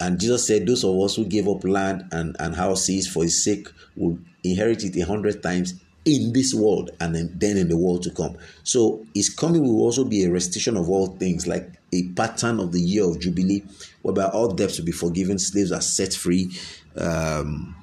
and 0.00 0.20
Jesus 0.20 0.46
said, 0.46 0.66
"Those 0.66 0.84
of 0.84 0.98
us 1.00 1.16
who 1.16 1.24
gave 1.24 1.48
up 1.48 1.64
land 1.64 2.04
and 2.12 2.36
and 2.40 2.56
houses 2.56 3.06
for 3.06 3.22
His 3.22 3.44
sake 3.44 3.68
will 3.96 4.18
inherit 4.42 4.84
it 4.84 4.96
a 4.96 5.06
hundred 5.06 5.42
times." 5.42 5.74
In 6.04 6.32
this 6.32 6.52
world 6.52 6.90
and 6.98 7.14
then, 7.14 7.56
in 7.56 7.68
the 7.68 7.76
world 7.76 8.02
to 8.02 8.10
come. 8.10 8.36
So, 8.64 9.06
His 9.14 9.28
coming 9.30 9.62
will 9.62 9.82
also 9.82 10.04
be 10.04 10.24
a 10.24 10.32
restitution 10.32 10.76
of 10.76 10.90
all 10.90 11.06
things, 11.06 11.46
like 11.46 11.70
a 11.92 12.08
pattern 12.08 12.58
of 12.58 12.72
the 12.72 12.80
year 12.80 13.04
of 13.04 13.20
Jubilee, 13.20 13.62
whereby 14.02 14.24
all 14.24 14.48
debts 14.48 14.78
will 14.78 14.84
be 14.84 14.90
forgiven, 14.90 15.38
slaves 15.38 15.70
are 15.70 15.80
set 15.80 16.12
free, 16.12 16.50
um, 16.96 17.76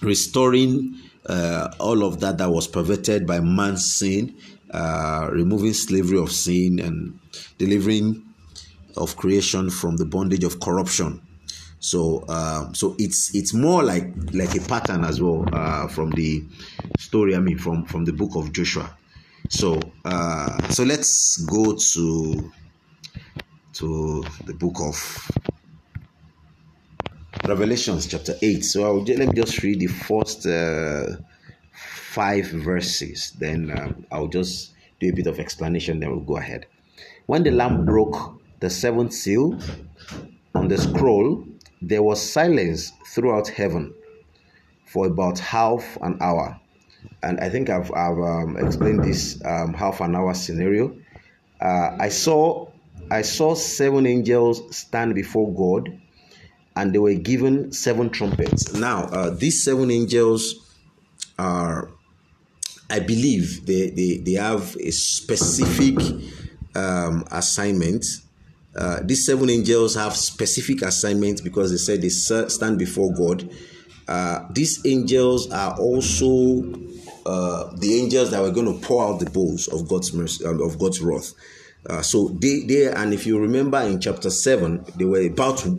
restoring 0.00 0.98
uh, 1.26 1.72
all 1.78 2.04
of 2.04 2.20
that 2.20 2.38
that 2.38 2.50
was 2.50 2.66
perverted 2.66 3.26
by 3.26 3.40
man's 3.40 3.94
sin, 3.94 4.36
uh, 4.70 5.28
removing 5.30 5.72
slavery 5.72 6.18
of 6.18 6.32
sin, 6.32 6.78
and 6.78 7.18
delivering 7.58 8.22
of 8.96 9.16
creation 9.16 9.70
from 9.70 9.96
the 9.96 10.04
bondage 10.04 10.44
of 10.44 10.60
corruption. 10.60 11.20
So, 11.78 12.24
um, 12.28 12.74
so 12.74 12.94
it's 12.98 13.34
it's 13.34 13.54
more 13.54 13.82
like 13.82 14.12
like 14.34 14.54
a 14.54 14.60
pattern 14.60 15.02
as 15.04 15.20
well 15.20 15.46
uh, 15.52 15.88
from 15.88 16.10
the 16.10 16.44
story. 16.98 17.34
I 17.34 17.38
mean, 17.38 17.58
from 17.58 17.86
from 17.86 18.04
the 18.04 18.12
book 18.12 18.36
of 18.36 18.52
Joshua. 18.52 18.96
So, 19.48 19.80
uh, 20.04 20.68
so 20.68 20.84
let's 20.84 21.38
go 21.44 21.74
to 21.74 22.52
to 23.74 24.24
the 24.44 24.54
book 24.54 24.76
of 24.80 25.30
Revelations 27.46 28.06
chapter 28.06 28.34
8. 28.42 28.64
So 28.64 28.84
I'll, 28.84 29.02
let 29.02 29.28
me 29.28 29.34
just 29.34 29.62
read 29.62 29.80
the 29.80 29.86
first 29.86 30.46
uh, 30.46 31.16
five 31.72 32.46
verses. 32.46 33.32
Then 33.38 33.70
um, 33.76 34.06
I'll 34.12 34.28
just 34.28 34.72
do 35.00 35.08
a 35.08 35.12
bit 35.12 35.26
of 35.26 35.40
explanation, 35.40 36.00
then 36.00 36.10
we'll 36.10 36.20
go 36.20 36.36
ahead. 36.36 36.66
When 37.26 37.42
the 37.42 37.50
Lamb 37.50 37.86
broke 37.86 38.40
the 38.60 38.68
seventh 38.68 39.14
seal 39.14 39.58
on 40.54 40.68
the 40.68 40.76
scroll, 40.76 41.44
there 41.80 42.02
was 42.02 42.20
silence 42.20 42.92
throughout 43.06 43.48
heaven 43.48 43.94
for 44.86 45.06
about 45.06 45.38
half 45.38 45.96
an 46.02 46.18
hour. 46.20 46.60
And 47.22 47.40
I 47.40 47.48
think 47.48 47.70
I've, 47.70 47.90
I've 47.92 48.18
um, 48.18 48.58
explained 48.58 49.02
this 49.02 49.40
um, 49.44 49.72
half 49.72 50.00
an 50.00 50.14
hour 50.14 50.34
scenario. 50.34 50.94
Uh, 51.60 51.96
I 51.98 52.10
saw 52.10 52.68
I 53.10 53.22
saw 53.22 53.54
seven 53.54 54.06
angels 54.06 54.76
stand 54.76 55.14
before 55.14 55.52
God 55.52 55.99
and 56.80 56.94
they 56.94 56.98
were 56.98 57.12
given 57.12 57.70
seven 57.72 58.08
trumpets. 58.08 58.72
Now, 58.72 59.04
uh, 59.04 59.28
these 59.28 59.62
seven 59.62 59.90
angels 59.90 60.54
are, 61.38 61.90
I 62.88 63.00
believe, 63.00 63.66
they, 63.66 63.90
they, 63.90 64.16
they 64.16 64.32
have 64.32 64.76
a 64.76 64.90
specific 64.90 65.98
um, 66.74 67.24
assignment. 67.30 68.06
Uh, 68.74 69.00
these 69.02 69.26
seven 69.26 69.50
angels 69.50 69.94
have 69.94 70.16
specific 70.16 70.80
assignments 70.80 71.42
because 71.42 71.70
they 71.70 71.76
said 71.76 72.00
they 72.00 72.08
stand 72.08 72.78
before 72.78 73.12
God. 73.12 73.50
Uh, 74.08 74.46
these 74.50 74.80
angels 74.86 75.50
are 75.52 75.78
also 75.78 76.62
uh, 77.26 77.70
the 77.76 78.00
angels 78.00 78.30
that 78.30 78.40
were 78.40 78.50
going 78.50 78.72
to 78.72 78.86
pour 78.86 79.06
out 79.06 79.20
the 79.20 79.28
bowls 79.28 79.68
of 79.68 79.86
God's 79.86 80.14
mercy, 80.14 80.46
um, 80.46 80.62
of 80.62 80.78
God's 80.78 81.02
wrath. 81.02 81.34
Uh, 81.90 82.00
so 82.00 82.28
they, 82.40 82.60
they, 82.60 82.90
and 82.90 83.12
if 83.12 83.26
you 83.26 83.38
remember 83.38 83.78
in 83.82 84.00
chapter 84.00 84.30
seven, 84.30 84.82
they 84.96 85.04
were 85.04 85.26
about 85.26 85.58
to 85.58 85.78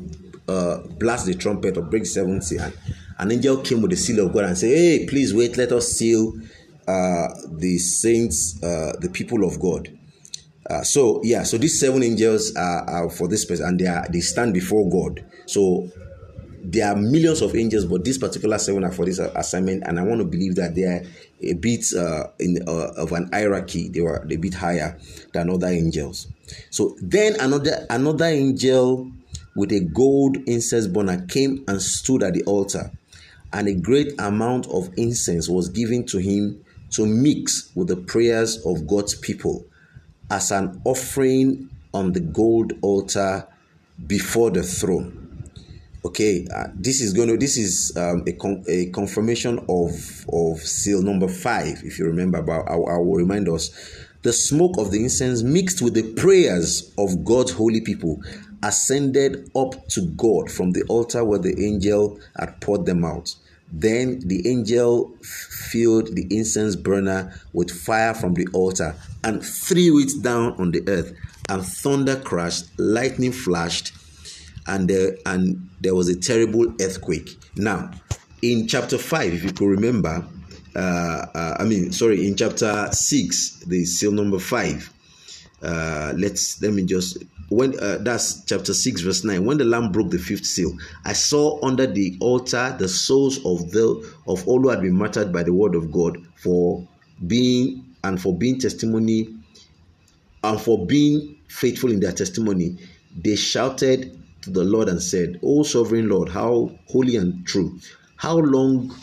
uh, 0.52 0.88
blast 1.00 1.26
the 1.26 1.34
trumpet 1.34 1.78
or 1.78 1.84
break 1.84 2.06
seven 2.06 2.42
seal. 2.42 2.62
And 2.62 2.74
an 3.18 3.32
angel 3.32 3.58
came 3.58 3.82
with 3.82 3.92
the 3.92 3.98
seal 3.98 4.26
of 4.26 4.34
God 4.34 4.46
and 4.46 4.58
said, 4.58 4.70
Hey, 4.70 5.06
please 5.08 5.34
wait, 5.34 5.58
let 5.58 5.72
us 5.72 5.88
seal 5.90 6.34
uh, 6.88 7.28
the 7.48 7.78
saints, 7.78 8.62
uh, 8.64 8.94
the 9.00 9.10
people 9.10 9.46
of 9.46 9.60
God. 9.60 9.98
Uh, 10.70 10.84
so 10.84 11.22
yeah, 11.24 11.44
so 11.44 11.58
these 11.58 11.80
seven 11.80 12.04
angels 12.04 12.56
are, 12.56 12.90
are 12.90 13.10
for 13.10 13.28
this 13.28 13.46
person, 13.46 13.66
and 13.68 13.80
they 13.80 13.88
are 13.88 14.08
they 14.10 14.20
stand 14.20 14.54
before 14.54 14.90
God. 14.90 15.24
So 15.46 15.90
there 16.64 16.92
are 16.92 16.96
millions 16.96 17.42
of 17.42 17.56
angels, 17.56 17.86
but 17.86 18.06
this 18.06 18.18
particular 18.18 18.58
seven 18.58 18.84
are 18.84 18.92
for 18.92 19.06
this 19.06 19.20
assignment, 19.20 19.84
and 19.86 20.00
I 20.00 20.04
want 20.04 20.20
to 20.22 20.26
believe 20.26 20.56
that 20.56 20.76
they 20.76 20.84
are 20.84 21.04
a 21.42 21.54
bit 21.54 21.86
uh, 21.94 22.28
in 22.40 22.60
uh, 22.68 22.94
of 22.96 23.12
an 23.12 23.30
hierarchy. 23.34 23.90
They 23.90 24.02
were 24.02 24.18
a 24.18 24.36
bit 24.38 24.54
higher 24.54 24.98
than 25.34 25.50
other 25.50 25.68
angels. 25.68 26.28
So 26.70 26.96
then 27.02 27.40
another 27.40 27.86
another 27.90 28.26
angel 28.26 29.12
with 29.56 29.72
a 29.72 29.82
gold 29.82 30.38
incense 30.48 30.88
burner 30.88 31.26
came 31.28 31.64
and 31.68 31.82
stood 31.82 32.24
at 32.24 32.34
the 32.34 32.44
altar, 32.44 32.92
and 33.54 33.68
a 33.68 33.74
great 33.74 34.14
amount 34.20 34.68
of 34.68 34.90
incense 34.98 35.50
was 35.50 35.70
given 35.70 36.06
to 36.08 36.20
him 36.20 36.64
to 36.92 37.06
mix 37.06 37.72
with 37.76 37.88
the 37.88 37.98
prayers 37.98 38.66
of 38.66 38.88
God's 38.88 39.16
people 39.16 39.66
as 40.30 40.52
an 40.52 40.82
offering 40.86 41.70
on 41.94 42.14
the 42.14 42.20
gold 42.20 42.74
altar 42.82 43.48
before 44.08 44.52
the 44.52 44.64
throne. 44.64 45.18
Okay, 46.04 46.48
uh, 46.54 46.68
this 46.74 47.00
is 47.00 47.14
going 47.14 47.28
to 47.28 47.38
this 47.38 47.58
is 47.58 47.96
um, 47.96 48.24
a, 48.26 48.32
con- 48.34 48.64
a 48.68 48.88
confirmation 48.88 49.60
of 49.70 50.26
of 50.34 50.60
seal 50.60 51.04
number 51.04 51.28
five. 51.28 51.84
If 51.84 52.00
you 52.00 52.06
remember, 52.06 52.42
but 52.42 52.62
I, 52.62 52.74
I 52.74 52.98
will 52.98 53.18
remind 53.18 53.48
us 53.48 53.70
the 54.24 54.34
smoke 54.34 54.78
of 54.78 54.92
the 54.92 55.04
incense 55.04 55.44
mixed 55.44 55.82
with 55.82 55.94
the 55.94 56.14
prayers 56.14 56.92
of 56.98 57.24
God's 57.24 57.52
holy 57.52 57.82
people 57.82 58.20
ascended 58.64 59.52
up 59.56 59.88
to 59.90 60.02
God 60.18 60.52
from 60.52 60.72
the 60.72 60.84
altar 60.84 61.24
where 61.24 61.40
the 61.40 61.64
angel 61.66 62.20
had 62.40 62.60
poured 62.62 62.86
them 62.86 63.04
out. 63.04 63.36
Then 63.74 64.20
the 64.20 64.48
angel 64.50 65.16
filled 65.22 66.16
the 66.16 66.28
incense 66.30 66.76
burner 66.76 67.34
with 67.54 67.72
fire 67.72 68.14
from 68.14 68.34
the 68.34 68.48
altar 68.54 68.96
and 69.24 69.44
threw 69.46 70.00
it 70.00 70.22
down 70.22 70.54
on 70.60 70.72
the 70.72 70.84
earth. 70.88 71.14
And 71.50 71.66
thunder 71.66 72.18
crashed, 72.20 72.68
lightning 72.78 73.32
flashed, 73.32 73.94
and 74.68 74.90
there, 74.90 75.18
and 75.26 75.70
there 75.80 75.96
was 75.96 76.10
a 76.10 76.20
terrible 76.20 76.74
earthquake. 76.82 77.38
Now, 77.56 77.92
in 78.42 78.68
chapter 78.68 78.98
5, 78.98 79.34
if 79.34 79.44
you 79.44 79.52
could 79.52 79.70
remember, 79.70 80.26
uh, 80.76 80.80
uh, 80.80 81.56
I 81.60 81.64
mean, 81.64 81.92
sorry, 81.92 82.28
in 82.28 82.36
chapter 82.36 82.90
6, 82.92 83.64
the 83.68 83.86
seal 83.86 84.12
number 84.12 84.40
5, 84.40 84.94
uh, 85.64 86.14
let's 86.16 86.62
let 86.62 86.74
me 86.74 86.84
just 86.84 87.18
when 87.52 87.78
uh, 87.80 87.98
that's 88.02 88.44
chapter 88.46 88.74
6 88.74 89.02
verse 89.02 89.24
9 89.24 89.46
when 89.46 89.58
the 89.58 89.66
lamb 89.66 89.92
broke 89.92 90.10
the 90.10 90.18
fifth 90.18 90.46
seal 90.46 90.72
i 91.06 91.14
saw 91.14 91.60
under 91.66 91.86
the 91.86 92.18
altar 92.22 92.76
the 92.80 92.88
souls 92.88 93.38
of 93.46 93.70
the 93.72 93.86
of 94.28 94.48
all 94.48 94.62
who 94.62 94.70
had 94.70 94.82
been 94.82 94.98
martyred 94.98 95.34
by 95.34 95.44
the 95.44 95.54
word 95.54 95.76
of 95.76 95.92
god 95.92 96.18
for 96.36 96.88
being 97.28 97.86
and 98.04 98.22
for 98.22 98.36
being 98.36 98.60
testimony 98.60 99.28
and 100.44 100.60
for 100.60 100.86
being 100.86 101.38
faithful 101.48 101.92
in 101.92 102.00
their 102.00 102.12
testimony. 102.12 102.78
They 103.16 103.36
shouted 103.36 104.18
to 104.42 104.50
the 104.50 104.64
lord 104.64 104.90
and 104.90 105.02
said 105.02 105.40
o 105.44 105.62
sovereign 105.64 106.10
lord 106.10 106.30
how 106.30 106.72
holy 106.88 107.16
and 107.16 107.46
true. 107.46 107.80
How 108.16 108.38
long 108.38 108.96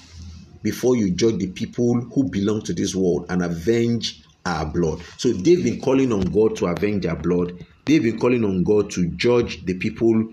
before 0.62 0.96
you 0.96 1.10
judge 1.10 1.38
the 1.38 1.48
people 1.48 2.00
who 2.00 2.24
belong 2.24 2.62
to 2.62 2.72
this 2.72 2.94
world 2.94 3.26
and 3.28 3.42
avenge 3.42 4.22
our 4.46 4.66
blood? 4.66 5.00
So 5.16 5.32
they've 5.32 5.62
been 5.62 5.80
calling 5.80 6.12
on 6.12 6.22
god 6.22 6.56
to 6.56 6.66
avenge 6.66 7.06
our 7.06 7.16
blood 7.16 7.64
They've 7.88 8.02
been 8.02 8.18
calling 8.18 8.44
on 8.44 8.64
God 8.64 8.90
to 8.90 9.06
judge 9.06 9.64
the 9.64 9.72
people 9.72 10.28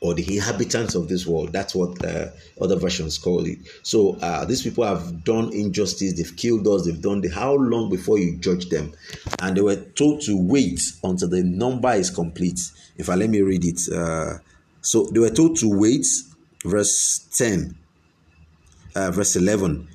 or 0.00 0.14
the 0.14 0.36
inhabitants 0.36 0.94
of 0.94 1.08
this 1.08 1.26
world. 1.26 1.52
That's 1.52 1.74
what 1.74 2.02
uh, 2.02 2.28
other 2.58 2.76
versions 2.76 3.18
call 3.18 3.44
it. 3.44 3.58
So 3.82 4.16
uh, 4.22 4.46
these 4.46 4.62
people 4.62 4.84
have 4.84 5.24
done 5.24 5.52
injustice. 5.52 6.14
They've 6.14 6.36
killed 6.36 6.66
us. 6.66 6.86
They've 6.86 7.02
done 7.02 7.20
the. 7.20 7.28
How 7.28 7.52
long 7.52 7.90
before 7.90 8.18
you 8.18 8.38
judge 8.38 8.70
them? 8.70 8.94
And 9.42 9.58
they 9.58 9.60
were 9.60 9.76
told 9.76 10.22
to 10.22 10.40
wait 10.40 10.80
until 11.04 11.28
the 11.28 11.42
number 11.42 11.92
is 11.92 12.08
complete. 12.08 12.60
If 12.96 13.10
I 13.10 13.16
let 13.16 13.28
me 13.28 13.42
read 13.42 13.64
it. 13.64 13.80
Uh, 13.92 14.38
so 14.80 15.04
they 15.12 15.20
were 15.20 15.30
told 15.30 15.58
to 15.58 15.68
wait. 15.68 16.06
Verse 16.64 17.28
ten. 17.36 17.76
Uh, 18.94 19.10
verse 19.10 19.36
eleven. 19.36 19.86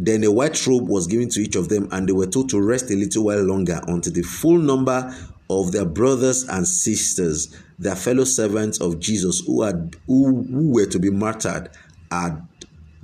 Then 0.00 0.24
a 0.24 0.32
white 0.32 0.66
robe 0.66 0.88
was 0.88 1.06
given 1.06 1.28
to 1.28 1.40
each 1.40 1.54
of 1.54 1.68
them, 1.68 1.88
and 1.92 2.08
they 2.08 2.12
were 2.12 2.26
told 2.26 2.48
to 2.50 2.60
rest 2.60 2.90
a 2.90 2.94
little 2.94 3.24
while 3.24 3.42
longer 3.42 3.80
until 3.86 4.12
the 4.12 4.22
full 4.22 4.58
number 4.58 5.14
of 5.50 5.72
their 5.72 5.84
brothers 5.84 6.44
and 6.44 6.66
sisters, 6.66 7.54
their 7.78 7.96
fellow 7.96 8.24
servants 8.24 8.80
of 8.80 9.00
Jesus 9.00 9.42
who 9.46 9.62
had 9.62 9.96
who, 10.06 10.42
who 10.44 10.72
were 10.72 10.86
to 10.86 10.98
be 10.98 11.10
martyred 11.10 11.70
had 12.10 12.46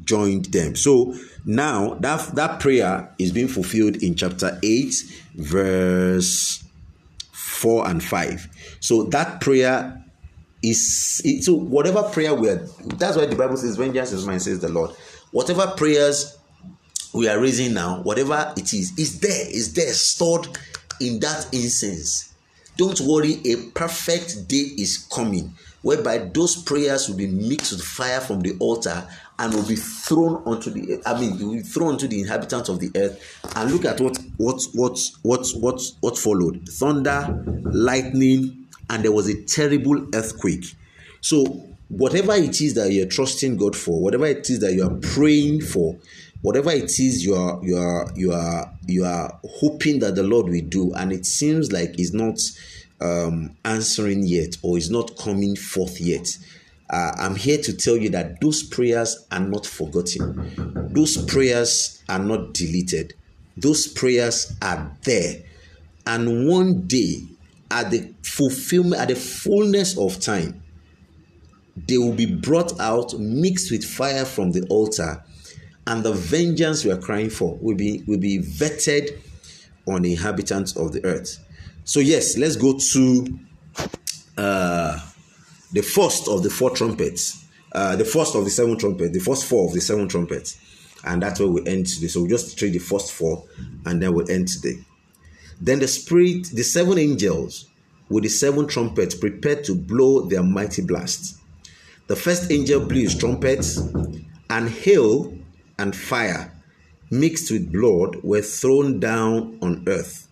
joined 0.04 0.46
them. 0.46 0.74
So 0.74 1.14
now 1.44 1.94
that 1.94 2.34
that 2.34 2.60
prayer 2.60 3.14
is 3.18 3.32
being 3.32 3.48
fulfilled 3.48 3.96
in 4.02 4.14
chapter 4.14 4.58
8 4.62 4.94
verse 5.34 6.64
4 7.32 7.88
and 7.88 8.02
5. 8.02 8.48
So 8.80 9.04
that 9.04 9.40
prayer 9.40 10.02
is 10.62 11.22
so 11.44 11.54
whatever 11.54 12.02
prayer 12.02 12.34
we 12.34 12.48
are 12.48 12.66
that's 12.96 13.16
why 13.16 13.26
the 13.26 13.36
Bible 13.36 13.56
says 13.56 13.76
vengeance 13.76 14.12
is 14.12 14.26
mine 14.26 14.40
says 14.40 14.60
the 14.60 14.68
Lord. 14.68 14.90
Whatever 15.30 15.66
prayers 15.76 16.38
we 17.12 17.28
are 17.28 17.40
raising 17.40 17.74
now, 17.74 18.02
whatever 18.02 18.52
it 18.56 18.72
is, 18.72 18.96
is 18.98 19.20
there, 19.20 19.46
is 19.50 19.72
there 19.74 19.92
stored 19.92 20.46
in 21.00 21.20
that 21.20 21.48
incense. 21.52 22.32
Don't 22.76 23.00
worry, 23.00 23.40
a 23.44 23.56
perfect 23.74 24.46
day 24.48 24.56
is 24.76 24.98
coming 25.10 25.52
whereby 25.82 26.18
those 26.18 26.56
prayers 26.62 27.08
will 27.08 27.16
be 27.16 27.26
mixed 27.26 27.72
with 27.72 27.82
fire 27.82 28.20
from 28.20 28.40
the 28.40 28.56
altar 28.58 29.06
and 29.38 29.54
will 29.54 29.66
be 29.66 29.76
thrown 29.76 30.42
onto 30.44 30.70
the 30.70 31.00
I 31.06 31.18
mean 31.18 31.38
will 31.38 31.54
be 31.54 31.60
thrown 31.60 31.92
onto 31.92 32.08
the 32.08 32.20
inhabitants 32.20 32.68
of 32.68 32.80
the 32.80 32.90
earth 32.96 33.40
and 33.56 33.70
look 33.70 33.84
at 33.84 34.00
what 34.00 34.18
what 34.36 34.62
what 34.74 34.98
what 35.22 35.46
what 35.54 35.80
what 36.00 36.18
followed 36.18 36.68
thunder 36.68 37.42
lightning 37.72 38.66
and 38.90 39.04
there 39.04 39.12
was 39.12 39.28
a 39.28 39.42
terrible 39.44 40.08
earthquake 40.14 40.74
so 41.20 41.44
whatever 41.88 42.34
it 42.34 42.60
is 42.60 42.74
that 42.74 42.92
you're 42.92 43.06
trusting 43.06 43.56
God 43.56 43.74
for 43.74 44.00
whatever 44.00 44.26
it 44.26 44.50
is 44.50 44.60
that 44.60 44.74
you 44.74 44.84
are 44.84 44.94
praying 45.14 45.62
for 45.62 45.96
whatever 46.42 46.70
it 46.70 46.98
is 46.98 47.24
you 47.24 47.34
are 47.34 47.60
you 47.62 47.76
are 47.76 48.10
you 48.14 48.32
are 48.32 48.72
you 48.86 49.04
are 49.04 49.38
hoping 49.58 49.98
that 49.98 50.14
the 50.14 50.22
Lord 50.22 50.46
will 50.46 50.64
do 50.68 50.92
and 50.94 51.12
it 51.12 51.26
seems 51.26 51.72
like 51.72 51.98
it's 51.98 52.12
not 52.12 52.40
um, 53.00 53.56
answering 53.64 54.26
yet 54.26 54.56
or 54.62 54.76
is 54.76 54.90
not 54.90 55.16
coming 55.16 55.56
forth 55.56 56.00
yet 56.00 56.36
uh, 56.90 57.12
I'm 57.18 57.34
here 57.34 57.58
to 57.58 57.76
tell 57.76 57.96
you 57.96 58.08
that 58.10 58.40
those 58.40 58.62
prayers 58.62 59.26
are 59.30 59.40
not 59.40 59.66
forgotten. 59.66 60.90
Those 60.94 61.22
prayers 61.26 62.02
are 62.08 62.18
not 62.18 62.54
deleted. 62.54 63.14
Those 63.56 63.86
prayers 63.86 64.56
are 64.62 64.90
there. 65.02 65.42
And 66.06 66.48
one 66.48 66.86
day, 66.86 67.24
at 67.70 67.90
the 67.90 68.14
fulfillment, 68.22 69.02
at 69.02 69.08
the 69.08 69.16
fullness 69.16 69.98
of 69.98 70.18
time, 70.18 70.62
they 71.76 71.98
will 71.98 72.14
be 72.14 72.26
brought 72.26 72.80
out, 72.80 73.18
mixed 73.18 73.70
with 73.70 73.84
fire 73.84 74.24
from 74.24 74.52
the 74.52 74.66
altar, 74.68 75.22
and 75.88 76.04
the 76.04 76.12
vengeance 76.12 76.84
we 76.84 76.90
are 76.90 76.98
crying 76.98 77.30
for 77.30 77.56
will 77.62 77.74
be 77.74 78.04
will 78.06 78.18
be 78.18 78.38
vetted 78.38 79.18
on 79.86 80.02
the 80.02 80.12
inhabitants 80.12 80.76
of 80.76 80.92
the 80.92 81.02
earth. 81.04 81.42
So 81.84 82.00
yes, 82.00 82.36
let's 82.36 82.56
go 82.56 82.78
to 82.92 83.38
uh, 84.36 85.00
the 85.72 85.80
first 85.80 86.28
of 86.28 86.42
the 86.42 86.50
four 86.50 86.70
trumpets, 86.70 87.42
uh, 87.72 87.96
the 87.96 88.04
first 88.04 88.34
of 88.34 88.44
the 88.44 88.50
seven 88.50 88.76
trumpets, 88.76 89.12
the 89.12 89.18
first 89.20 89.46
four 89.46 89.66
of 89.66 89.72
the 89.72 89.80
seven 89.80 90.08
trumpets. 90.08 90.60
And 91.04 91.22
that's 91.22 91.40
where 91.40 91.48
we 91.48 91.66
end 91.66 91.86
today. 91.86 92.08
So 92.08 92.22
we 92.22 92.28
just 92.28 92.58
trade 92.58 92.74
the 92.74 92.80
first 92.80 93.12
four 93.12 93.44
and 93.86 94.02
then 94.02 94.12
we'll 94.12 94.30
end 94.30 94.48
today. 94.48 94.84
Then 95.58 95.78
the 95.78 95.88
spirit, 95.88 96.48
the 96.52 96.64
seven 96.64 96.98
angels 96.98 97.70
with 98.10 98.24
the 98.24 98.28
seven 98.28 98.66
trumpets 98.66 99.14
prepared 99.14 99.64
to 99.64 99.74
blow 99.74 100.26
their 100.26 100.42
mighty 100.42 100.82
blast. 100.82 101.38
The 102.08 102.16
first 102.16 102.50
angel 102.52 102.84
blew 102.84 103.02
his 103.02 103.16
trumpet, 103.16 103.66
and 104.50 104.68
hail 104.68 105.37
and 105.78 105.94
fire 105.94 106.52
mixed 107.10 107.50
with 107.50 107.72
blood 107.72 108.16
were 108.22 108.42
thrown 108.42 109.00
down 109.00 109.58
on 109.62 109.84
earth. 109.86 110.28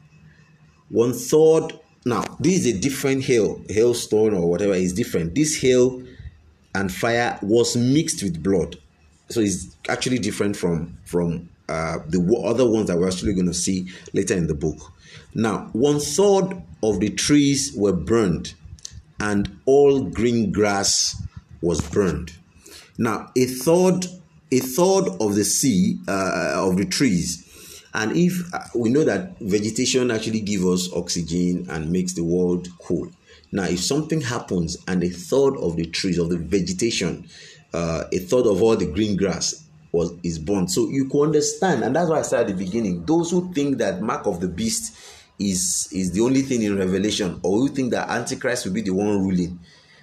One 0.88 1.12
third 1.12 1.72
now, 2.06 2.22
this 2.38 2.64
is 2.64 2.66
a 2.66 2.78
different 2.78 3.24
hail, 3.24 3.60
hailstone 3.68 4.32
or 4.32 4.48
whatever 4.48 4.74
is 4.74 4.92
different. 4.92 5.34
This 5.34 5.60
hail 5.60 6.04
and 6.72 6.92
fire 6.92 7.36
was 7.42 7.76
mixed 7.76 8.22
with 8.22 8.44
blood, 8.44 8.76
so 9.28 9.40
it's 9.40 9.76
actually 9.88 10.20
different 10.20 10.56
from 10.56 10.96
from 11.04 11.48
uh, 11.68 11.98
the 12.06 12.20
other 12.44 12.64
ones 12.70 12.86
that 12.86 12.96
we're 12.96 13.08
actually 13.08 13.34
going 13.34 13.48
to 13.48 13.54
see 13.54 13.88
later 14.12 14.34
in 14.34 14.46
the 14.46 14.54
book. 14.54 14.92
Now, 15.34 15.68
one 15.72 15.98
third 15.98 16.62
of 16.80 17.00
the 17.00 17.10
trees 17.10 17.72
were 17.76 17.92
burned, 17.92 18.54
and 19.18 19.58
all 19.64 20.02
green 20.02 20.52
grass 20.52 21.20
was 21.60 21.80
burned. 21.80 22.34
Now, 22.98 23.32
a 23.36 23.46
third 23.46 24.06
a 24.52 24.60
third 24.60 25.08
of 25.20 25.34
the 25.34 25.44
sea 25.44 25.98
uh, 26.08 26.54
of 26.56 26.76
the 26.76 26.84
trees 26.84 27.46
and 27.96 28.14
if 28.14 28.52
uh, 28.52 28.60
we 28.74 28.90
know 28.90 29.04
that 29.04 29.38
vegetation 29.40 30.10
actually 30.10 30.40
gives 30.40 30.64
us 30.66 30.92
oxygen 30.92 31.66
and 31.70 31.90
makes 31.90 32.12
the 32.12 32.22
world 32.22 32.68
cool. 32.78 33.10
Now, 33.52 33.64
if 33.64 33.80
something 33.80 34.20
happens 34.20 34.76
and 34.86 35.02
a 35.02 35.08
third 35.08 35.56
of 35.56 35.76
the 35.76 35.86
trees 35.86 36.18
of 36.18 36.28
the 36.28 36.36
vegetation, 36.36 37.26
uh, 37.72 38.04
a 38.12 38.18
third 38.18 38.46
of 38.46 38.62
all 38.62 38.76
the 38.76 38.84
green 38.84 39.16
grass 39.16 39.64
was 39.92 40.12
is 40.22 40.38
burnt, 40.38 40.70
so 40.70 40.88
you 40.88 41.08
can 41.08 41.20
understand, 41.20 41.84
and 41.84 41.96
that's 41.96 42.10
why 42.10 42.18
I 42.18 42.22
said 42.22 42.40
at 42.40 42.46
the 42.48 42.64
beginning. 42.64 43.06
Those 43.06 43.30
who 43.30 43.50
think 43.54 43.78
that 43.78 44.02
mark 44.02 44.26
of 44.26 44.40
the 44.40 44.48
beast 44.48 44.94
is 45.38 45.88
is 45.90 46.12
the 46.12 46.20
only 46.20 46.42
thing 46.42 46.62
in 46.62 46.76
Revelation, 46.76 47.40
or 47.42 47.56
who 47.56 47.68
think 47.68 47.92
that 47.92 48.10
Antichrist 48.10 48.66
will 48.66 48.74
be 48.74 48.82
the 48.82 48.90
one 48.90 49.08
ruling, 49.08 49.58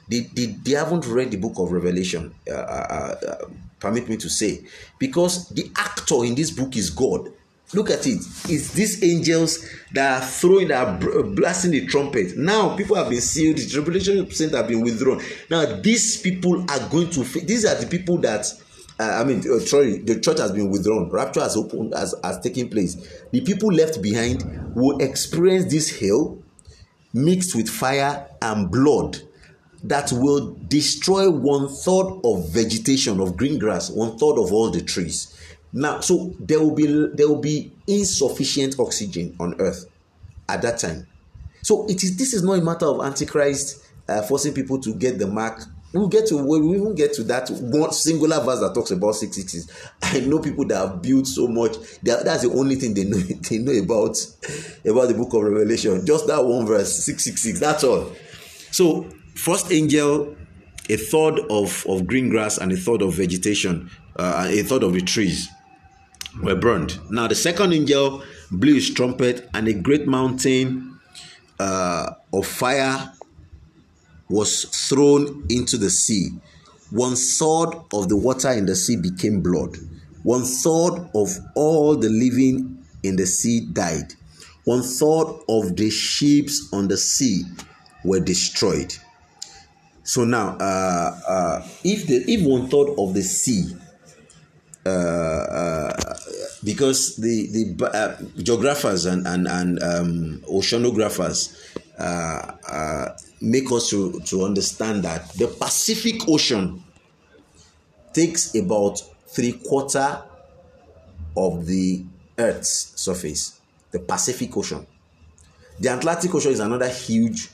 they, 0.10 0.22
they, 0.22 0.46
they 0.46 0.72
haven't 0.72 1.06
read 1.06 1.30
the 1.30 1.38
book 1.38 1.54
of 1.58 1.72
Revelation. 1.72 2.34
Uh, 2.50 2.54
uh, 2.54 3.16
uh 3.28 3.46
permit 3.84 4.10
me 4.10 4.18
to 4.18 4.30
say, 4.30 4.66
because 4.98 5.50
the 5.50 5.70
actor 5.78 6.24
in 6.24 6.34
this 6.34 6.50
book 6.50 6.76
is 6.76 6.90
God 6.90 7.32
Look 7.74 7.90
at 7.90 8.06
it. 8.06 8.20
It's 8.50 8.72
these 8.74 9.04
angels 9.04 9.68
that 9.94 10.22
are 10.22 10.26
throwing, 10.26 10.68
that 10.68 11.04
are 11.04 11.24
blasting 11.24 11.72
the 11.72 11.86
trumpet. 11.88 12.38
Now 12.38 12.76
people 12.76 12.96
have 12.96 13.10
been 13.10 13.22
sealed. 13.22 13.58
The 13.58 13.68
tribulation 13.68 14.26
percent 14.26 14.54
have 14.54 14.68
been 14.68 14.82
withdrawn. 14.82 15.22
Now 15.50 15.66
these 15.82 16.22
people 16.22 16.62
are 16.70 16.90
going 16.90 17.10
to. 17.12 17.24
These 17.24 17.66
are 17.66 17.76
the 17.76 17.88
people 17.88 18.18
that. 18.20 18.46
Uh, 19.00 19.22
I 19.22 19.24
mean, 19.24 19.40
uh, 19.40 19.58
sorry, 19.60 19.98
the 19.98 20.20
church 20.20 20.38
has 20.38 20.52
been 20.52 20.70
withdrawn. 20.70 21.10
Rapture 21.10 21.42
has 21.42 21.58
opened, 21.58 21.96
has, 21.96 22.14
has 22.24 22.40
taken 22.42 22.70
place. 22.70 22.96
The 23.32 23.42
people 23.42 23.70
left 23.70 24.04
behind 24.04 24.76
will 24.76 25.00
experience 25.00 25.72
this 25.72 26.00
hell 26.00 26.38
mixed 27.12 27.56
with 27.56 27.68
fire 27.68 28.28
and 28.40 28.70
blood 28.70 29.20
that 29.84 30.12
will 30.14 30.58
destroy 30.68 31.30
one 31.30 31.68
third 31.68 32.20
of 32.24 32.50
vegetation 32.50 33.20
of 33.20 33.36
green 33.36 33.60
grass, 33.60 33.90
one 33.90 34.18
third 34.18 34.38
of 34.40 34.54
all 34.54 34.70
the 34.70 34.82
trees. 34.82 35.38
Now, 35.74 36.00
so 36.00 36.34
there 36.40 36.60
will 36.60 36.74
be 36.76 36.86
there 36.86 37.28
will 37.28 37.42
be 37.42 37.74
insufficient 37.88 38.80
oxygen 38.80 39.36
on 39.40 39.60
Earth 39.60 39.86
at 40.48 40.62
that 40.62 40.80
time. 40.80 41.08
So 41.62 41.86
it 41.88 42.04
is 42.04 42.18
this 42.18 42.34
is 42.34 42.44
not 42.44 42.54
a 42.54 42.62
matter 42.62 42.86
of 42.86 43.02
Antichrist 43.02 43.84
uh, 44.08 44.22
forcing 44.22 44.54
people 44.54 44.80
to 44.82 44.94
get 44.94 45.20
the 45.20 45.28
mark. 45.28 45.62
We'll 45.94 46.08
get 46.08 46.28
to 46.28 46.38
we 46.38 46.60
will 46.80 46.94
get 46.94 47.14
to 47.16 47.24
that 47.26 47.50
one 47.50 47.92
singular 47.92 48.40
verse 48.44 48.60
that 48.62 48.74
talks 48.74 48.92
about 48.92 49.14
six 49.14 49.36
sixes. 49.36 49.72
I 50.02 50.22
know 50.22 50.40
people 50.40 50.66
that 50.68 50.78
have 50.78 51.02
built 51.02 51.28
so 51.28 51.48
much. 51.48 51.74
That, 52.04 52.24
that's 52.24 52.44
the 52.44 52.52
only 52.54 52.76
thing 52.76 52.94
they 52.94 53.04
know 53.04 53.18
they 53.50 53.58
know 53.58 53.74
about 53.74 54.18
about 54.86 55.08
the 55.08 55.16
book 55.16 55.34
of 55.34 55.42
Revelation. 55.42 56.06
Just 56.06 56.28
that 56.28 56.44
one 56.44 56.66
verse 56.66 57.04
six 57.04 57.24
six 57.24 57.42
six. 57.42 57.60
That's 57.60 57.84
all. 57.84 58.12
So 58.72 59.08
first 59.36 59.72
angel, 59.72 60.36
a 60.90 60.98
third 60.98 61.40
of 61.50 61.86
of 61.88 62.08
green 62.08 62.30
grass 62.30 62.58
and 62.58 62.72
a 62.72 62.78
third 62.78 63.02
of 63.02 63.14
vegetation, 63.14 63.90
uh, 64.18 64.48
a 64.50 64.64
third 64.64 64.84
of 64.84 64.94
the 64.94 65.02
trees 65.02 65.50
were 66.42 66.56
burned. 66.56 67.00
Now 67.12 67.28
the 67.28 67.36
second 67.36 67.74
angel 67.74 68.24
blew 68.52 68.76
his 68.76 68.94
trumpet, 68.94 69.50
and 69.54 69.68
a 69.68 69.74
great 69.74 70.08
mountain 70.08 71.00
uh, 71.60 72.12
of 72.34 72.46
fire 72.46 73.14
was 74.30 74.66
thrown 74.90 75.46
into 75.50 75.78
the 75.78 75.90
sea. 75.90 76.30
One 76.90 77.16
third 77.16 77.72
of 77.94 78.10
the 78.10 78.18
water 78.18 78.52
in 78.52 78.66
the 78.66 78.76
sea 78.76 78.96
became 78.96 79.42
blood. 79.42 79.78
One 80.24 80.44
third 80.44 81.10
of 81.16 81.30
all 81.56 81.96
the 81.96 82.10
living 82.10 82.84
in 83.04 83.16
the 83.16 83.26
sea 83.26 83.62
died. 83.62 84.14
One 84.64 84.82
third 84.82 85.40
of 85.50 85.76
the 85.76 85.90
ships 85.90 86.70
on 86.72 86.88
the 86.88 86.98
sea 86.98 87.44
were 88.04 88.20
destroyed. 88.20 88.96
So 90.04 90.26
now, 90.26 90.58
uh, 90.60 91.20
uh, 91.28 91.68
if 91.84 92.08
the 92.08 92.24
if 92.28 92.46
one 92.46 92.68
third 92.68 92.90
of 92.98 93.14
the 93.14 93.22
sea 93.22 93.74
uh, 94.86 94.90
uh, 94.90 96.18
because 96.64 97.16
the 97.16 97.48
the 97.48 97.86
uh, 97.86 98.22
geographers 98.42 99.06
and 99.06 99.26
and 99.26 99.48
and 99.48 99.82
um, 99.82 100.42
oceanographers 100.50 101.56
uh, 101.98 103.10
make 103.40 103.72
us 103.72 103.90
to 103.90 104.20
to 104.26 104.44
understand 104.44 105.04
that 105.04 105.30
the 105.36 105.48
Pacific 105.48 106.28
Ocean 106.28 106.84
takes 108.12 108.54
about 108.56 109.02
three 109.28 109.54
quarter 109.54 110.22
of 111.38 111.66
the 111.66 112.04
Earth's 112.38 112.92
surface. 113.00 113.60
The 113.92 114.00
Pacific 114.00 114.56
Ocean. 114.58 114.86
The 115.80 115.94
Atlantic 115.94 116.36
Ocean 116.36 116.52
is 116.52 116.60
another 116.60 116.90
huge 116.90 117.50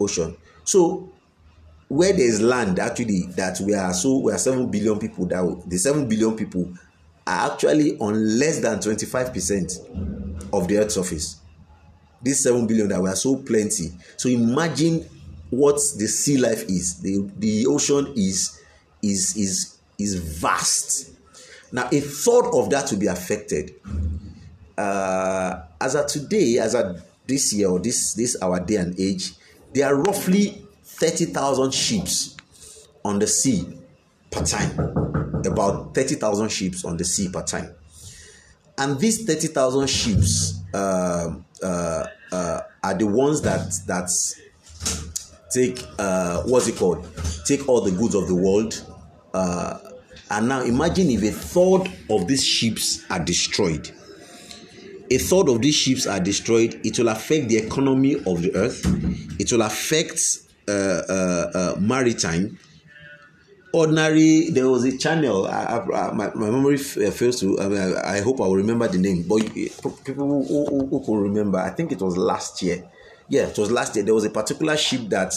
ocean. 0.00 0.36
So 0.64 1.12
where 1.88 2.12
there 2.12 2.26
is 2.26 2.40
land 2.40 2.78
actually 2.78 3.22
that 3.36 3.60
we 3.60 3.74
are 3.74 3.92
so 3.92 4.18
we 4.18 4.32
are 4.32 4.38
seven 4.38 4.70
billion 4.70 4.98
people 4.98 5.26
that 5.26 5.62
the 5.66 5.76
seven 5.76 6.08
billion 6.08 6.36
people 6.36 6.72
are 7.26 7.52
actually 7.52 7.96
on 7.98 8.38
less 8.38 8.60
than 8.60 8.80
twenty-five 8.80 9.32
percent 9.32 9.72
of 10.52 10.68
the 10.68 10.78
earth 10.78 10.92
surface. 10.92 11.40
This 12.22 12.42
seven 12.42 12.66
billion 12.66 12.88
that 12.88 13.00
we 13.02 13.08
are 13.08 13.16
so 13.16 13.36
plenty. 13.36 13.92
So 14.16 14.28
imagine 14.28 15.06
what 15.50 15.76
the 15.98 16.06
sea 16.06 16.38
life 16.38 16.64
is. 16.64 17.00
The 17.00 17.30
the 17.38 17.66
ocean 17.66 18.12
is 18.16 18.60
is 19.02 19.36
is 19.36 19.78
is 19.98 20.14
vast. 20.16 21.12
Now 21.70 21.88
a 21.92 22.00
third 22.00 22.50
of 22.52 22.70
that 22.70 22.90
will 22.90 22.98
be 22.98 23.06
affected. 23.06 23.74
Uh, 24.76 25.62
as 25.80 25.94
of 25.94 26.06
today 26.08 26.58
as 26.58 26.74
of 26.74 27.00
this 27.26 27.52
year 27.52 27.68
or 27.68 27.78
this 27.78 28.14
this 28.14 28.36
our 28.42 28.58
day 28.58 28.74
and 28.74 28.98
age 28.98 29.34
there 29.72 29.86
are 29.86 29.94
roughly 29.94 30.63
30,000 30.94 31.74
ships 31.74 32.36
on 33.04 33.18
the 33.18 33.26
sea 33.26 33.78
per 34.30 34.44
time. 34.44 34.78
About 35.44 35.94
30,000 35.94 36.48
ships 36.50 36.84
on 36.84 36.96
the 36.96 37.04
sea 37.04 37.28
per 37.28 37.42
time. 37.42 37.74
And 38.78 38.98
these 38.98 39.24
30,000 39.24 39.88
ships 39.88 40.60
uh, 40.72 41.34
uh, 41.62 42.06
uh, 42.32 42.60
are 42.82 42.94
the 42.94 43.06
ones 43.06 43.42
that 43.42 43.72
that 43.86 44.10
take 45.52 45.84
uh, 45.98 46.42
what's 46.42 46.66
it 46.66 46.76
called? 46.76 47.06
Take 47.44 47.68
all 47.68 47.80
the 47.80 47.92
goods 47.92 48.14
of 48.14 48.26
the 48.26 48.34
world. 48.34 48.82
Uh, 49.32 49.78
and 50.30 50.48
now 50.48 50.62
imagine 50.62 51.10
if 51.10 51.22
a 51.22 51.30
third 51.30 51.92
of 52.10 52.26
these 52.26 52.44
ships 52.44 53.04
are 53.10 53.20
destroyed. 53.20 53.90
A 55.10 55.18
third 55.18 55.48
of 55.48 55.60
these 55.60 55.74
ships 55.74 56.06
are 56.06 56.18
destroyed. 56.18 56.80
It 56.82 56.98
will 56.98 57.08
affect 57.08 57.48
the 57.48 57.58
economy 57.58 58.14
of 58.14 58.42
the 58.42 58.52
earth. 58.56 58.82
It 59.38 59.52
will 59.52 59.62
affect 59.62 60.43
maritime. 61.80 62.58
Ordinary, 63.72 64.50
there 64.50 64.70
was 64.70 64.84
a 64.84 64.96
channel. 64.96 65.48
I, 65.48 65.78
I, 65.78 66.12
my, 66.12 66.32
my 66.34 66.48
memory 66.48 66.76
uh, 66.76 67.10
fails 67.10 67.40
to. 67.40 67.58
I, 67.58 67.66
mean, 67.68 67.80
I, 67.80 68.18
I 68.18 68.20
hope 68.20 68.40
I 68.40 68.44
will 68.46 68.54
remember 68.54 68.86
the 68.86 68.98
name. 68.98 69.24
But 69.26 69.52
people 70.04 70.44
who, 70.46 70.86
who, 70.86 71.02
who 71.04 71.18
remember, 71.18 71.58
I 71.58 71.70
think 71.70 71.90
it 71.90 72.00
was 72.00 72.16
last 72.16 72.62
year. 72.62 72.88
Yeah, 73.28 73.48
it 73.48 73.58
was 73.58 73.72
last 73.72 73.96
year. 73.96 74.04
There 74.04 74.14
was 74.14 74.24
a 74.24 74.30
particular 74.30 74.76
ship 74.76 75.08
that 75.08 75.34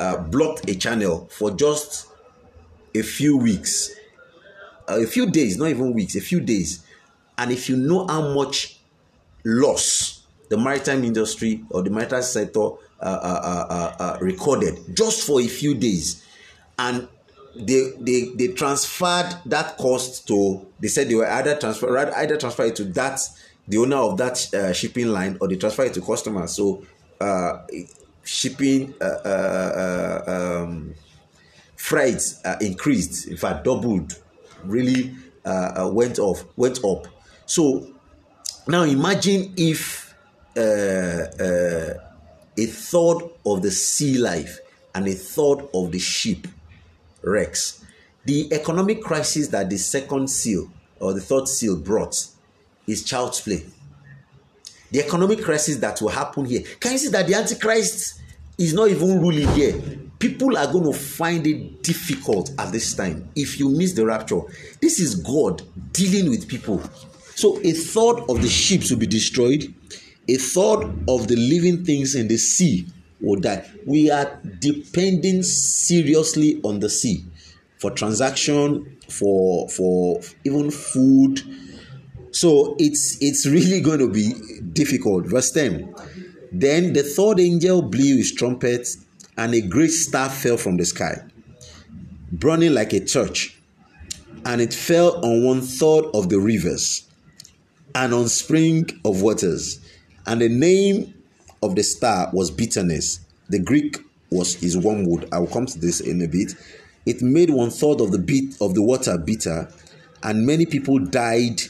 uh, 0.00 0.16
blocked 0.16 0.68
a 0.68 0.74
channel 0.74 1.28
for 1.30 1.52
just 1.52 2.08
a 2.94 3.02
few 3.02 3.36
weeks, 3.36 3.94
uh, 4.88 5.00
a 5.00 5.06
few 5.06 5.30
days, 5.30 5.56
not 5.56 5.68
even 5.68 5.92
weeks, 5.92 6.16
a 6.16 6.20
few 6.20 6.40
days. 6.40 6.84
And 7.36 7.52
if 7.52 7.68
you 7.68 7.76
know 7.76 8.06
how 8.08 8.34
much 8.34 8.80
loss 9.44 10.22
the 10.48 10.56
maritime 10.56 11.04
industry 11.04 11.62
or 11.70 11.82
the 11.82 11.90
maritime 11.90 12.22
sector 12.22 12.70
uh, 13.00 13.04
uh, 13.04 13.94
uh, 13.98 14.18
recorded 14.20 14.78
just 14.94 15.26
for 15.26 15.40
a 15.40 15.46
few 15.46 15.74
days, 15.74 16.24
and 16.78 17.08
they 17.54 17.92
they 18.00 18.32
they 18.36 18.48
transferred 18.48 19.34
that 19.46 19.76
cost 19.78 20.26
to 20.28 20.66
they 20.80 20.88
said 20.88 21.08
they 21.08 21.14
were 21.14 21.30
either 21.30 21.56
transfer 21.56 21.96
either 22.16 22.36
transfer 22.36 22.64
it 22.64 22.76
to 22.76 22.84
that 22.84 23.20
the 23.66 23.78
owner 23.78 23.96
of 23.96 24.16
that 24.16 24.52
uh, 24.54 24.72
shipping 24.72 25.08
line 25.08 25.36
or 25.40 25.48
they 25.48 25.56
transfer 25.56 25.84
it 25.84 25.94
to 25.94 26.00
customers. 26.00 26.52
So 26.52 26.84
uh, 27.20 27.66
shipping 28.24 28.94
uh, 29.00 30.22
um, 30.26 30.94
freight 31.76 32.22
uh, 32.44 32.56
increased. 32.60 33.28
In 33.28 33.36
fact 33.36 33.64
doubled. 33.64 34.18
Really 34.64 35.14
went 35.44 36.18
off 36.18 36.44
went 36.56 36.84
up. 36.84 37.06
So 37.46 37.94
now 38.66 38.82
imagine 38.82 39.54
if 39.56 40.14
a 42.58 42.66
third 42.66 43.18
of 43.46 43.62
the 43.62 43.70
sea 43.70 44.18
life 44.18 44.58
and 44.94 45.06
a 45.06 45.14
third 45.14 45.66
of 45.72 45.92
the 45.92 45.98
ship 45.98 46.46
wrecks 47.22 47.84
the 48.24 48.52
economic 48.52 49.02
crisis 49.02 49.48
that 49.48 49.70
the 49.70 49.78
second 49.78 50.28
seal 50.28 50.70
or 51.00 51.14
the 51.14 51.20
third 51.20 51.48
seal 51.48 51.76
brought 51.76 52.26
is 52.86 53.02
child's 53.04 53.40
play 53.40 53.62
the 54.90 55.00
economic 55.00 55.42
crisis 55.42 55.76
that 55.76 56.00
will 56.00 56.08
happen 56.08 56.44
here. 56.44 56.62
Can 56.80 56.92
you 56.92 56.98
see 56.98 57.08
that 57.08 57.26
the 57.26 57.34
Antichrist 57.34 58.20
is 58.56 58.72
not 58.72 58.88
even 58.88 59.20
ruling 59.20 59.48
here? 59.48 59.74
People 60.18 60.56
are 60.56 60.70
going 60.70 60.84
to 60.84 60.98
find 60.98 61.46
it 61.46 61.82
difficult 61.82 62.50
at 62.58 62.72
this 62.72 62.94
time 62.94 63.28
if 63.36 63.60
you 63.60 63.68
miss 63.70 63.92
the 63.92 64.04
rapture. 64.04 64.40
This 64.80 64.98
is 64.98 65.14
God 65.14 65.62
dealing 65.92 66.30
with 66.30 66.48
people. 66.48 66.82
So, 67.34 67.60
a 67.62 67.72
third 67.72 68.24
of 68.28 68.42
the 68.42 68.48
ships 68.48 68.90
will 68.90 68.98
be 68.98 69.06
destroyed, 69.06 69.72
a 70.28 70.36
third 70.36 70.84
of 71.08 71.28
the 71.28 71.36
living 71.36 71.84
things 71.84 72.14
in 72.14 72.28
the 72.28 72.36
sea 72.36 72.86
will 73.20 73.40
die. 73.40 73.68
We 73.86 74.10
are 74.10 74.38
depending 74.60 75.42
seriously 75.42 76.60
on 76.62 76.80
the 76.80 76.88
sea 76.88 77.24
for 77.78 77.90
transaction, 77.90 78.96
for 79.08 79.68
for 79.68 80.20
even 80.44 80.70
food 80.70 81.42
so 82.38 82.76
it's 82.78 83.18
it's 83.20 83.46
really 83.46 83.80
going 83.88 83.98
to 83.98 84.08
be 84.08 84.32
difficult. 84.72 85.26
Verse 85.26 85.50
10. 85.50 85.94
Then 86.52 86.92
the 86.92 87.02
third 87.02 87.40
angel 87.40 87.82
blew 87.82 88.16
his 88.16 88.32
trumpet, 88.32 88.88
and 89.36 89.54
a 89.54 89.60
great 89.60 89.90
star 89.90 90.30
fell 90.30 90.56
from 90.56 90.76
the 90.76 90.86
sky, 90.86 91.22
burning 92.32 92.72
like 92.72 92.92
a 92.92 93.04
torch, 93.04 93.58
and 94.44 94.60
it 94.60 94.72
fell 94.72 95.24
on 95.24 95.44
one 95.44 95.60
third 95.60 96.04
of 96.14 96.28
the 96.28 96.38
rivers 96.38 97.06
and 97.94 98.14
on 98.14 98.28
spring 98.28 98.88
of 99.04 99.20
waters. 99.20 99.80
And 100.26 100.40
the 100.40 100.48
name 100.48 101.14
of 101.62 101.74
the 101.74 101.82
star 101.82 102.30
was 102.32 102.50
bitterness. 102.50 103.20
The 103.48 103.58
Greek 103.58 103.98
was 104.30 104.62
is 104.62 104.76
wormwood. 104.76 105.28
I 105.32 105.38
will 105.38 105.46
come 105.46 105.66
to 105.66 105.78
this 105.78 106.00
in 106.00 106.20
a 106.22 106.28
bit. 106.28 106.54
It 107.06 107.22
made 107.22 107.50
one 107.50 107.70
third 107.70 108.00
of 108.00 108.12
the 108.12 108.18
bit 108.18 108.56
of 108.60 108.74
the 108.74 108.82
water 108.82 109.16
bitter, 109.16 109.72
and 110.22 110.44
many 110.44 110.66
people 110.66 110.98
died 110.98 111.62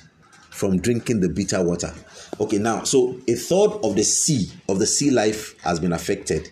from 0.50 0.80
drinking 0.80 1.20
the 1.20 1.28
bitter 1.28 1.62
water. 1.62 1.94
Okay, 2.40 2.58
now, 2.58 2.82
so 2.82 3.20
a 3.28 3.34
third 3.34 3.78
of 3.84 3.94
the 3.94 4.02
sea, 4.02 4.50
of 4.68 4.78
the 4.80 4.86
sea 4.86 5.10
life 5.10 5.54
has 5.62 5.78
been 5.78 5.92
affected. 5.92 6.50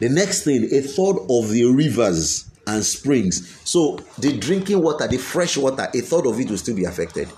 The 0.00 0.08
next 0.08 0.42
thing, 0.42 0.64
a 0.64 0.80
third 0.80 1.18
of 1.30 1.50
the 1.50 1.64
rivers 1.72 2.50
and 2.66 2.84
springs. 2.84 3.60
So 3.64 3.98
the 4.18 4.36
drinking 4.36 4.82
water, 4.82 5.06
the 5.06 5.18
fresh 5.18 5.56
water, 5.56 5.88
a 5.94 6.00
third 6.00 6.26
of 6.26 6.40
it 6.40 6.50
will 6.50 6.58
still 6.58 6.74
be 6.74 6.84
affected. 6.84 7.28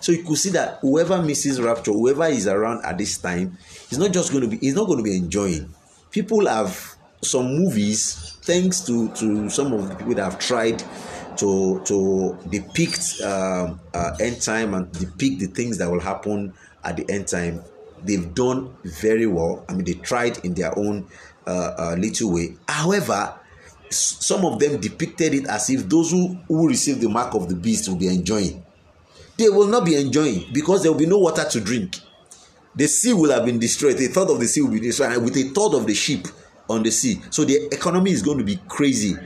So 0.00 0.12
you 0.12 0.22
could 0.22 0.36
see 0.36 0.50
that 0.50 0.78
whoever 0.80 1.22
misses 1.22 1.60
rapture, 1.60 1.92
whoever 1.92 2.26
is 2.26 2.46
around 2.46 2.84
at 2.84 2.98
this 2.98 3.18
time, 3.18 3.58
is 3.90 3.98
not 3.98 4.12
just 4.12 4.30
going 4.32 4.42
to 4.42 4.48
be, 4.48 4.58
he's 4.58 4.74
not 4.74 4.86
going 4.86 4.98
to 4.98 5.04
be 5.04 5.16
enjoying. 5.16 5.74
People 6.10 6.46
have 6.46 6.96
some 7.22 7.56
movies, 7.56 8.36
thanks 8.42 8.80
to 8.82 9.08
to 9.14 9.50
some 9.50 9.72
of 9.72 9.88
the 9.88 9.94
people 9.94 10.14
that 10.14 10.24
have 10.24 10.38
tried 10.38 10.82
to 11.38 11.82
to 11.84 12.38
depict 12.50 13.20
um, 13.22 13.80
uh, 13.94 14.16
end 14.20 14.40
time 14.40 14.74
and 14.74 14.90
depict 14.92 15.40
the 15.40 15.46
things 15.46 15.78
that 15.78 15.90
will 15.90 16.00
happen 16.00 16.52
at 16.84 16.96
the 16.96 17.10
end 17.10 17.26
time 17.28 17.62
they've 18.04 18.34
done 18.34 18.74
very 18.84 19.26
well. 19.26 19.64
I 19.68 19.74
mean 19.74 19.84
they 19.84 19.94
tried 19.94 20.44
in 20.44 20.54
their 20.54 20.76
own 20.78 21.08
uh, 21.46 21.74
uh, 21.78 21.96
little 21.98 22.32
way. 22.32 22.56
However 22.68 23.34
some 23.88 24.44
of 24.44 24.58
them 24.58 24.80
depicted 24.80 25.32
it 25.32 25.46
as 25.46 25.70
if 25.70 25.88
those 25.88 26.10
who, 26.10 26.34
who 26.48 26.68
receive 26.68 27.00
the 27.00 27.08
mark 27.08 27.34
of 27.34 27.48
the 27.48 27.54
beast 27.54 27.88
will 27.88 27.96
be 27.96 28.08
enjoying 28.08 28.65
they 29.36 29.48
will 29.48 29.66
not 29.66 29.84
be 29.84 29.96
enjoying 29.96 30.46
because 30.52 30.82
there 30.82 30.92
will 30.92 30.98
be 30.98 31.06
no 31.06 31.18
water 31.18 31.44
to 31.48 31.60
drink. 31.60 31.96
The 32.74 32.86
sea 32.86 33.12
will 33.14 33.30
have 33.30 33.44
been 33.44 33.58
destroyed. 33.58 33.96
A 33.96 34.08
third 34.08 34.30
of 34.30 34.38
the 34.40 34.46
sea 34.46 34.60
will 34.62 34.70
be 34.72 34.80
destroyed. 34.80 35.16
With 35.22 35.36
a 35.36 35.44
third 35.44 35.74
of 35.74 35.86
the 35.86 35.94
sheep 35.94 36.26
on 36.68 36.82
the 36.82 36.90
sea. 36.90 37.20
So 37.30 37.44
the 37.44 37.68
economy 37.72 38.10
is 38.10 38.22
going 38.22 38.38
to 38.38 38.44
be 38.44 38.58
crazy. 38.68 39.16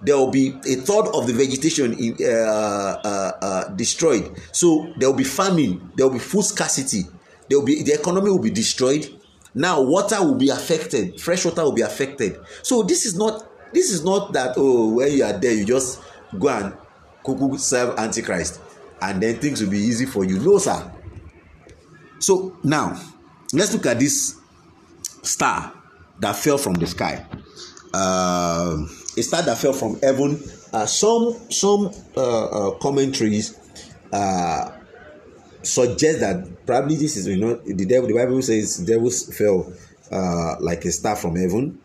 There 0.00 0.16
will 0.16 0.30
be 0.30 0.48
a 0.48 0.74
third 0.76 1.06
of 1.14 1.26
the 1.26 1.32
vegetation 1.32 1.92
in, 1.94 2.16
uh, 2.20 3.00
uh, 3.04 3.32
uh, 3.40 3.68
destroyed. 3.70 4.30
So 4.52 4.92
there 4.98 5.08
will 5.08 5.16
be 5.16 5.24
famine, 5.24 5.90
there 5.94 6.06
will 6.06 6.14
be 6.14 6.18
food 6.20 6.44
scarcity, 6.44 7.04
there 7.48 7.58
will 7.58 7.64
be 7.66 7.82
the 7.82 7.92
economy 7.94 8.30
will 8.30 8.38
be 8.38 8.50
destroyed. 8.50 9.08
Now 9.54 9.80
water 9.80 10.22
will 10.22 10.34
be 10.34 10.50
affected, 10.50 11.18
fresh 11.20 11.44
water 11.46 11.62
will 11.62 11.72
be 11.72 11.80
affected. 11.80 12.38
So 12.62 12.82
this 12.82 13.06
is 13.06 13.16
not 13.16 13.48
this 13.72 13.90
is 13.90 14.04
not 14.04 14.32
that 14.34 14.54
oh 14.58 14.94
when 14.94 15.12
you 15.12 15.24
are 15.24 15.32
there 15.32 15.52
you 15.54 15.64
just 15.64 16.02
go 16.38 16.48
and 16.48 16.74
kuku 17.24 17.58
serve 17.58 17.98
antichrist 17.98 18.60
and 19.00 19.22
then 19.22 19.36
things 19.36 19.62
will 19.62 19.70
be 19.70 19.78
easy 19.78 20.06
for 20.06 20.24
you. 20.24 20.38
No 20.38 20.58
sir. 20.58 20.92
So 22.18 22.56
now 22.64 23.00
let's 23.52 23.72
look 23.72 23.86
at 23.86 23.98
this 23.98 24.36
star 25.22 25.72
that 26.20 26.36
fell 26.36 26.58
from 26.58 26.74
the 26.74 26.86
sky. 26.86 27.24
Uh, 27.92 28.86
a 29.16 29.22
star 29.22 29.42
that 29.42 29.58
fell 29.58 29.72
from 29.72 29.98
heaven. 30.00 30.42
Uh, 30.72 30.86
some 30.86 31.36
some 31.50 31.90
uh, 32.16 32.46
uh, 32.46 32.70
commentaries 32.78 33.58
uh, 34.12 34.70
suggest 35.62 36.20
that 36.20 36.66
probably 36.66 36.96
this 36.96 37.16
is 37.16 37.26
you 37.26 37.36
know 37.36 37.54
the 37.54 37.86
devil. 37.86 38.08
The 38.08 38.14
Bible 38.14 38.42
says 38.42 38.78
devils 38.78 39.34
fell 39.36 39.72
uh, 40.10 40.56
like 40.60 40.84
a 40.84 40.92
star 40.92 41.16
from 41.16 41.36
heaven. 41.36 41.78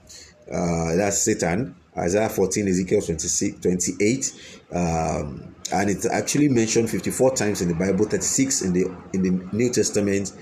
That's 0.47 1.19
Satan. 1.19 1.75
Isaiah 1.97 2.29
14, 2.29 2.67
Ezekiel 2.67 3.01
26, 3.01 3.59
28. 3.61 4.33
Um, 4.73 5.55
and 5.73 5.89
it's 5.89 6.05
actually 6.05 6.49
mentioned 6.49 6.89
54 6.89 7.35
times 7.35 7.61
in 7.61 7.67
the 7.67 7.73
Bible, 7.73 8.05
36 8.05 8.61
in 8.61 8.73
the 8.73 8.85
in 9.13 9.21
the 9.23 9.55
New 9.55 9.71
Testament, 9.71 10.33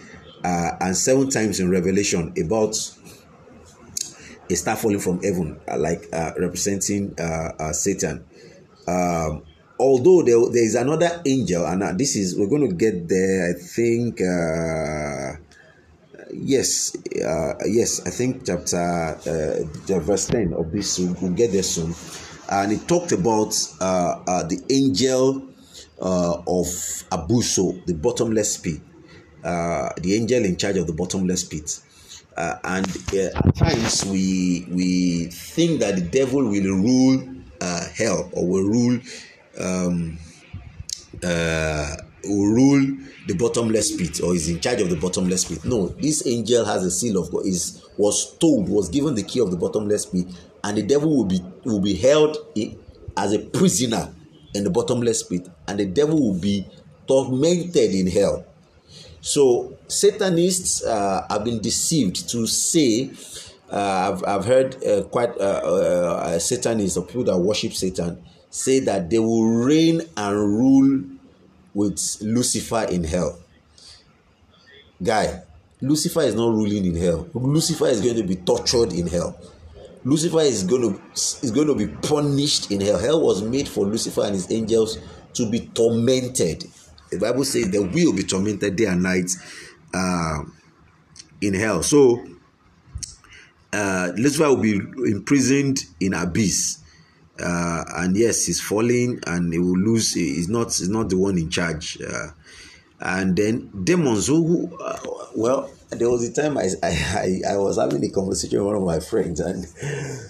uh, 0.44 0.72
and 0.82 0.96
seven 0.96 1.30
times 1.30 1.60
in 1.60 1.70
Revelation 1.70 2.34
about 2.44 2.76
a 4.50 4.56
star 4.56 4.76
falling 4.76 5.00
from 5.00 5.22
heaven, 5.22 5.60
uh, 5.68 5.78
like 5.78 6.08
uh, 6.12 6.32
representing 6.38 7.14
uh, 7.20 7.52
uh 7.60 7.74
Satan. 7.74 8.26
Um, 8.88 9.44
although 9.80 10.24
there, 10.24 10.40
there 10.52 10.64
is 10.64 10.76
another 10.76 11.22
angel, 11.26 11.66
and 11.66 11.84
uh, 11.84 11.94
this 11.94 12.16
is 12.16 12.38
we're 12.38 12.50
going 12.50 12.68
to 12.68 12.76
get 12.76 13.08
there. 13.08 13.50
I 13.50 13.54
think 13.54 14.22
uh, 16.30 16.34
yes, 16.34 16.96
yes, 17.66 18.06
I 18.06 18.10
think 18.10 18.46
chapter 18.46 19.18
verse 20.00 20.28
ten 20.28 20.54
of 20.54 20.72
this. 20.72 21.00
We'll, 21.00 21.32
get 21.32 21.52
there 21.52 21.64
soon, 21.64 21.94
and 22.52 22.72
it 22.72 22.88
talked 22.88 23.12
about 23.12 23.52
the 23.52 24.62
angel 24.70 25.48
of 26.00 26.68
Abuso, 27.12 27.86
the 27.86 27.94
bottomless 27.94 28.58
pit. 28.58 28.82
the 29.42 30.16
angel 30.16 30.46
in 30.46 30.58
charge 30.58 30.78
of 30.78 30.88
the 30.88 30.94
bottomless 30.94 31.44
pit 31.44 31.82
uh, 32.40 32.58
and 32.64 32.88
uh, 33.14 33.30
at 33.36 33.56
times 33.56 34.06
we 34.06 34.66
we 34.72 35.26
think 35.26 35.82
that 35.82 35.96
the 35.96 36.02
devil 36.02 36.44
will 36.46 36.74
rule 36.74 37.22
uh, 37.62 37.86
hell 37.94 38.30
or 38.34 38.48
will 38.48 38.64
rule 38.64 39.00
um, 39.60 40.18
uh, 41.24 41.96
will 42.24 42.54
rule 42.54 42.98
the 43.28 43.34
bottomless 43.36 43.96
pit 43.96 44.22
or 44.22 44.34
is 44.36 44.50
in 44.50 44.60
charge 44.60 44.82
of 44.82 44.90
the 44.90 44.96
bottomless 44.96 45.46
pit. 45.46 45.64
No, 45.66 45.88
this 45.88 46.26
angel 46.28 46.66
has 46.66 46.84
a 46.84 46.92
seal 46.92 47.22
of 47.22 47.32
God. 47.32 47.46
Is 47.46 47.86
was 47.98 48.38
told 48.38 48.70
was 48.70 48.90
given 48.90 49.16
the 49.16 49.24
key 49.24 49.40
of 49.40 49.52
the 49.52 49.58
bottomless 49.58 50.06
pit 50.06 50.28
and 50.64 50.78
the 50.78 50.84
devil 50.84 51.16
will 51.16 51.26
be 51.26 51.42
will 51.64 51.80
be 51.80 51.96
held 51.96 52.38
as 53.18 53.34
a 53.34 53.40
prisoner 53.40 54.14
in 54.54 54.64
the 54.64 54.70
bottomless 54.70 55.24
pit, 55.24 55.48
and 55.68 55.80
the 55.80 55.86
devil 55.86 56.20
will 56.20 56.40
be 56.40 56.68
tormented 57.08 57.94
in 57.94 58.08
hell. 58.08 58.46
So 59.22 59.78
Satanists 59.88 60.84
uh, 60.84 61.26
have 61.30 61.44
been 61.44 61.60
deceived 61.60 62.30
to 62.30 62.48
say. 62.48 63.12
Uh, 63.72 64.14
I've, 64.14 64.24
I've 64.24 64.46
heard 64.46 64.84
uh, 64.84 65.04
quite 65.04 65.30
uh, 65.38 65.44
uh, 65.44 66.40
Satanists 66.40 66.98
or 66.98 67.06
people 67.06 67.26
that 67.26 67.38
worship 67.38 67.74
Satan 67.74 68.24
say 68.50 68.80
that 68.80 69.12
they 69.12 69.20
will 69.20 69.46
reign 69.46 70.02
and 70.18 70.36
rule 70.36 71.04
with 71.80 72.18
Lucifer 72.20 72.86
in 72.92 73.06
hell. 73.06 73.40
Guy, 75.02 75.44
Lucifer 75.80 76.24
is 76.24 76.36
not 76.36 76.50
ruling 76.50 76.84
in 76.84 76.96
hell. 76.96 77.30
Lucifer 77.34 77.88
is 77.88 78.02
going 78.02 78.18
to 78.18 78.24
be 78.24 78.36
tortured 78.36 78.92
in 78.92 79.08
hell. 79.08 79.40
Lucifer 80.04 80.42
is 80.42 80.66
going 80.66 80.82
to 80.82 81.02
is 81.16 81.52
going 81.52 81.68
to 81.68 81.76
be 81.76 81.88
punished 81.88 82.70
in 82.70 82.82
hell. 82.82 83.00
Hell 83.00 83.22
was 83.22 83.42
made 83.44 83.70
for 83.70 83.86
Lucifer 83.86 84.24
and 84.26 84.34
his 84.34 84.52
angels 84.52 85.00
to 85.36 85.50
be 85.50 85.68
tormented. 85.68 86.66
The 87.12 87.18
Bible 87.18 87.46
says 87.46 87.72
they 87.72 87.80
will 87.80 88.14
be 88.14 88.24
tormented 88.24 88.76
day 88.76 88.86
and 88.86 89.02
night 89.02 89.32
uh, 89.94 90.40
in 91.40 91.54
hell. 91.54 91.82
So 91.82 92.26
uh, 93.72 94.12
Lucifer 94.18 94.50
will 94.50 94.62
be 94.62 94.82
imprisoned 95.10 95.80
in 96.02 96.14
abyss. 96.14 96.80
Uh, 97.42 97.84
and 97.98 98.16
yes, 98.18 98.46
he's 98.46 98.62
falling 98.62 99.20
and 99.28 99.54
he 99.54 99.60
will 99.60 99.78
lose. 99.78 100.14
He's 100.14 100.50
not. 100.50 100.68
He's 100.68 100.90
not 100.90 101.10
the 101.10 101.18
one 101.18 101.38
in 101.38 101.50
charge. 101.50 101.98
Uh, 102.02 102.30
and 103.02 103.36
then 103.36 103.70
demons 103.84 104.28
who, 104.28 104.78
uh, 104.78 105.00
well, 105.36 105.72
there 105.90 106.10
was 106.10 106.28
a 106.28 106.34
time 106.34 106.58
I, 106.58 106.70
I, 106.84 107.42
I 107.52 107.58
was 107.58 107.78
having 107.78 108.04
a 108.04 108.10
conversation 108.10 108.60
with 108.60 108.68
one 108.68 108.76
of 108.76 108.84
my 108.84 109.00
friends, 109.00 109.40
and 109.40 109.66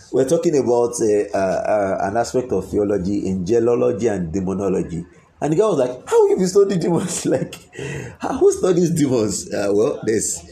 we're 0.11 0.29
talking 0.29 0.57
about 0.57 0.93
uh, 1.01 1.37
uh, 1.37 1.97
an 2.01 2.17
aspect 2.17 2.51
of 2.51 2.69
theology, 2.69 3.23
angelology, 3.23 4.11
and 4.11 4.31
demonology. 4.31 5.05
And 5.41 5.53
the 5.53 5.57
guy 5.57 5.65
was 5.65 5.79
like, 5.79 6.07
"How 6.07 6.27
you 6.27 6.47
study 6.47 6.77
demons? 6.77 7.25
like, 7.25 7.55
who 7.55 8.51
studies 8.51 8.91
demons?" 8.91 9.51
Uh, 9.51 9.69
well, 9.71 9.99
there's 10.03 10.43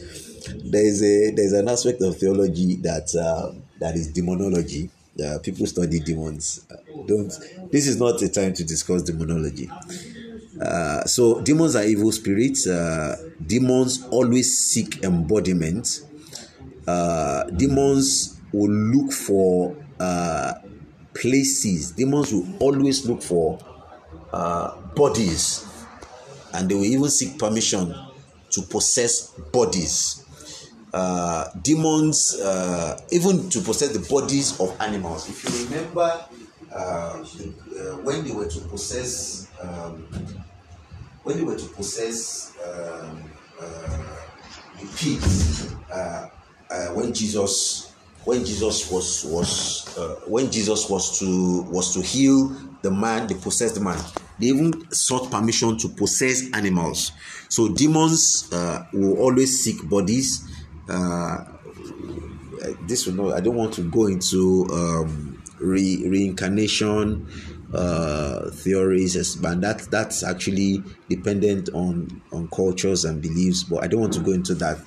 there's 0.64 1.02
a 1.02 1.30
there's 1.30 1.52
an 1.52 1.68
aspect 1.68 2.02
of 2.02 2.16
theology 2.16 2.76
that 2.76 3.14
uh, 3.14 3.52
that 3.80 3.94
is 3.94 4.08
demonology. 4.08 4.90
Uh, 5.24 5.38
people 5.40 5.66
study 5.66 5.98
demons. 6.00 6.64
Uh, 6.70 6.76
don't. 7.06 7.32
This 7.72 7.86
is 7.88 7.98
not 7.98 8.22
a 8.22 8.28
time 8.28 8.52
to 8.54 8.64
discuss 8.64 9.02
demonology. 9.02 9.68
Uh, 10.60 11.04
so 11.04 11.40
demons 11.40 11.76
are 11.76 11.84
evil 11.84 12.12
spirits. 12.12 12.66
Uh, 12.66 13.16
demons 13.44 14.04
always 14.10 14.58
seek 14.58 15.02
embodiment. 15.04 16.02
Uh, 16.86 17.44
demons 17.44 18.40
will 18.52 18.70
look 18.70 19.12
for 19.12 19.76
uh, 20.00 20.54
places. 21.14 21.92
Demons 21.92 22.32
will 22.32 22.46
always 22.60 23.06
look 23.06 23.22
for 23.22 23.58
bodies, 24.94 25.66
and 26.54 26.68
they 26.68 26.74
will 26.74 26.84
even 26.84 27.08
seek 27.08 27.38
permission 27.38 27.94
to 28.50 28.62
possess 28.62 29.28
bodies. 29.52 30.24
Uh, 30.98 31.44
demons, 31.62 32.34
even 33.12 33.48
to 33.48 33.60
possess 33.60 33.90
the 33.96 34.04
bodies 34.10 34.58
of 34.58 34.74
animals. 34.80 35.28
If 35.28 35.44
you 35.44 35.50
remember, 35.64 36.10
when 38.02 38.24
they 38.24 38.32
were 38.32 38.48
to 38.48 38.60
possess 38.72 39.46
um, 39.62 40.06
when 41.28 41.36
they 41.36 41.42
were 41.42 41.56
to 41.58 41.66
possess 41.68 42.56
um, 42.64 43.22
uh, 43.60 43.98
the 44.80 44.86
pigs, 44.96 45.74
uh, 45.92 46.28
uh, 46.70 46.86
when 46.94 47.12
Jesus 47.12 47.92
when 48.24 48.44
Jesus 48.44 48.90
was 48.90 49.24
was 49.24 49.98
uh, 49.98 50.20
when 50.26 50.50
Jesus 50.50 50.88
was 50.88 51.18
to 51.18 51.62
was 51.64 51.92
to 51.94 52.02
heal 52.02 52.48
the 52.82 52.90
man, 52.90 53.26
the 53.26 53.34
possessed 53.34 53.80
man, 53.80 53.98
they 54.38 54.46
even 54.46 54.90
sought 54.90 55.30
permission 55.30 55.76
to 55.78 55.88
possess 55.88 56.50
animals. 56.54 57.12
So 57.48 57.68
demons 57.68 58.48
uh, 58.52 58.84
will 58.92 59.18
always 59.18 59.62
seek 59.62 59.86
bodies. 59.88 60.46
Uh, 60.88 61.44
this 62.82 63.06
will 63.06 63.14
not. 63.14 63.36
I 63.36 63.40
don't 63.40 63.56
want 63.56 63.74
to 63.74 63.82
go 63.82 64.06
into 64.06 64.66
um, 64.72 65.42
re- 65.58 66.08
reincarnation 66.08 67.28
uh, 67.72 68.50
theories, 68.50 69.36
but 69.36 69.60
that 69.60 69.80
that's 69.90 70.22
actually 70.22 70.82
dependent 71.08 71.68
on 71.74 72.22
on 72.32 72.48
cultures 72.48 73.04
and 73.04 73.20
beliefs. 73.20 73.62
But 73.62 73.84
I 73.84 73.86
don't 73.86 74.00
want 74.00 74.12
to 74.14 74.20
go 74.20 74.32
into 74.32 74.54
that 74.56 74.78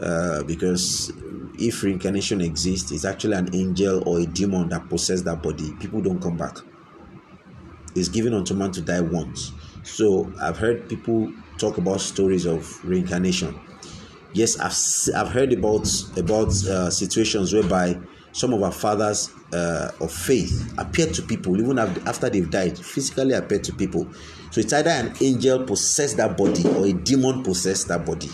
uh, 0.00 0.42
because 0.44 1.12
if 1.58 1.82
reincarnation 1.82 2.40
exists, 2.40 2.90
it's 2.90 3.04
actually 3.04 3.36
an 3.36 3.54
angel 3.54 4.02
or 4.08 4.20
a 4.20 4.26
demon 4.26 4.68
that 4.70 4.88
possesses 4.88 5.24
that 5.24 5.42
body. 5.42 5.72
People 5.80 6.00
don't 6.00 6.20
come 6.20 6.36
back. 6.36 6.58
It's 7.94 8.08
given 8.08 8.34
unto 8.34 8.54
man 8.54 8.72
to 8.72 8.80
die 8.80 9.00
once. 9.00 9.52
So 9.84 10.32
I've 10.40 10.58
heard 10.58 10.88
people 10.88 11.32
talk 11.58 11.78
about 11.78 12.00
stories 12.00 12.44
of 12.46 12.84
reincarnation. 12.84 13.58
Yes, 14.34 14.58
I've 14.58 15.14
I've 15.16 15.32
heard 15.32 15.52
about 15.52 15.88
about 16.18 16.48
uh, 16.64 16.90
situations 16.90 17.52
whereby 17.52 17.98
some 18.32 18.52
of 18.52 18.62
our 18.64 18.72
fathers 18.72 19.30
uh, 19.52 19.92
of 20.00 20.10
faith 20.12 20.74
appear 20.76 21.06
to 21.06 21.22
people 21.22 21.58
even 21.60 21.78
after 21.78 22.28
they've 22.28 22.50
died 22.50 22.76
physically 22.76 23.32
appear 23.34 23.60
to 23.60 23.72
people. 23.72 24.08
So 24.50 24.60
it's 24.60 24.72
either 24.72 24.90
an 24.90 25.14
angel 25.20 25.62
possess 25.64 26.14
that 26.14 26.36
body 26.36 26.68
or 26.68 26.84
a 26.84 26.92
demon 26.92 27.44
possess 27.44 27.84
that 27.84 28.04
body 28.04 28.28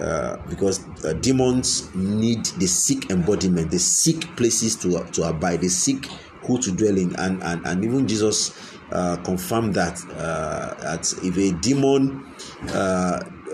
uh, 0.00 0.36
because 0.48 0.84
uh, 1.04 1.12
demons 1.14 1.94
need 1.94 2.44
they 2.58 2.66
seek 2.66 3.10
embodiment. 3.10 3.70
They 3.70 3.78
seek 3.78 4.36
places 4.36 4.74
to 4.76 5.04
to 5.12 5.22
abide. 5.28 5.60
They 5.60 5.68
seek 5.68 6.06
who 6.42 6.60
to 6.60 6.72
dwell 6.72 6.98
in. 6.98 7.14
And 7.16 7.40
and, 7.44 7.64
and 7.64 7.84
even 7.84 8.08
jesus 8.08 8.52
uh, 8.90 9.16
confirmed 9.18 9.74
that 9.74 10.02
uh, 10.16 10.74
that 10.82 11.12
if 11.22 11.36
a 11.36 11.52
demon 11.60 12.26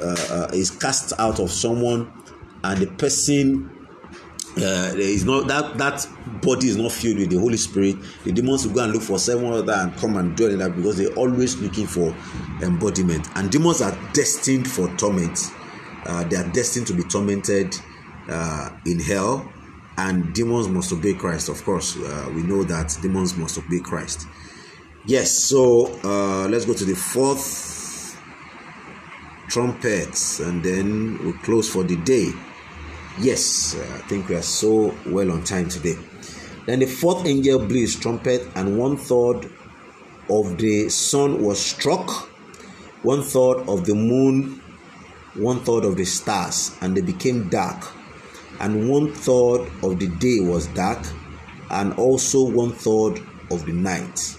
uh, 0.00 0.16
uh, 0.30 0.50
is 0.52 0.70
cast 0.70 1.12
out 1.18 1.40
of 1.40 1.50
someone 1.50 2.12
and 2.62 2.80
the 2.80 2.86
person 2.86 3.70
uh, 4.58 4.92
is 4.96 5.24
not 5.24 5.46
that 5.48 5.76
that 5.76 6.06
body 6.42 6.68
is 6.68 6.76
not 6.76 6.90
filled 6.90 7.18
with 7.18 7.30
the 7.30 7.38
Holy 7.38 7.56
Spirit. 7.56 7.96
The 8.24 8.32
demons 8.32 8.66
will 8.66 8.74
go 8.74 8.84
and 8.84 8.92
look 8.92 9.02
for 9.02 9.18
seven 9.18 9.46
other 9.52 9.72
and 9.72 9.94
come 9.96 10.16
and 10.16 10.36
dwell 10.36 10.50
in 10.50 10.58
that 10.60 10.74
because 10.74 10.96
they're 10.96 11.14
always 11.14 11.60
looking 11.60 11.86
for 11.86 12.14
embodiment. 12.62 13.28
And 13.34 13.50
demons 13.50 13.82
are 13.82 13.96
destined 14.14 14.68
for 14.70 14.88
torment. 14.96 15.38
Uh, 16.06 16.24
they 16.24 16.36
are 16.36 16.48
destined 16.52 16.86
to 16.86 16.94
be 16.94 17.02
tormented 17.02 17.76
uh, 18.28 18.70
in 18.86 18.98
hell, 19.00 19.50
and 19.98 20.32
demons 20.34 20.68
must 20.68 20.92
obey 20.92 21.14
Christ. 21.14 21.48
Of 21.48 21.62
course, 21.64 21.96
uh, 21.96 22.30
we 22.34 22.42
know 22.42 22.64
that 22.64 22.96
demons 23.02 23.36
must 23.36 23.58
obey 23.58 23.80
Christ. 23.80 24.26
Yes. 25.04 25.32
So 25.32 25.98
uh, 26.02 26.48
let's 26.48 26.64
go 26.64 26.74
to 26.74 26.84
the 26.84 26.96
fourth 26.96 27.75
trumpet, 29.48 30.40
and 30.40 30.62
then 30.62 31.18
we 31.24 31.32
close 31.44 31.68
for 31.68 31.84
the 31.84 31.96
day. 31.96 32.32
Yes, 33.18 33.74
uh, 33.74 33.80
I 33.94 33.98
think 34.08 34.28
we 34.28 34.34
are 34.34 34.42
so 34.42 34.94
well 35.06 35.30
on 35.32 35.44
time 35.44 35.68
today. 35.68 35.96
Then 36.66 36.80
the 36.80 36.86
fourth 36.86 37.26
angel 37.26 37.58
blew 37.58 37.80
his 37.80 37.96
trumpet, 37.96 38.46
and 38.54 38.78
one 38.78 38.96
third 38.96 39.50
of 40.28 40.58
the 40.58 40.88
sun 40.88 41.42
was 41.42 41.60
struck, 41.60 42.28
one 43.02 43.22
third 43.22 43.68
of 43.68 43.86
the 43.86 43.94
moon, 43.94 44.60
one 45.34 45.60
third 45.60 45.84
of 45.84 45.96
the 45.96 46.04
stars, 46.04 46.76
and 46.80 46.96
they 46.96 47.00
became 47.00 47.48
dark, 47.48 47.86
and 48.60 48.88
one 48.88 49.12
third 49.12 49.60
of 49.82 49.98
the 49.98 50.08
day 50.18 50.40
was 50.40 50.66
dark, 50.68 51.06
and 51.70 51.92
also 51.94 52.42
one 52.42 52.72
third 52.72 53.20
of 53.50 53.64
the 53.66 53.72
night. 53.72 54.36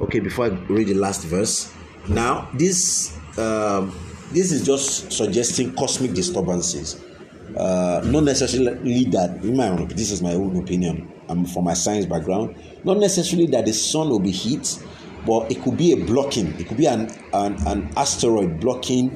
Okay, 0.00 0.20
before 0.20 0.46
I 0.46 0.48
read 0.48 0.88
the 0.88 0.94
last 0.94 1.24
verse, 1.24 1.72
now 2.08 2.48
this 2.54 3.16
um, 3.38 3.94
this 4.32 4.52
is 4.52 4.64
just 4.64 5.12
suggesting 5.12 5.74
cosmic 5.74 6.12
disturbances. 6.12 7.02
Uh, 7.56 8.02
not 8.06 8.24
necessarily 8.24 9.04
that 9.04 9.42
in 9.44 9.56
my 9.56 9.68
own 9.68 9.86
this 9.88 10.10
is 10.10 10.20
my 10.20 10.32
own 10.32 10.56
opinion 10.56 11.12
i'm 11.28 11.44
from 11.44 11.62
my 11.62 11.74
science 11.74 12.04
background 12.04 12.56
not 12.84 12.98
necessarily 12.98 13.46
that 13.46 13.64
the 13.64 13.72
sun 13.72 14.10
will 14.10 14.20
be 14.20 14.30
hit, 14.30 14.78
but 15.26 15.50
it 15.50 15.62
could 15.62 15.76
be 15.76 15.92
a 15.92 15.96
blocking. 15.96 16.48
It 16.60 16.68
could 16.68 16.76
be 16.76 16.86
an 16.86 17.10
an, 17.32 17.56
an 17.66 17.90
asteroid 17.96 18.60
blocking 18.60 19.10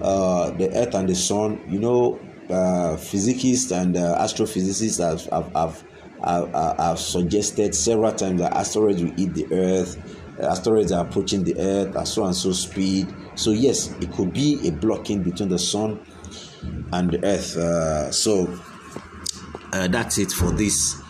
uh, 0.00 0.50
the 0.52 0.70
earth 0.74 0.94
and 0.94 1.08
the 1.08 1.14
sun. 1.14 1.60
You 1.68 1.80
know 1.80 2.20
uh, 2.48 2.96
physicists 2.96 3.72
and 3.72 3.96
uh, 3.96 4.16
astrophysicists 4.18 5.02
have 5.02 5.24
have, 5.32 5.52
have 5.54 5.84
have, 6.24 6.76
have 6.78 6.98
suggested 7.00 7.74
several 7.74 8.12
times 8.12 8.40
that 8.40 8.52
asteroids 8.54 9.02
will 9.02 9.12
eat 9.20 9.34
the 9.34 9.52
earth 9.52 10.18
asteroids 10.40 10.92
are 10.92 11.04
approaching 11.04 11.42
the 11.44 11.58
earth 11.58 11.94
at 11.96 12.06
so 12.06 12.24
and 12.24 12.34
so 12.34 12.52
speed 12.52 13.12
so 13.34 13.50
yes 13.50 13.94
it 14.00 14.12
could 14.12 14.32
be 14.32 14.66
a 14.68 14.72
blocking 14.72 15.22
between 15.22 15.48
the 15.48 15.58
sun 15.58 16.00
and 16.92 17.10
the 17.10 17.24
earth. 17.24 17.56
Uh, 17.56 18.10
so 18.10 18.58
uh, 19.72 19.88
that's 19.88 20.18
it 20.18 20.30
for 20.30 20.50
this. 20.50 21.00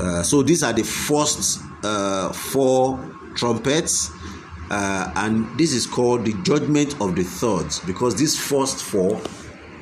Uh, 0.00 0.22
so 0.22 0.42
these 0.42 0.62
are 0.62 0.72
the 0.72 0.84
first 0.84 1.60
uh, 1.82 2.32
four 2.32 3.14
trumpets, 3.34 4.10
uh, 4.70 5.12
and 5.16 5.58
this 5.58 5.72
is 5.72 5.86
called 5.86 6.24
the 6.24 6.34
judgment 6.44 6.94
of 7.00 7.16
the 7.16 7.24
thirds 7.24 7.80
because 7.80 8.16
these 8.16 8.38
first 8.38 8.82
four 8.82 9.20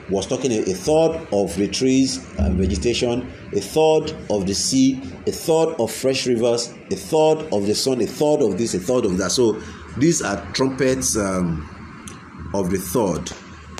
was 0.09 0.27
talking 0.27 0.53
a, 0.53 0.61
a 0.61 0.74
third 0.74 1.27
of 1.32 1.55
the 1.57 1.69
trees 1.69 2.24
and 2.39 2.57
vegetation, 2.57 3.31
a 3.53 3.61
third 3.61 4.15
of 4.31 4.47
the 4.47 4.55
sea, 4.55 5.03
a 5.27 5.32
third 5.32 5.74
of 5.81 5.90
fresh 5.90 6.27
rivers, 6.27 6.73
a 6.90 6.97
third 6.97 7.53
of 7.53 7.66
the 7.66 7.74
sun, 7.74 8.01
a 8.01 8.07
third 8.07 8.40
of 8.40 8.57
this, 8.57 8.74
a 8.74 8.78
third 8.78 9.05
of 9.05 9.19
that. 9.19 9.31
So 9.32 9.61
these 9.98 10.23
are 10.23 10.44
trumpets 10.52 11.16
um, 11.16 12.51
of 12.55 12.70
the 12.70 12.78
third. 12.78 13.32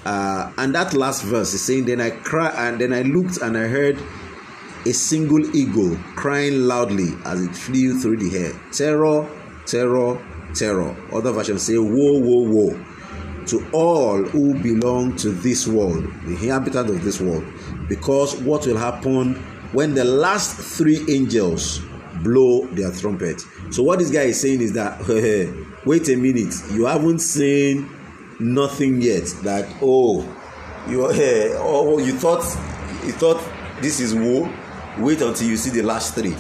Uh, 0.05 0.53
and 0.59 0.75
that 0.75 0.95
last 0.95 1.23
verse 1.23 1.53
is 1.53 1.63
saying, 1.63 1.87
Then 1.87 2.01
I 2.01 2.11
cry 2.11 2.49
and 2.57 2.81
then 2.81 2.93
I 2.93 3.03
looked 3.03 3.39
and 3.39 3.57
I 3.57 3.67
heard 3.67 3.99
a 4.85 4.93
single 4.93 5.55
eagle 5.55 5.97
crying 6.15 6.63
loudly 6.63 7.15
as 7.25 7.43
it 7.43 7.55
flew 7.55 7.99
through 7.99 8.19
the 8.19 8.39
air. 8.39 8.53
Terror, 8.73 9.29
terror, 9.67 10.25
terror. 10.55 10.97
Other 11.13 11.33
versions 11.33 11.63
say, 11.63 11.77
Woe, 11.77 12.19
woe, 12.19 12.49
woe 12.49 12.87
to 13.47 13.65
all 13.73 14.23
who 14.25 14.55
belong 14.61 15.17
to 15.17 15.31
this 15.31 15.67
world, 15.67 16.05
the 16.25 16.33
inhabitants 16.33 16.91
of 16.91 17.05
this 17.05 17.21
world, 17.21 17.45
because 17.89 18.37
what 18.43 18.67
will 18.67 18.77
happen 18.77 19.35
when 19.73 19.95
the 19.95 20.05
last 20.05 20.57
three 20.57 21.05
angels 21.09 21.81
blow 22.23 22.67
their 22.67 22.91
trumpet. 22.93 23.41
So, 23.71 23.83
what 23.83 23.99
this 23.99 24.11
guy 24.11 24.23
is 24.23 24.41
saying 24.41 24.61
is 24.61 24.73
that, 24.73 25.01
wait 25.85 26.09
a 26.09 26.17
minute, 26.17 26.55
you 26.73 26.87
haven't 26.87 27.21
seen 27.21 27.89
nothing 28.41 29.01
yet. 29.01 29.25
That, 29.43 29.69
oh, 29.83 30.23
you, 30.89 31.07
oh, 31.11 31.99
you 31.99 32.13
thought, 32.13 32.45
you 33.05 33.13
thought 33.13 33.43
this 33.81 34.01
is 34.01 34.15
war. 34.15 34.53
Wait 34.99 35.21
until 35.21 35.47
you 35.47 35.57
see 35.57 35.71
the 35.71 35.83
last 35.83 36.15
three. 36.15 36.35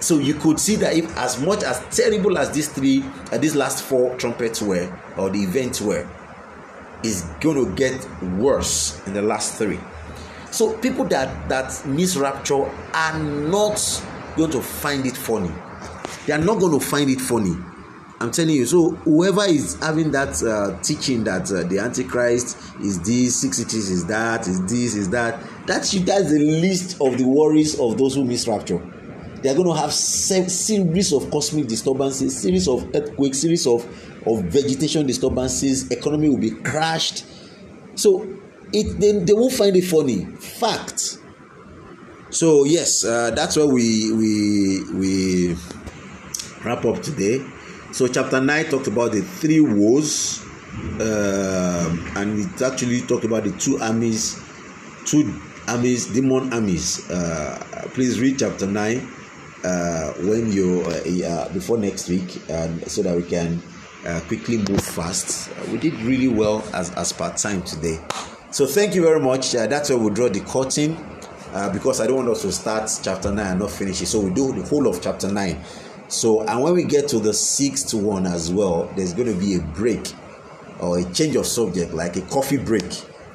So 0.00 0.18
you 0.18 0.34
could 0.34 0.60
see 0.60 0.76
that 0.76 0.94
if 0.94 1.14
as 1.16 1.40
much 1.40 1.62
as 1.62 1.80
terrible 1.94 2.38
as 2.38 2.50
these 2.50 2.68
three, 2.68 3.04
uh, 3.32 3.38
these 3.38 3.56
last 3.56 3.82
four 3.82 4.14
trumpets 4.16 4.62
were, 4.62 4.94
or 5.16 5.30
the 5.30 5.42
events 5.42 5.80
were, 5.80 6.08
is 7.02 7.22
going 7.40 7.56
to 7.56 7.74
get 7.74 8.08
worse 8.22 9.04
in 9.06 9.14
the 9.14 9.22
last 9.22 9.58
three. 9.58 9.80
So 10.50 10.76
people 10.78 11.04
that 11.06 11.48
that 11.48 11.84
miss 11.86 12.16
rapture 12.16 12.64
are 12.94 13.18
not 13.18 13.78
going 14.36 14.50
to 14.52 14.62
find 14.62 15.06
it 15.06 15.16
funny. 15.16 15.52
They 16.26 16.32
are 16.32 16.38
not 16.38 16.58
going 16.58 16.78
to 16.78 16.84
find 16.84 17.10
it 17.10 17.20
funny. 17.20 17.56
I'm 18.18 18.30
telling 18.30 18.54
you. 18.54 18.64
So 18.66 18.90
whoever 18.90 19.44
is 19.44 19.74
having 19.76 20.10
that 20.12 20.42
uh, 20.42 20.80
teaching 20.82 21.24
that 21.24 21.50
uh, 21.52 21.64
the 21.64 21.78
Antichrist 21.78 22.56
is 22.80 23.00
this, 23.02 23.40
six 23.40 23.58
cities 23.58 23.90
is 23.90 24.06
that, 24.06 24.46
is 24.48 24.62
this, 24.62 24.94
is 24.94 25.10
that, 25.10 25.38
that's 25.66 25.92
that's 25.92 26.30
the 26.30 26.38
list 26.38 27.00
of 27.00 27.18
the 27.18 27.24
worries 27.24 27.78
of 27.78 27.98
those 27.98 28.14
who 28.14 28.24
miss 28.24 28.48
rapture. 28.48 28.78
They 29.42 29.50
are 29.50 29.54
going 29.54 29.68
to 29.68 29.74
have 29.74 29.92
series 29.92 31.12
of 31.12 31.30
cosmic 31.30 31.66
disturbances, 31.66 32.40
series 32.40 32.66
of 32.68 32.88
earthquakes, 32.94 33.38
series 33.38 33.66
of 33.66 33.84
of 34.26 34.42
vegetation 34.44 35.06
disturbances 35.06 35.90
economy 35.90 36.28
will 36.28 36.38
be 36.38 36.50
crashed 36.50 37.24
so 37.94 38.26
it 38.72 39.00
they, 39.00 39.12
they 39.12 39.32
won't 39.32 39.52
find 39.52 39.74
it 39.76 39.84
funny 39.84 40.24
fact 40.24 41.18
so 42.36 42.64
yes 42.64 43.02
uh, 43.02 43.30
that's 43.30 43.56
where 43.56 43.66
we 43.66 44.12
we 44.12 44.82
we 44.92 45.56
wrap 46.64 46.84
up 46.84 47.00
today 47.02 47.42
so 47.92 48.06
chapter 48.06 48.42
9 48.42 48.66
talked 48.66 48.88
about 48.88 49.12
the 49.12 49.22
three 49.22 49.60
woes 49.60 50.44
uh, 51.00 51.96
and 52.16 52.38
it 52.38 52.60
actually 52.60 53.00
talked 53.00 53.24
about 53.24 53.42
the 53.44 53.52
two 53.52 53.78
armies 53.80 54.38
two 55.06 55.40
armies 55.66 56.12
demon 56.12 56.52
armies 56.52 57.08
uh, 57.10 57.88
please 57.94 58.20
read 58.20 58.38
chapter 58.38 58.66
9 58.66 58.98
uh, 59.64 60.12
when 60.28 60.52
you 60.52 60.82
uh, 60.82 61.48
before 61.54 61.78
next 61.78 62.10
week 62.10 62.42
and 62.50 62.86
so 62.90 63.02
that 63.02 63.16
we 63.16 63.22
can 63.22 63.62
uh, 64.06 64.20
quickly 64.28 64.58
move 64.58 64.80
fast. 64.80 65.50
We 65.72 65.78
did 65.78 65.94
really 66.02 66.28
well 66.28 66.62
as, 66.72 66.92
as 66.92 67.12
part 67.12 67.38
time 67.38 67.62
today. 67.62 67.98
So 68.52 68.64
thank 68.64 68.94
you 68.94 69.02
very 69.02 69.18
much. 69.18 69.52
That's 69.52 69.90
where 69.90 69.98
we 69.98 70.10
draw 70.10 70.28
the 70.28 70.40
curtain 70.40 70.96
uh, 71.56 71.72
because 71.72 72.02
I 72.02 72.06
don't 72.06 72.16
want 72.16 72.28
us 72.28 72.42
to 72.42 72.52
start 72.52 72.90
chapter 73.02 73.32
9 73.32 73.46
and 73.46 73.60
not 73.60 73.70
finish 73.70 74.02
it. 74.02 74.06
So 74.06 74.20
we 74.20 74.30
do 74.30 74.52
the 74.52 74.62
whole 74.68 74.86
of 74.86 75.00
chapter 75.00 75.32
9. 75.32 75.58
So, 76.08 76.42
and 76.42 76.62
when 76.62 76.74
we 76.74 76.84
get 76.84 77.08
to 77.08 77.18
the 77.18 77.32
sixth 77.32 77.94
one 77.94 78.26
as 78.26 78.52
well, 78.52 78.92
there's 78.94 79.14
going 79.14 79.32
to 79.32 79.40
be 79.40 79.54
a 79.54 79.60
break 79.60 80.12
or 80.80 80.98
a 80.98 81.04
change 81.14 81.34
of 81.34 81.46
subject, 81.46 81.94
like 81.94 82.16
a 82.16 82.20
coffee 82.22 82.58
break. 82.58 82.84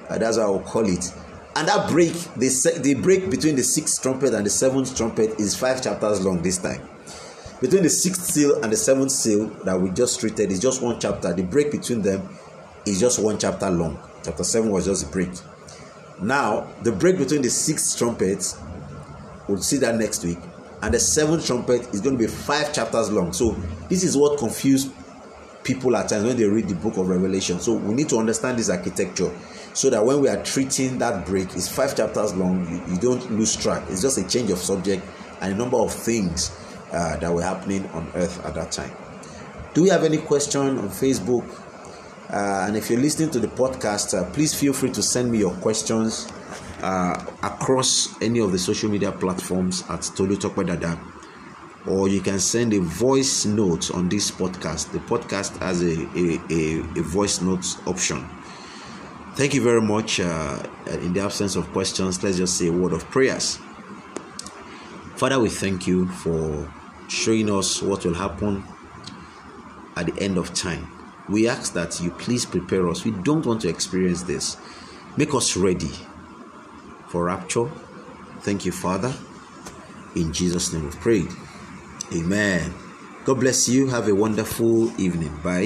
Uh, 0.08 0.20
that's 0.20 0.38
how 0.38 0.54
I'll 0.54 0.60
call 0.60 0.88
it. 0.88 1.12
And 1.56 1.68
that 1.68 1.90
break, 1.90 2.14
the, 2.36 2.80
the 2.84 2.94
break 2.94 3.32
between 3.32 3.56
the 3.56 3.64
sixth 3.64 4.04
trumpet 4.04 4.36
and 4.36 4.46
the 4.46 4.52
seventh 4.52 4.96
trumpet 4.96 5.40
is 5.40 5.58
five 5.58 5.82
chapters 5.84 6.24
long 6.24 6.44
this 6.44 6.60
time. 6.60 6.88
Between 7.60 7.82
the 7.82 7.90
sixth 7.90 8.26
seal 8.26 8.62
and 8.62 8.72
the 8.72 8.78
seventh 8.78 9.12
seal 9.12 9.48
that 9.66 9.82
we 9.82 9.90
just 9.90 10.20
treated 10.20 10.52
is 10.52 10.60
just 10.60 10.84
one 10.84 11.00
chapter. 11.00 11.34
The 11.34 11.44
break 11.44 11.72
between 11.72 12.04
them 12.04 12.30
is 12.86 13.00
just 13.00 13.18
one 13.18 13.40
chapter 13.40 13.72
long. 13.72 14.00
Chapter 14.24 14.44
7 14.44 14.70
was 14.70 14.86
just 14.86 15.08
a 15.08 15.12
break. 15.12 15.30
Now, 16.22 16.68
the 16.84 16.92
break 16.92 17.18
between 17.18 17.42
the 17.42 17.50
sixth 17.50 17.98
trumpet, 17.98 18.56
we'll 19.48 19.62
see 19.62 19.78
that 19.78 19.96
next 19.96 20.24
week, 20.24 20.38
and 20.82 20.94
the 20.94 21.00
seventh 21.00 21.48
trumpet 21.48 21.82
is 21.94 22.02
going 22.02 22.16
to 22.16 22.20
be 22.20 22.28
five 22.28 22.74
chapters 22.74 23.12
long. 23.12 23.34
So, 23.34 23.52
this 23.90 24.04
is 24.04 24.16
what 24.16 24.38
confused 24.38 24.92
people 25.64 25.96
at 25.96 26.10
times 26.10 26.26
when 26.26 26.38
they 26.38 26.46
read 26.46 26.68
the 26.68 26.76
book 26.76 26.98
of 26.98 27.10
Revelation. 27.10 27.60
So, 27.60 27.74
we 27.74 27.96
need 27.96 28.10
to 28.10 28.18
understand 28.18 28.60
this 28.60 28.70
architecture 28.70 29.32
so 29.74 29.90
that 29.90 30.06
when 30.06 30.22
we 30.22 30.30
are 30.30 30.42
treating 30.44 31.00
that 31.00 31.26
break, 31.26 31.56
it's 31.56 31.68
five 31.68 31.96
chapters 31.96 32.36
long, 32.36 32.70
you, 32.70 32.94
you 32.94 33.00
don't 33.00 33.32
lose 33.32 33.56
track. 33.56 33.84
It's 33.90 34.02
just 34.02 34.18
a 34.18 34.28
change 34.28 34.52
of 34.52 34.60
subject 34.60 35.04
and 35.42 35.54
a 35.54 35.56
number 35.56 35.78
of 35.78 35.92
things 35.92 36.52
uh, 36.92 37.18
that 37.18 37.34
were 37.34 37.42
happening 37.42 37.88
on 37.90 38.08
earth 38.14 38.46
at 38.46 38.54
that 38.56 38.72
time. 38.72 38.92
Do 39.74 39.84
we 39.84 39.90
have 39.90 40.04
any 40.04 40.18
question 40.18 40.62
on 40.62 40.90
Facebook? 40.90 41.50
Uh, 42.32 42.66
and 42.66 42.78
if 42.78 42.90
you're 42.90 43.00
listening 43.00 43.30
to 43.30 43.40
the 43.40 43.48
podcast, 43.48 44.18
uh, 44.18 44.24
please 44.32 44.54
feel 44.54 44.72
free 44.72 44.90
to 44.90 45.04
send 45.04 45.30
me 45.30 45.40
your 45.40 45.52
questions 45.56 46.32
uh, 46.82 47.26
across 47.44 48.22
any 48.22 48.40
of 48.40 48.54
the 48.54 48.60
social 48.60 48.90
media 48.90 49.12
platforms 49.12 49.84
at 49.90 50.02
Tolu 50.16 50.38
Tokpedada. 50.38 50.98
Or 51.88 52.08
you 52.08 52.22
can 52.22 52.40
send 52.40 52.74
a 52.74 52.80
voice 52.80 53.46
note 53.46 53.94
on 53.94 54.08
this 54.08 54.32
podcast. 54.32 54.92
The 54.92 55.00
podcast 55.00 55.58
has 55.58 55.82
a, 55.82 56.04
a, 56.18 56.40
a, 56.50 57.00
a 57.00 57.04
voice 57.04 57.42
note 57.42 57.66
option. 57.86 58.26
Thank 59.36 59.54
you 59.54 59.62
very 59.62 59.82
much. 59.82 60.20
Uh, 60.20 60.64
in 60.88 61.14
the 61.14 61.22
absence 61.22 61.56
of 61.56 61.70
questions, 61.72 62.24
let's 62.24 62.38
just 62.38 62.58
say 62.58 62.68
a 62.68 62.72
word 62.72 62.94
of 62.94 63.04
prayers. 63.10 63.58
Father, 65.16 65.40
we 65.40 65.50
thank 65.50 65.86
you 65.86 66.08
for 66.08 66.72
showing 67.10 67.50
us 67.50 67.82
what 67.82 68.06
will 68.06 68.14
happen 68.14 68.64
at 69.98 70.06
the 70.06 70.24
end 70.24 70.38
of 70.38 70.54
time. 70.54 71.01
We 71.32 71.48
ask 71.48 71.74
that 71.74 72.02
you 72.02 72.12
please 72.12 72.46
prepare 72.46 72.90
us. 72.90 73.06
We 73.06 73.12
don't 73.12 73.46
want 73.46 73.62
to 73.62 73.70
experience 73.70 74.24
this. 74.24 74.58
Make 75.18 75.34
us 75.34 75.56
ready 75.56 75.92
for 77.08 77.26
rapture. 77.26 77.70
Thank 78.42 78.66
you, 78.66 78.72
Father. 78.72 79.14
In 80.16 80.34
Jesus' 80.34 80.74
name 80.74 80.86
we 80.86 80.92
pray. 80.92 81.24
Amen. 82.14 82.74
God 83.24 83.40
bless 83.40 83.70
you. 83.70 83.88
Have 83.88 84.08
a 84.10 84.16
wonderful 84.16 84.92
evening. 85.00 85.34
Bye. 85.42 85.60